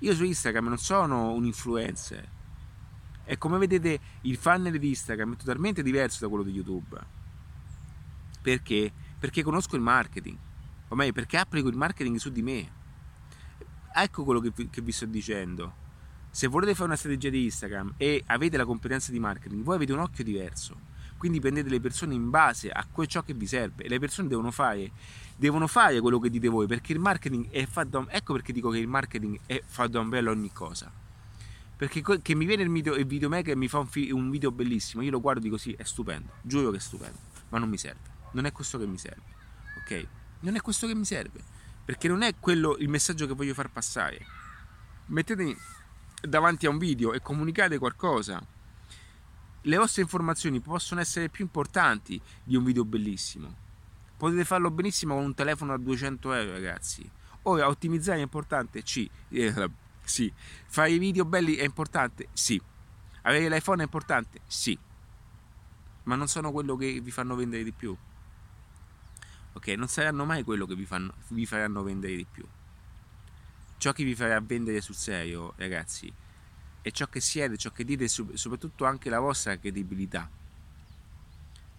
Io 0.00 0.14
su 0.14 0.24
Instagram 0.24 0.66
non 0.66 0.78
sono 0.78 1.32
un 1.32 1.44
influencer. 1.44 2.28
E 3.24 3.38
come 3.38 3.56
vedete 3.56 3.98
il 4.22 4.36
funnel 4.36 4.78
di 4.78 4.88
Instagram 4.88 5.32
è 5.32 5.36
totalmente 5.36 5.82
diverso 5.82 6.18
da 6.20 6.28
quello 6.28 6.44
di 6.44 6.52
YouTube 6.52 7.13
perché? 8.44 8.92
Perché 9.18 9.42
conosco 9.42 9.74
il 9.74 9.80
marketing, 9.80 10.36
o 10.88 10.94
meglio, 10.94 11.14
perché 11.14 11.38
applico 11.38 11.68
il 11.68 11.76
marketing 11.76 12.16
su 12.16 12.30
di 12.30 12.42
me. 12.42 12.70
Ecco 13.94 14.22
quello 14.22 14.38
che 14.38 14.52
vi, 14.54 14.68
che 14.68 14.82
vi 14.82 14.92
sto 14.92 15.06
dicendo. 15.06 15.82
Se 16.28 16.46
volete 16.46 16.74
fare 16.74 16.88
una 16.88 16.96
strategia 16.96 17.30
di 17.30 17.44
Instagram 17.44 17.94
e 17.96 18.22
avete 18.26 18.58
la 18.58 18.66
competenza 18.66 19.12
di 19.12 19.18
marketing, 19.18 19.64
voi 19.64 19.76
avete 19.76 19.94
un 19.94 20.00
occhio 20.00 20.24
diverso. 20.24 20.78
Quindi 21.16 21.40
prendete 21.40 21.70
le 21.70 21.80
persone 21.80 22.12
in 22.12 22.28
base 22.28 22.68
a 22.68 22.86
ciò 23.06 23.22
che 23.22 23.32
vi 23.32 23.46
serve 23.46 23.88
le 23.88 23.98
persone 23.98 24.28
devono 24.28 24.50
fare, 24.50 24.90
devono 25.36 25.66
fare 25.66 26.00
quello 26.00 26.18
che 26.18 26.28
dite 26.28 26.48
voi 26.48 26.66
perché 26.66 26.92
il 26.92 26.98
marketing 26.98 27.48
è 27.48 27.64
fatto 27.64 27.88
da, 27.88 28.06
ecco 28.10 28.34
perché 28.34 28.52
dico 28.52 28.68
che 28.68 28.76
il 28.76 28.88
marketing 28.88 29.40
è 29.46 29.62
fatto 29.64 29.92
da 29.92 30.00
umbrello 30.00 30.32
ogni 30.32 30.52
cosa 30.52 30.92
perché 31.76 32.02
che 32.20 32.34
mi 32.34 32.44
viene 32.44 32.64
il 32.64 32.70
video, 32.70 32.94
il 32.94 33.06
video 33.06 33.30
maker 33.30 33.54
e 33.54 33.56
mi 33.56 33.68
fa 33.68 33.78
un, 33.78 33.88
un 34.10 34.30
video 34.30 34.50
bellissimo 34.50 35.02
io 35.02 35.10
lo 35.10 35.20
guardo 35.20 35.40
e 35.40 35.44
dico 35.44 35.56
sì 35.56 35.72
è 35.72 35.82
stupendo 35.82 36.30
giuro 36.42 36.70
che 36.70 36.76
è 36.76 36.80
stupendo 36.80 37.18
ma 37.48 37.58
non 37.58 37.70
mi 37.70 37.78
serve 37.78 38.13
non 38.34 38.46
è 38.46 38.52
questo 38.52 38.78
che 38.78 38.86
mi 38.86 38.98
serve, 38.98 39.22
ok? 39.78 40.06
Non 40.40 40.56
è 40.56 40.60
questo 40.60 40.86
che 40.86 40.94
mi 40.94 41.04
serve, 41.04 41.40
perché 41.84 42.08
non 42.08 42.22
è 42.22 42.34
quello 42.38 42.76
il 42.78 42.88
messaggio 42.88 43.26
che 43.26 43.34
voglio 43.34 43.54
far 43.54 43.70
passare. 43.70 44.26
Mettetemi 45.06 45.56
davanti 46.20 46.66
a 46.66 46.70
un 46.70 46.78
video 46.78 47.12
e 47.12 47.20
comunicate 47.20 47.78
qualcosa. 47.78 48.44
Le 49.66 49.76
vostre 49.76 50.02
informazioni 50.02 50.60
possono 50.60 51.00
essere 51.00 51.28
più 51.28 51.44
importanti 51.44 52.20
di 52.42 52.56
un 52.56 52.64
video 52.64 52.84
bellissimo. 52.84 53.62
Potete 54.16 54.44
farlo 54.44 54.70
benissimo 54.70 55.14
con 55.14 55.24
un 55.24 55.34
telefono 55.34 55.72
a 55.72 55.78
200 55.78 56.32
euro, 56.32 56.52
ragazzi. 56.52 57.08
Ora, 57.42 57.68
ottimizzare 57.68 58.18
è 58.18 58.22
importante? 58.22 58.82
Sì. 58.84 59.08
Eh, 59.28 59.70
sì. 60.02 60.32
Fare 60.66 60.90
i 60.90 60.98
video 60.98 61.24
belli 61.24 61.54
è 61.54 61.64
importante? 61.64 62.28
Sì. 62.32 62.60
Avere 63.22 63.48
l'iPhone 63.48 63.82
è 63.82 63.84
importante? 63.84 64.40
Sì. 64.46 64.78
Ma 66.04 66.16
non 66.16 66.26
sono 66.26 66.52
quello 66.52 66.76
che 66.76 67.00
vi 67.00 67.10
fanno 67.10 67.34
vendere 67.34 67.62
di 67.64 67.72
più 67.72 67.96
ok? 69.54 69.68
Non 69.68 69.88
saranno 69.88 70.24
mai 70.24 70.42
quello 70.42 70.66
che 70.66 70.74
vi, 70.74 70.84
fanno, 70.84 71.14
vi 71.28 71.46
faranno 71.46 71.82
vendere 71.82 72.14
di 72.14 72.26
più. 72.30 72.44
Ciò 73.78 73.92
che 73.92 74.04
vi 74.04 74.14
farà 74.14 74.40
vendere 74.40 74.80
sul 74.80 74.94
serio, 74.94 75.54
ragazzi, 75.56 76.12
è 76.80 76.90
ciò 76.90 77.06
che 77.06 77.20
siete, 77.20 77.56
ciò 77.56 77.70
che 77.70 77.84
dite, 77.84 78.06
soprattutto 78.08 78.84
anche 78.84 79.08
la 79.08 79.18
vostra 79.18 79.58
credibilità. 79.58 80.28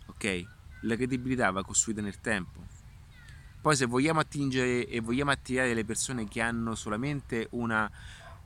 Ok? 0.08 0.46
La 0.82 0.96
credibilità 0.96 1.52
va 1.52 1.64
costruita 1.64 2.02
nel 2.02 2.20
tempo. 2.20 2.64
Poi 3.62 3.76
se 3.76 3.86
vogliamo 3.86 4.20
attingere 4.20 4.88
e 4.88 5.00
vogliamo 5.00 5.32
attirare 5.32 5.74
le 5.74 5.86
persone 5.86 6.28
che 6.28 6.42
hanno 6.42 6.76
solamente 6.76 7.48
una 7.52 7.90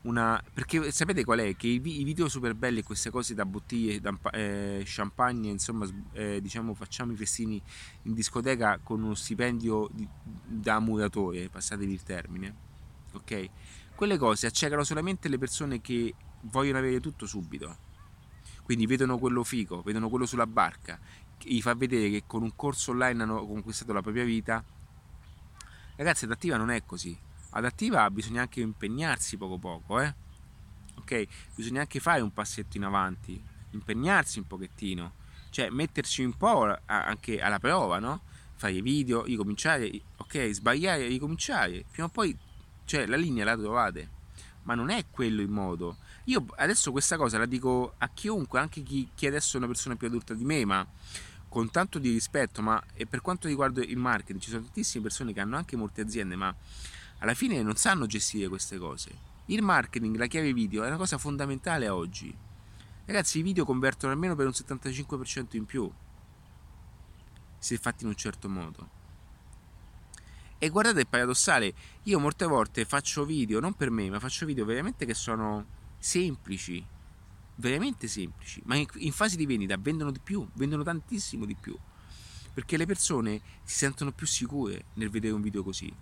una... 0.02 0.42
perché 0.52 0.90
sapete 0.92 1.24
qual 1.24 1.40
è? 1.40 1.56
Che 1.56 1.66
i, 1.66 1.78
video 1.78 2.28
super 2.28 2.54
belli, 2.54 2.82
queste 2.82 3.10
cose 3.10 3.34
da 3.34 3.44
bottiglie, 3.44 4.00
da 4.00 4.16
eh, 4.32 4.82
champagne, 4.84 5.50
insomma, 5.50 5.86
eh, 6.12 6.40
diciamo 6.40 6.74
facciamo 6.74 7.12
i 7.12 7.16
festini 7.16 7.60
in 8.02 8.14
discoteca 8.14 8.78
con 8.82 9.02
uno 9.02 9.14
stipendio 9.14 9.88
di, 9.92 10.06
da 10.22 10.80
muratore, 10.80 11.48
passatevi 11.48 11.92
il 11.92 12.02
termine, 12.02 12.54
ok? 13.12 13.48
Quelle 13.94 14.16
cose 14.16 14.46
accecano 14.46 14.84
solamente 14.84 15.28
le 15.28 15.36
persone 15.36 15.80
che 15.80 16.14
vogliono 16.42 16.78
avere 16.78 17.00
tutto 17.00 17.26
subito. 17.26 17.88
Quindi 18.62 18.86
vedono 18.86 19.18
quello 19.18 19.42
figo, 19.42 19.82
vedono 19.82 20.08
quello 20.08 20.26
sulla 20.26 20.46
barca, 20.46 20.98
gli 21.42 21.60
fa 21.60 21.74
vedere 21.74 22.08
che 22.08 22.22
con 22.26 22.42
un 22.42 22.54
corso 22.54 22.92
online 22.92 23.22
hanno 23.22 23.46
conquistato 23.46 23.92
la 23.92 24.00
propria 24.00 24.24
vita. 24.24 24.64
Ragazzi, 25.96 26.24
adattiva 26.24 26.56
non 26.56 26.70
è 26.70 26.84
così 26.86 27.18
adattiva 27.50 28.10
bisogna 28.10 28.42
anche 28.42 28.60
impegnarsi 28.60 29.36
poco 29.36 29.58
poco, 29.58 30.00
eh? 30.00 30.14
Ok? 30.96 31.26
Bisogna 31.54 31.80
anche 31.80 32.00
fare 32.00 32.20
un 32.20 32.32
passetto 32.32 32.76
in 32.76 32.84
avanti, 32.84 33.42
impegnarsi 33.70 34.38
un 34.38 34.46
pochettino, 34.46 35.14
cioè 35.50 35.70
metterci 35.70 36.22
un 36.22 36.36
po' 36.36 36.76
anche 36.86 37.40
alla 37.40 37.58
prova, 37.58 37.98
no? 37.98 38.22
Fare 38.54 38.80
video, 38.82 39.24
ricominciare, 39.24 39.90
ok, 40.16 40.50
sbagliare, 40.50 41.06
ricominciare, 41.06 41.84
prima 41.90 42.08
o 42.08 42.10
poi, 42.10 42.36
cioè 42.84 43.06
la 43.06 43.16
linea 43.16 43.44
la 43.44 43.56
trovate, 43.56 44.10
ma 44.64 44.74
non 44.74 44.90
è 44.90 45.06
quello 45.10 45.40
il 45.40 45.48
modo. 45.48 45.96
Io 46.24 46.44
adesso 46.56 46.90
questa 46.92 47.16
cosa 47.16 47.38
la 47.38 47.46
dico 47.46 47.94
a 47.98 48.08
chiunque, 48.10 48.60
anche 48.60 48.82
chi, 48.82 49.08
chi 49.14 49.26
adesso 49.26 49.54
è 49.54 49.58
una 49.58 49.66
persona 49.66 49.96
più 49.96 50.06
adulta 50.06 50.34
di 50.34 50.44
me, 50.44 50.64
ma 50.64 50.86
con 51.48 51.70
tanto 51.70 51.98
di 51.98 52.10
rispetto, 52.10 52.62
ma 52.62 52.80
per 53.08 53.22
quanto 53.22 53.48
riguarda 53.48 53.82
il 53.82 53.96
marketing, 53.96 54.40
ci 54.40 54.50
sono 54.50 54.62
tantissime 54.62 55.02
persone 55.02 55.32
che 55.32 55.40
hanno 55.40 55.56
anche 55.56 55.74
molte 55.74 56.02
aziende, 56.02 56.36
ma 56.36 56.54
alla 57.20 57.34
fine 57.34 57.62
non 57.62 57.76
sanno 57.76 58.06
gestire 58.06 58.48
queste 58.48 58.76
cose. 58.76 59.28
Il 59.46 59.62
marketing, 59.62 60.16
la 60.16 60.26
chiave 60.26 60.52
video 60.52 60.84
è 60.84 60.88
una 60.88 60.96
cosa 60.96 61.16
fondamentale 61.16 61.88
oggi. 61.88 62.36
Ragazzi, 63.06 63.38
i 63.38 63.42
video 63.42 63.64
convertono 63.64 64.12
almeno 64.12 64.34
per 64.36 64.46
un 64.46 64.52
75% 64.52 65.56
in 65.56 65.64
più 65.64 65.90
se 67.60 67.76
fatti 67.76 68.04
in 68.04 68.08
un 68.08 68.16
certo 68.16 68.48
modo. 68.48 68.98
E 70.58 70.68
guardate, 70.68 71.02
è 71.02 71.06
paradossale, 71.06 71.74
io 72.04 72.18
molte 72.18 72.46
volte 72.46 72.84
faccio 72.84 73.24
video, 73.24 73.60
non 73.60 73.74
per 73.74 73.90
me, 73.90 74.10
ma 74.10 74.18
faccio 74.18 74.46
video 74.46 74.64
veramente 74.64 75.06
che 75.06 75.14
sono 75.14 75.64
semplici, 75.98 76.84
veramente 77.56 78.08
semplici, 78.08 78.60
ma 78.64 78.76
in, 78.76 79.12
fase 79.12 79.36
di 79.36 79.46
vendita 79.46 79.76
vendono 79.78 80.10
di 80.10 80.20
più, 80.20 80.46
vendono 80.54 80.82
tantissimo 80.82 81.44
di 81.44 81.54
più, 81.54 81.76
perché 82.52 82.76
le 82.76 82.86
persone 82.86 83.40
si 83.62 83.76
sentono 83.76 84.12
più 84.12 84.26
sicure 84.26 84.86
nel 84.94 85.10
vedere 85.10 85.34
un 85.34 85.40
video 85.40 85.62
così. 85.62 85.92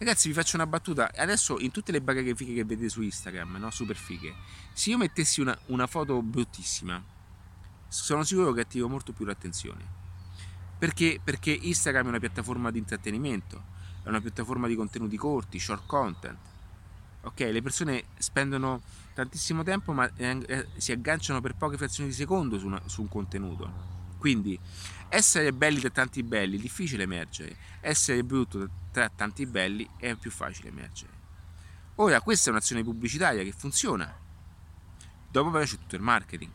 Ragazzi, 0.00 0.28
vi 0.28 0.34
faccio 0.34 0.56
una 0.56 0.66
battuta. 0.66 1.10
Adesso 1.14 1.58
in 1.58 1.72
tutte 1.72 1.92
le 1.92 2.00
bagaghe 2.00 2.34
fighe 2.34 2.54
che 2.54 2.64
vedete 2.64 2.88
su 2.88 3.02
Instagram, 3.02 3.56
no? 3.56 3.70
Super 3.70 3.96
fighe. 3.96 4.34
Se 4.72 4.88
io 4.88 4.96
mettessi 4.96 5.42
una, 5.42 5.54
una 5.66 5.86
foto 5.86 6.22
bruttissima, 6.22 7.04
sono 7.86 8.24
sicuro 8.24 8.52
che 8.52 8.62
attivo 8.62 8.88
molto 8.88 9.12
più 9.12 9.26
l'attenzione. 9.26 9.84
Perché? 10.78 11.20
Perché 11.22 11.50
Instagram 11.50 12.06
è 12.06 12.08
una 12.08 12.18
piattaforma 12.18 12.70
di 12.70 12.78
intrattenimento, 12.78 13.62
è 14.02 14.08
una 14.08 14.22
piattaforma 14.22 14.66
di 14.68 14.74
contenuti 14.74 15.18
corti, 15.18 15.58
short 15.58 15.84
content. 15.84 16.38
Ok, 17.24 17.40
le 17.40 17.60
persone 17.60 18.04
spendono 18.16 18.80
tantissimo 19.12 19.62
tempo 19.62 19.92
ma 19.92 20.10
eh, 20.16 20.66
si 20.78 20.92
agganciano 20.92 21.42
per 21.42 21.56
poche 21.56 21.76
frazioni 21.76 22.08
di 22.08 22.14
secondo 22.14 22.58
su, 22.58 22.64
una, 22.64 22.80
su 22.86 23.02
un 23.02 23.08
contenuto. 23.08 23.99
Quindi 24.20 24.60
essere 25.08 25.50
belli 25.54 25.80
tra 25.80 25.88
tanti 25.88 26.22
belli 26.22 26.58
è 26.58 26.60
difficile 26.60 27.04
emergere, 27.04 27.56
essere 27.80 28.22
brutto 28.22 28.68
tra 28.92 29.08
tanti 29.08 29.46
belli 29.46 29.88
è 29.96 30.14
più 30.14 30.30
facile 30.30 30.68
emergere. 30.68 31.12
Ora, 31.94 32.20
questa 32.20 32.50
è 32.50 32.52
un'azione 32.52 32.84
pubblicitaria 32.84 33.42
che 33.42 33.52
funziona. 33.52 34.14
Dopo 35.30 35.50
però 35.50 35.64
c'è 35.64 35.76
tutto 35.76 35.96
il 35.96 36.02
marketing, 36.02 36.50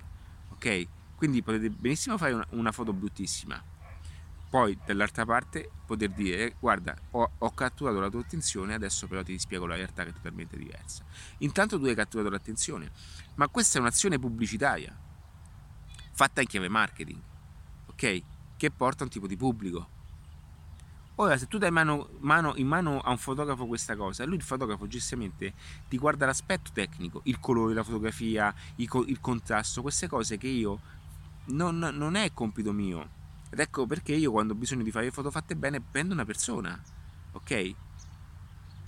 ok? 0.50 0.88
Quindi 1.16 1.42
potete 1.42 1.72
benissimo 1.72 2.20
fare 2.20 2.34
una, 2.34 2.46
una 2.52 2.72
foto 2.72 2.94
bruttissima. 2.94 3.60
Poi 4.48 4.78
dall'altra 4.86 5.26
parte 5.26 5.68
poter 5.88 6.12
dire 6.12 6.56
guarda 6.60 6.96
ho, 7.12 7.32
ho, 7.40 7.52
catturato 7.52 8.00
la 8.00 8.10
tua 8.10 8.22
attenzione 8.22 8.76
adesso 8.76 9.08
però 9.08 9.24
ti 9.24 9.38
spiego 9.40 9.66
la 9.66 9.76
realtà 9.76 10.04
che 10.04 10.12
è 10.12 10.14
totalmente 10.14 10.56
diversa. 10.56 11.04
Intanto 11.40 11.80
tu 11.80 11.86
hai 11.86 11.96
catturato 11.96 12.30
l'attenzione, 12.30 12.92
ma 13.36 13.48
questa 13.48 13.80
è 13.80 13.82
un'azione 13.82 14.20
pubblicitaria 14.20 14.96
fatta 16.12 16.40
in 16.42 16.48
chiave 16.48 16.70
marketing, 16.70 17.20
ok? 17.96 18.22
Che 18.58 18.72
porta 18.72 19.04
un 19.04 19.10
tipo 19.10 19.26
di 19.26 19.38
pubblico. 19.38 19.94
Ora, 21.16 21.38
se 21.38 21.48
tu 21.48 21.58
dai 21.58 21.72
mano, 21.72 22.10
mano, 22.20 22.54
in 22.58 22.68
mano 22.68 23.00
a 23.00 23.10
un 23.10 23.18
fotografo 23.18 23.66
questa 23.68 23.96
cosa, 23.96 24.26
lui 24.26 24.36
il 24.36 24.42
fotografo 24.42 24.86
giustamente 24.86 25.54
ti 25.88 25.98
guarda 25.98 26.26
l'aspetto 26.26 26.72
tecnico, 26.74 27.22
il 27.24 27.40
colore, 27.40 27.74
la 27.74 27.84
fotografia, 27.84 28.54
il, 28.76 28.90
il 29.08 29.20
contrasto, 29.22 29.82
queste 29.82 30.08
cose 30.10 30.38
che 30.38 30.48
io 30.48 30.80
non, 31.46 31.78
non 31.78 32.16
è 32.16 32.34
compito 32.34 32.74
mio. 32.74 33.24
Ed 33.50 33.60
ecco 33.60 33.86
perché 33.86 34.14
io 34.14 34.32
quando 34.32 34.52
ho 34.52 34.56
bisogno 34.58 34.84
di 34.84 34.92
fare 34.92 35.10
foto 35.10 35.32
fatte 35.32 35.56
bene 35.56 35.80
prendo 35.80 36.14
una 36.14 36.26
persona, 36.26 36.78
ok? 37.32 37.74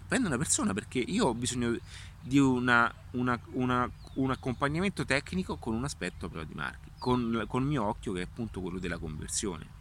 Prendo 0.10 0.28
una 0.28 0.38
persona 0.38 0.74
perché 0.74 0.99
io 0.99 1.28
ho 1.28 1.34
bisogno 1.34 1.78
di 2.20 2.39
una, 2.39 2.93
una, 3.12 3.39
una, 3.51 3.89
un 4.18 4.32
accompagnamento 4.32 5.05
tecnico 5.05 5.57
con 5.57 5.74
un 5.74 5.84
aspetto 5.84 6.30
però 6.30 6.43
di 6.43 6.53
marketing, 6.53 6.97
con, 6.97 7.45
con 7.47 7.61
il 7.63 7.68
mio 7.68 7.84
occhio 7.84 8.13
che 8.13 8.22
è 8.22 8.24
appunto 8.24 8.61
quello 8.61 8.80
della 8.80 8.97
conversione. 8.97 9.76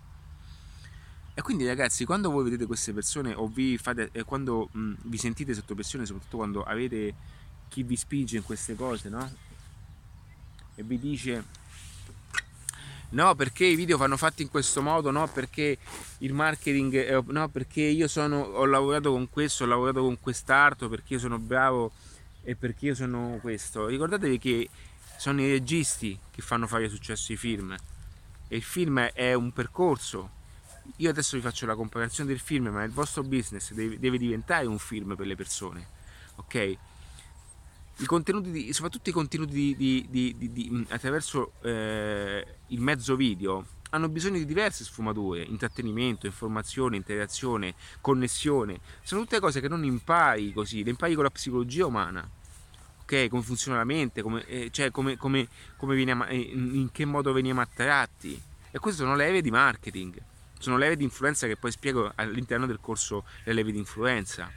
E 1.34 1.42
quindi 1.42 1.66
ragazzi, 1.66 2.06
quando 2.06 2.30
voi 2.30 2.44
vedete 2.44 2.64
queste 2.64 2.94
persone 2.94 3.34
o 3.34 3.46
vi 3.46 3.76
fate, 3.76 4.08
eh, 4.12 4.24
quando 4.24 4.68
mh, 4.72 4.92
vi 5.02 5.18
sentite 5.18 5.52
sotto 5.52 5.74
pressione, 5.74 6.06
soprattutto 6.06 6.38
quando 6.38 6.62
avete 6.62 7.14
chi 7.68 7.82
vi 7.82 7.96
spinge 7.96 8.38
in 8.38 8.42
queste 8.42 8.74
cose, 8.74 9.08
no? 9.10 9.30
E 10.74 10.82
vi 10.82 10.98
dice 10.98 11.44
no 13.10 13.34
perché 13.34 13.64
i 13.66 13.76
video 13.76 13.96
vanno 13.96 14.16
fatti 14.16 14.42
in 14.42 14.48
questo 14.48 14.82
modo, 14.82 15.10
no 15.10 15.26
perché 15.28 15.78
il 16.18 16.32
marketing, 16.32 16.96
è, 16.96 17.22
no 17.26 17.48
perché 17.48 17.82
io 17.82 18.08
sono, 18.08 18.40
ho 18.40 18.64
lavorato 18.64 19.12
con 19.12 19.28
questo, 19.28 19.64
ho 19.64 19.66
lavorato 19.66 20.02
con 20.02 20.18
quest'altro, 20.18 20.88
perché 20.88 21.14
io 21.14 21.20
sono 21.20 21.38
bravo 21.38 21.92
e 22.46 22.54
perché 22.54 22.86
io 22.86 22.94
sono 22.94 23.38
questo. 23.42 23.86
Ricordatevi 23.86 24.38
che 24.38 24.70
sono 25.18 25.42
i 25.42 25.50
registi 25.50 26.18
che 26.30 26.40
fanno 26.40 26.66
fare 26.66 26.88
successo 26.88 27.32
ai 27.32 27.38
film 27.38 27.76
e 28.48 28.56
il 28.56 28.62
film 28.62 29.00
è 29.00 29.34
un 29.34 29.52
percorso 29.52 30.30
io 30.98 31.10
adesso 31.10 31.36
vi 31.36 31.42
faccio 31.42 31.66
la 31.66 31.74
comparazione 31.74 32.30
del 32.30 32.38
film, 32.38 32.68
ma 32.68 32.84
il 32.84 32.92
vostro 32.92 33.22
business 33.22 33.72
deve, 33.72 33.98
deve 33.98 34.18
diventare 34.18 34.66
un 34.66 34.78
film 34.78 35.16
per 35.16 35.26
le 35.26 35.34
persone, 35.34 35.86
ok? 36.36 36.54
I 37.98 38.06
di, 38.42 38.72
soprattutto 38.72 39.08
i 39.08 39.12
contenuti 39.12 39.74
di, 39.74 40.06
di, 40.08 40.86
attraverso 40.90 41.52
eh, 41.62 42.46
il 42.68 42.80
mezzo 42.80 43.16
video 43.16 43.66
hanno 43.90 44.08
bisogno 44.08 44.36
di 44.36 44.44
diverse 44.44 44.84
sfumature, 44.84 45.42
intrattenimento, 45.42 46.26
informazione, 46.26 46.96
interazione, 46.96 47.74
connessione. 48.02 48.80
Sono 49.02 49.22
tutte 49.22 49.40
cose 49.40 49.60
che 49.60 49.68
non 49.68 49.82
impari 49.84 50.52
così, 50.52 50.84
le 50.84 50.90
impari 50.90 51.14
con 51.14 51.24
la 51.24 51.30
psicologia 51.30 51.86
umana. 51.86 52.28
Ok, 53.06 53.28
come 53.28 53.42
funziona 53.42 53.78
la 53.78 53.84
mente, 53.84 54.20
come, 54.20 54.44
eh, 54.46 54.68
cioè 54.70 54.90
come, 54.90 55.16
come, 55.16 55.46
come 55.76 55.94
veniamo, 55.94 56.26
eh, 56.26 56.36
in 56.36 56.90
che 56.90 57.04
modo 57.04 57.32
veniamo 57.32 57.60
attratti. 57.60 58.40
E 58.70 58.78
queste 58.78 59.02
sono 59.02 59.14
leve 59.14 59.40
di 59.40 59.50
marketing 59.50 60.20
sono 60.58 60.78
leve 60.78 60.96
di 60.96 61.04
influenza 61.04 61.46
che 61.46 61.56
poi 61.56 61.70
spiego 61.70 62.10
all'interno 62.14 62.66
del 62.66 62.78
corso 62.80 63.24
le 63.44 63.52
leve 63.52 63.72
di 63.72 63.78
influenza, 63.78 64.50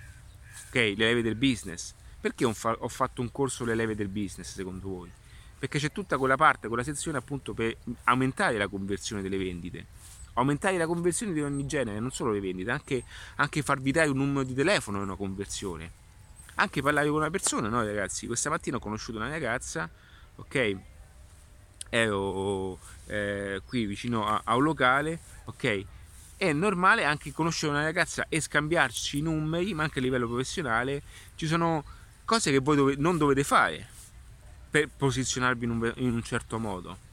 ok? 0.68 0.74
Le 0.74 0.96
leve 0.96 1.22
del 1.22 1.36
business. 1.36 1.94
Perché 2.20 2.46
ho 2.46 2.54
fatto 2.54 3.22
un 3.22 3.32
corso 3.32 3.64
le 3.64 3.76
leve 3.76 3.96
del 3.96 4.10
business 4.10 4.54
secondo 4.54 4.90
voi? 4.90 5.12
Perché 5.58 5.80
c'è 5.80 5.92
tutta 5.92 6.18
quella 6.18 6.36
parte, 6.36 6.68
quella 6.68 6.84
sezione 6.84 7.18
appunto 7.18 7.54
per 7.54 7.78
aumentare 8.06 8.58
la 8.58 8.68
conversione 8.68 9.22
delle 9.22 9.38
vendite. 9.38 9.86
Aumentare 10.34 10.78
la 10.78 10.86
conversione 10.86 11.34
di 11.34 11.42
ogni 11.42 11.66
genere, 11.66 12.00
non 12.00 12.12
solo 12.12 12.32
le 12.32 12.40
vendite, 12.40 12.72
anche, 12.72 13.04
anche 13.36 13.62
farvi 13.62 13.92
dare 13.92 14.10
un 14.10 14.18
numero 14.18 14.44
di 14.44 14.54
telefono 14.54 15.00
è 15.00 15.04
una 15.04 15.16
conversione. 15.16 15.92
Anche 16.60 16.82
parlare 16.82 17.08
con 17.08 17.18
una 17.18 17.30
persona, 17.30 17.70
no 17.70 17.84
ragazzi? 17.86 18.28
Questa 18.28 18.50
mattina 18.50 18.78
ho 18.78 18.80
conosciuto 18.80 19.18
una 19.18 19.30
ragazza, 19.30 19.90
ok? 20.36 20.78
ero 21.90 22.80
eh, 23.08 23.62
qui 23.66 23.86
vicino 23.86 24.28
a, 24.28 24.42
a, 24.44 24.56
un 24.56 24.64
locale, 24.64 25.20
ok? 25.46 25.86
È 26.38 26.54
normale 26.54 27.04
anche 27.04 27.32
conoscere 27.32 27.72
una 27.72 27.84
ragazza 27.84 28.28
e 28.30 28.40
scambiarci 28.40 29.18
i 29.18 29.22
numeri, 29.22 29.74
ma 29.74 29.84
anche 29.84 30.00
a 30.00 30.02
livello 30.02 30.28
professionale 30.28 31.02
ci 31.36 31.48
sono 31.48 31.84
cose 32.24 32.52
che 32.52 32.60
voi 32.60 32.76
dove, 32.76 32.96
non 32.98 33.18
dovete 33.18 33.44
fare 33.44 33.88
per 34.70 34.88
posizionarvi 34.96 35.66
in 35.66 35.72
un, 35.72 35.94
in 35.98 36.14
un, 36.14 36.24
certo 36.24 36.60
modo. 36.60 37.08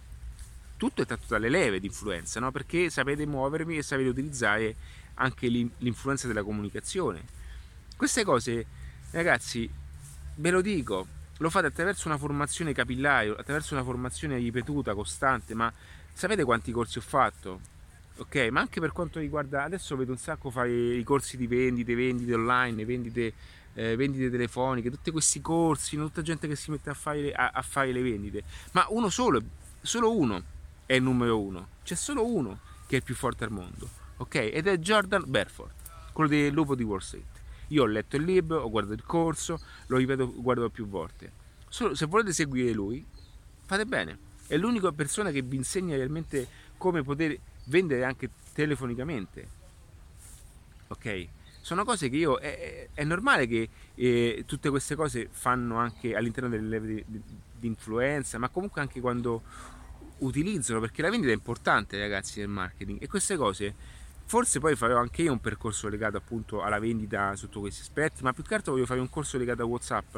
Tutto 0.77 1.03
è 1.03 1.07
tratto 1.07 1.25
dalle 1.29 1.49
leve 1.49 1.81
di 1.81 1.87
influenza, 1.87 2.39
no? 2.39 2.53
Perché 2.53 2.91
sapete 2.91 3.27
muovervi 3.27 3.79
e 3.79 3.83
sapete 3.83 4.11
utilizzare 4.11 4.77
anche 5.15 5.49
l'influenza 5.49 6.27
della 6.27 6.43
comunicazione. 6.43 7.25
Queste 7.97 8.25
cose, 8.25 8.67
ragazzi, 9.17 9.69
ve 10.37 10.51
lo 10.51 10.61
dico, 10.61 11.07
lo 11.39 11.51
fate 11.51 11.67
attraverso 11.67 12.09
una 12.09 12.19
formazione 12.19 12.73
capillare, 12.73 13.31
attraverso 13.31 13.75
una 13.75 13.83
formazione 13.83 14.37
ripetuta, 14.37 14.95
costante, 14.95 15.55
ma 15.55 15.73
sapete 16.13 16.45
quanti 16.45 16.71
corsi 16.71 16.99
ho 16.99 17.03
fatto? 17.03 17.61
Ok, 18.19 18.49
ma 18.51 18.61
anche 18.61 18.81
per 18.81 18.93
quanto 18.93 19.19
riguarda, 19.19 19.65
adesso 19.65 19.97
vedo 19.97 20.13
un 20.13 20.19
sacco 20.19 20.51
fare 20.51 20.71
i 20.71 21.03
corsi 21.03 21.37
di 21.37 21.47
vendite, 21.47 21.95
vendite 21.95 22.35
online, 22.35 22.85
vendite, 22.85 23.33
eh, 23.75 23.97
vendite 23.97 24.31
telefoniche, 24.31 24.91
tutti 24.91 25.11
questi 25.11 25.41
corsi, 25.41 25.97
tutta 25.97 26.23
gente 26.23 26.47
che 26.47 26.57
si 26.57 26.71
mette 26.71 26.91
a 26.91 26.95
fare, 26.95 27.33
a, 27.33 27.51
a 27.53 27.63
fare 27.63 27.93
le 27.93 28.03
vendite, 28.03 28.43
ma 28.73 28.87
uno 28.91 29.09
solo, 29.09 29.43
solo 29.81 30.17
uno 30.17 30.43
è 30.87 30.95
il 30.95 31.03
numero 31.03 31.41
uno, 31.41 31.69
c'è 31.85 31.95
solo 31.95 32.27
uno 32.27 32.61
che 32.87 32.97
è 32.97 32.99
il 32.99 33.03
più 33.03 33.15
forte 33.15 33.45
al 33.45 33.51
mondo, 33.51 33.89
ok? 34.19 34.35
Ed 34.35 34.67
è 34.67 34.77
Jordan 34.79 35.25
Belfort, 35.27 35.75
quello 36.13 36.31
del 36.31 36.53
lupo 36.53 36.75
di 36.75 36.83
Wall 36.83 37.01
Street. 37.01 37.36
Io 37.69 37.83
ho 37.83 37.87
letto 37.87 38.17
il 38.17 38.23
libro, 38.23 38.61
ho 38.61 38.71
guardato 38.71 38.95
il 38.95 39.05
corso, 39.05 39.61
lo 39.87 39.97
ripeto, 39.97 40.33
guardo 40.41 40.71
più 40.71 40.87
volte. 40.87 41.33
Solo, 41.69 41.95
se 41.95 42.07
volete 42.07 42.33
seguire 42.33 42.73
lui, 42.73 43.05
fate 43.65 43.85
bene. 43.85 44.19
È 44.47 44.57
l'unica 44.57 44.93
persona 44.93 45.31
che 45.31 45.43
vi 45.43 45.57
insegna 45.57 45.97
realmente 45.97 46.47
come 46.77 47.03
poter 47.03 47.37
vendere 47.65 48.05
anche 48.05 48.31
telefonicamente. 48.53 49.49
Ok? 50.89 51.29
Sono 51.61 51.85
cose 51.85 52.09
che 52.09 52.17
io. 52.17 52.39
È, 52.39 52.89
è 52.95 53.03
normale 53.03 53.49
che 53.49 53.69
eh, 53.97 54.45
tutte 54.47 54.71
queste 54.71 54.95
cose 54.95 55.29
fanno 55.31 55.79
anche 55.79 56.15
all'interno 56.15 56.49
delle 56.49 56.69
leve 56.69 56.87
di, 56.87 57.05
di, 57.07 57.23
di 57.59 57.67
influenza, 57.67 58.39
ma 58.39 58.49
comunque 58.49 58.81
anche 58.81 59.01
quando 59.01 59.43
utilizzano, 60.19 60.79
perché 60.79 61.03
la 61.03 61.11
vendita 61.11 61.33
è 61.33 61.35
importante, 61.35 61.99
ragazzi, 61.99 62.39
nel 62.39 62.49
marketing. 62.49 63.03
E 63.03 63.09
queste 63.09 63.37
cose 63.37 63.75
Forse 64.29 64.59
poi 64.59 64.75
farò 64.75 64.99
anche 64.99 65.23
io 65.23 65.31
un 65.31 65.41
percorso 65.41 65.89
legato 65.89 66.17
appunto 66.17 66.61
alla 66.61 66.81
vendita 66.81 67.37
sotto 67.37 67.61
questi 67.61 67.83
aspetti, 67.83 68.25
ma 68.25 68.33
più 68.33 68.43
che 68.43 68.57
altro 68.57 68.73
voglio 68.73 68.85
fare 68.85 68.99
un 68.99 69.09
corso 69.09 69.39
legato 69.39 69.63
a 69.63 69.67
WhatsApp. 69.67 70.17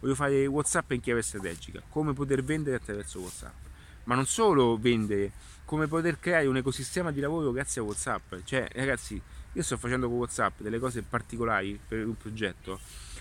Voglio 0.00 0.16
fare 0.16 0.44
WhatsApp 0.46 0.90
in 0.90 1.00
chiave 1.00 1.22
strategica, 1.22 1.80
come 1.88 2.12
poter 2.14 2.42
vendere 2.42 2.74
attraverso 2.74 3.20
WhatsApp. 3.20 3.54
Ma 4.04 4.16
non 4.16 4.26
solo 4.26 4.76
vendere, 4.76 5.30
come 5.64 5.86
poter 5.86 6.18
creare 6.18 6.46
un 6.46 6.56
ecosistema 6.56 7.12
di 7.12 7.20
lavoro 7.20 7.52
grazie 7.52 7.80
a 7.80 7.84
WhatsApp. 7.84 8.34
Cioè, 8.42 8.68
ragazzi, 8.72 9.22
io 9.52 9.62
sto 9.62 9.76
facendo 9.76 10.08
con 10.08 10.18
WhatsApp 10.18 10.60
delle 10.60 10.80
cose 10.80 11.02
particolari 11.02 11.78
per 11.86 12.04
un 12.04 12.16
progetto, 12.16 12.80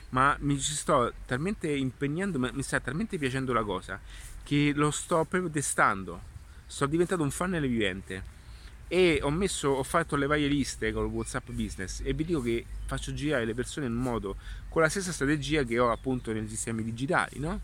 ma 0.09 0.35
mi 0.39 0.59
ci 0.59 0.73
sto 0.73 1.13
talmente 1.27 1.71
impegnando, 1.71 2.39
mi 2.39 2.63
sta 2.63 2.79
talmente 2.79 3.19
piacendo 3.19 3.53
la 3.53 3.63
cosa 3.63 3.99
che 4.41 4.71
lo 4.73 4.89
sto 4.89 5.25
proprio 5.25 5.51
testando. 5.51 6.31
Sto 6.65 6.87
diventato 6.87 7.21
un 7.21 7.29
funnel 7.29 7.67
vivente 7.67 8.41
e 8.93 9.21
ho, 9.23 9.31
messo, 9.31 9.69
ho 9.69 9.81
fatto 9.81 10.15
le 10.15 10.27
varie 10.27 10.47
liste 10.47 10.93
con 10.93 11.05
Whatsapp 11.05 11.49
Business 11.49 12.01
e 12.03 12.13
vi 12.13 12.25
dico 12.25 12.43
che 12.43 12.63
faccio 12.85 13.11
girare 13.11 13.43
le 13.43 13.55
persone 13.55 13.87
in 13.87 13.93
modo 13.93 14.35
con 14.69 14.83
la 14.83 14.87
stessa 14.87 15.11
strategia 15.11 15.63
che 15.63 15.79
ho 15.79 15.89
appunto 15.89 16.31
nei 16.31 16.47
sistemi 16.47 16.83
digitali, 16.83 17.39
no? 17.39 17.59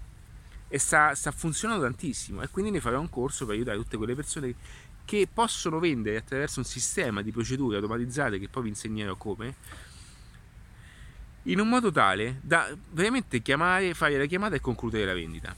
E 0.67 0.79
sta, 0.79 1.13
sta 1.13 1.29
funzionando 1.29 1.83
tantissimo 1.83 2.41
e 2.41 2.47
quindi 2.47 2.71
ne 2.71 2.81
farò 2.81 2.99
un 2.99 3.11
corso 3.11 3.45
per 3.45 3.53
aiutare 3.53 3.77
tutte 3.77 3.95
quelle 3.95 4.15
persone 4.15 4.55
che 5.05 5.27
possono 5.31 5.77
vendere 5.77 6.17
attraverso 6.17 6.61
un 6.61 6.65
sistema 6.65 7.21
di 7.21 7.31
procedure 7.31 7.75
automatizzate 7.75 8.39
che 8.39 8.49
poi 8.49 8.63
vi 8.63 8.69
insegnerò 8.69 9.15
come 9.15 9.55
in 11.43 11.59
un 11.59 11.69
modo 11.69 11.91
tale 11.91 12.39
da 12.41 12.75
veramente 12.89 13.43
chiamare, 13.43 13.93
fare 13.93 14.17
la 14.17 14.25
chiamata 14.25 14.55
e 14.55 14.61
concludere 14.61 15.05
la 15.05 15.13
vendita. 15.13 15.55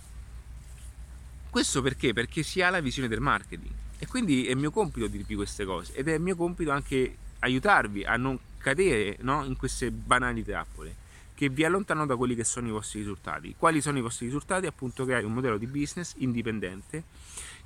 Questo 1.50 1.82
perché? 1.82 2.12
Perché 2.12 2.44
si 2.44 2.62
ha 2.62 2.70
la 2.70 2.82
visione 2.82 3.08
del 3.08 3.22
marketing 3.22 3.81
E 4.02 4.08
quindi 4.08 4.48
è 4.48 4.56
mio 4.56 4.72
compito 4.72 5.06
dirvi 5.06 5.36
queste 5.36 5.64
cose 5.64 5.94
ed 5.94 6.08
è 6.08 6.18
mio 6.18 6.36
compito 6.36 6.72
anche 6.72 7.16
aiutarvi 7.38 8.04
a 8.04 8.18
non 8.18 8.36
cadere 8.58 9.18
no, 9.22 9.46
in 9.46 9.56
queste 9.56 9.92
banali 9.92 10.44
trappole 10.44 10.96
che 11.36 11.50
vi 11.50 11.64
allontanano 11.64 12.08
da 12.08 12.16
quelli 12.16 12.34
che 12.34 12.44
sono 12.44 12.68
i 12.68 12.72
vostri 12.72 13.02
risultati. 13.02 13.54
Quali 13.56 13.80
sono 13.80 14.00
i 14.00 14.02
vostri 14.02 14.26
risultati? 14.26 14.66
Appunto 14.66 15.06
creare 15.06 15.24
un 15.24 15.34
modello 15.34 15.60
di 15.60 15.68
business 15.68 16.16
indipendente 16.18 17.04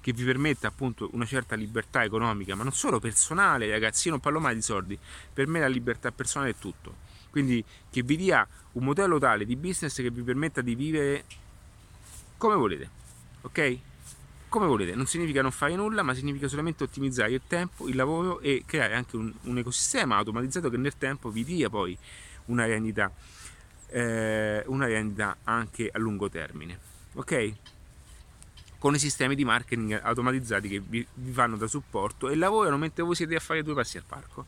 che 0.02 0.12
vi 0.12 0.26
permetta 0.26 0.68
appunto 0.68 1.10
una 1.14 1.26
certa 1.26 1.56
libertà 1.56 2.04
economica, 2.04 2.54
ma 2.54 2.64
non 2.64 2.74
solo 2.74 3.00
personale, 3.00 3.70
ragazzi, 3.70 4.08
io 4.08 4.14
non 4.14 4.20
parlo 4.20 4.42
mai 4.42 4.56
di 4.56 4.62
soldi, 4.62 5.00
per 5.34 5.48
me 5.48 5.62
la 5.62 5.68
libertà 5.68 6.12
personale 6.12 6.52
è 6.52 6.56
tutto. 6.60 6.96
Quindi 7.30 7.64
che 7.90 8.04
vi 8.04 8.18
dia 8.18 8.46
un 8.74 8.84
modello 8.84 9.20
tale 9.20 9.46
di 9.46 9.56
business 9.56 9.96
che 9.96 10.12
vi 10.12 10.22
permetta 10.22 10.60
di 10.60 10.76
vivere 10.76 11.24
come 12.38 12.56
volete, 12.56 12.90
ok? 13.42 13.80
Come 14.48 14.68
volete, 14.68 14.96
non 14.96 15.06
significa 15.06 15.42
non 15.42 15.52
fare 15.52 15.76
nulla, 15.76 16.02
ma 16.02 16.14
significa 16.14 16.48
solamente 16.48 16.84
ottimizzare 16.84 17.34
il 17.34 17.42
tempo, 17.46 17.90
il 17.90 17.96
lavoro 17.96 18.40
e 18.40 18.64
creare 18.66 18.96
anche 18.96 19.18
un, 19.18 19.34
un 19.42 19.58
ecosistema 19.58 20.16
automatizzato 20.16 20.70
che 20.70 20.78
nel 20.78 20.98
tempo 20.98 21.30
vi 21.30 21.44
dia 21.44 21.70
poi 21.70 21.98
una 22.46 22.66
rendita, 22.66 23.12
eh, 23.88 24.64
una 24.68 24.86
rendita 24.86 25.38
anche 25.44 25.90
a 25.92 26.00
lungo 26.00 26.30
termine, 26.30 26.80
ok? 27.16 27.54
Con 28.78 28.94
i 28.94 29.00
sistemi 29.00 29.36
di 29.36 29.44
marketing 29.44 30.00
automatizzati 30.02 30.70
che 30.70 30.80
vi, 30.80 31.06
vi 31.12 31.32
fanno 31.32 31.58
da 31.58 31.68
supporto 31.68 32.30
e 32.30 32.36
lavorano 32.36 32.78
mentre 32.78 33.04
voi 33.04 33.16
siete 33.16 33.36
a 33.36 33.40
fare 33.40 33.62
due 33.64 33.74
passi 33.74 33.98
al 33.98 34.04
parco. 34.08 34.46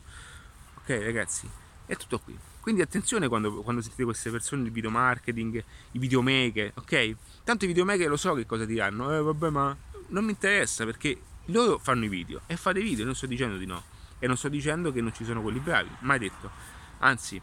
Ok 0.76 0.88
ragazzi, 0.88 1.46
è 1.84 1.96
tutto 1.96 2.18
qui. 2.20 2.38
Quindi 2.60 2.82
attenzione 2.82 3.28
quando, 3.28 3.62
quando 3.62 3.80
sentite 3.80 4.04
queste 4.04 4.30
persone 4.30 4.62
del 4.62 4.72
video 4.72 4.90
marketing, 4.90 5.62
i 5.92 5.98
videomaker, 5.98 6.72
ok? 6.74 7.16
Tanto 7.42 7.64
i 7.64 7.68
videomaker 7.68 8.08
lo 8.08 8.16
so 8.16 8.34
che 8.34 8.46
cosa 8.46 8.64
diranno, 8.64 9.16
eh 9.16 9.22
vabbè 9.22 9.50
ma 9.50 9.76
non 10.08 10.24
mi 10.24 10.30
interessa 10.30 10.84
perché 10.84 11.20
loro 11.46 11.78
fanno 11.78 12.04
i 12.04 12.08
video 12.08 12.40
e 12.46 12.56
fate 12.56 12.80
video, 12.80 13.04
non 13.04 13.14
sto 13.14 13.26
dicendo 13.26 13.56
di 13.56 13.66
no. 13.66 13.82
E 14.18 14.26
non 14.26 14.36
sto 14.36 14.48
dicendo 14.48 14.92
che 14.92 15.00
non 15.00 15.14
ci 15.14 15.24
sono 15.24 15.42
quelli 15.42 15.60
bravi, 15.60 15.88
mai 16.00 16.18
detto. 16.18 16.50
Anzi, 16.98 17.40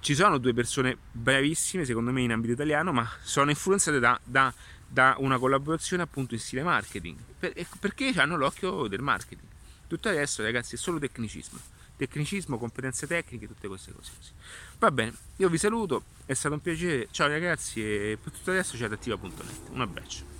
ci 0.00 0.14
sono 0.14 0.38
due 0.38 0.52
persone 0.52 0.96
bravissime 1.10 1.84
secondo 1.84 2.10
me 2.10 2.22
in 2.22 2.32
ambito 2.32 2.52
italiano, 2.52 2.92
ma 2.92 3.08
sono 3.22 3.50
influenzate 3.50 3.98
da, 3.98 4.18
da, 4.22 4.52
da 4.86 5.14
una 5.18 5.38
collaborazione 5.38 6.02
appunto 6.02 6.34
in 6.34 6.40
stile 6.40 6.62
marketing, 6.62 7.16
per, 7.38 7.54
perché 7.78 8.12
hanno 8.16 8.36
l'occhio 8.36 8.88
del 8.88 9.00
marketing. 9.00 9.48
Tutto 9.86 10.10
resto 10.10 10.42
ragazzi 10.42 10.74
è 10.74 10.78
solo 10.78 10.98
tecnicismo 10.98 11.72
tecnicismo, 11.96 12.58
competenze 12.58 13.06
tecniche, 13.06 13.46
tutte 13.46 13.68
queste 13.68 13.92
cose 13.92 14.10
così. 14.16 14.30
Va 14.78 14.90
bene, 14.90 15.14
io 15.36 15.48
vi 15.48 15.58
saluto, 15.58 16.04
è 16.26 16.34
stato 16.34 16.54
un 16.54 16.60
piacere, 16.60 17.08
ciao 17.10 17.28
ragazzi 17.28 17.80
e 17.80 18.18
per 18.20 18.32
tutto 18.32 18.52
resto 18.52 18.76
c'è 18.76 18.84
adattiva.net. 18.84 19.68
Un 19.70 19.80
abbraccio. 19.80 20.33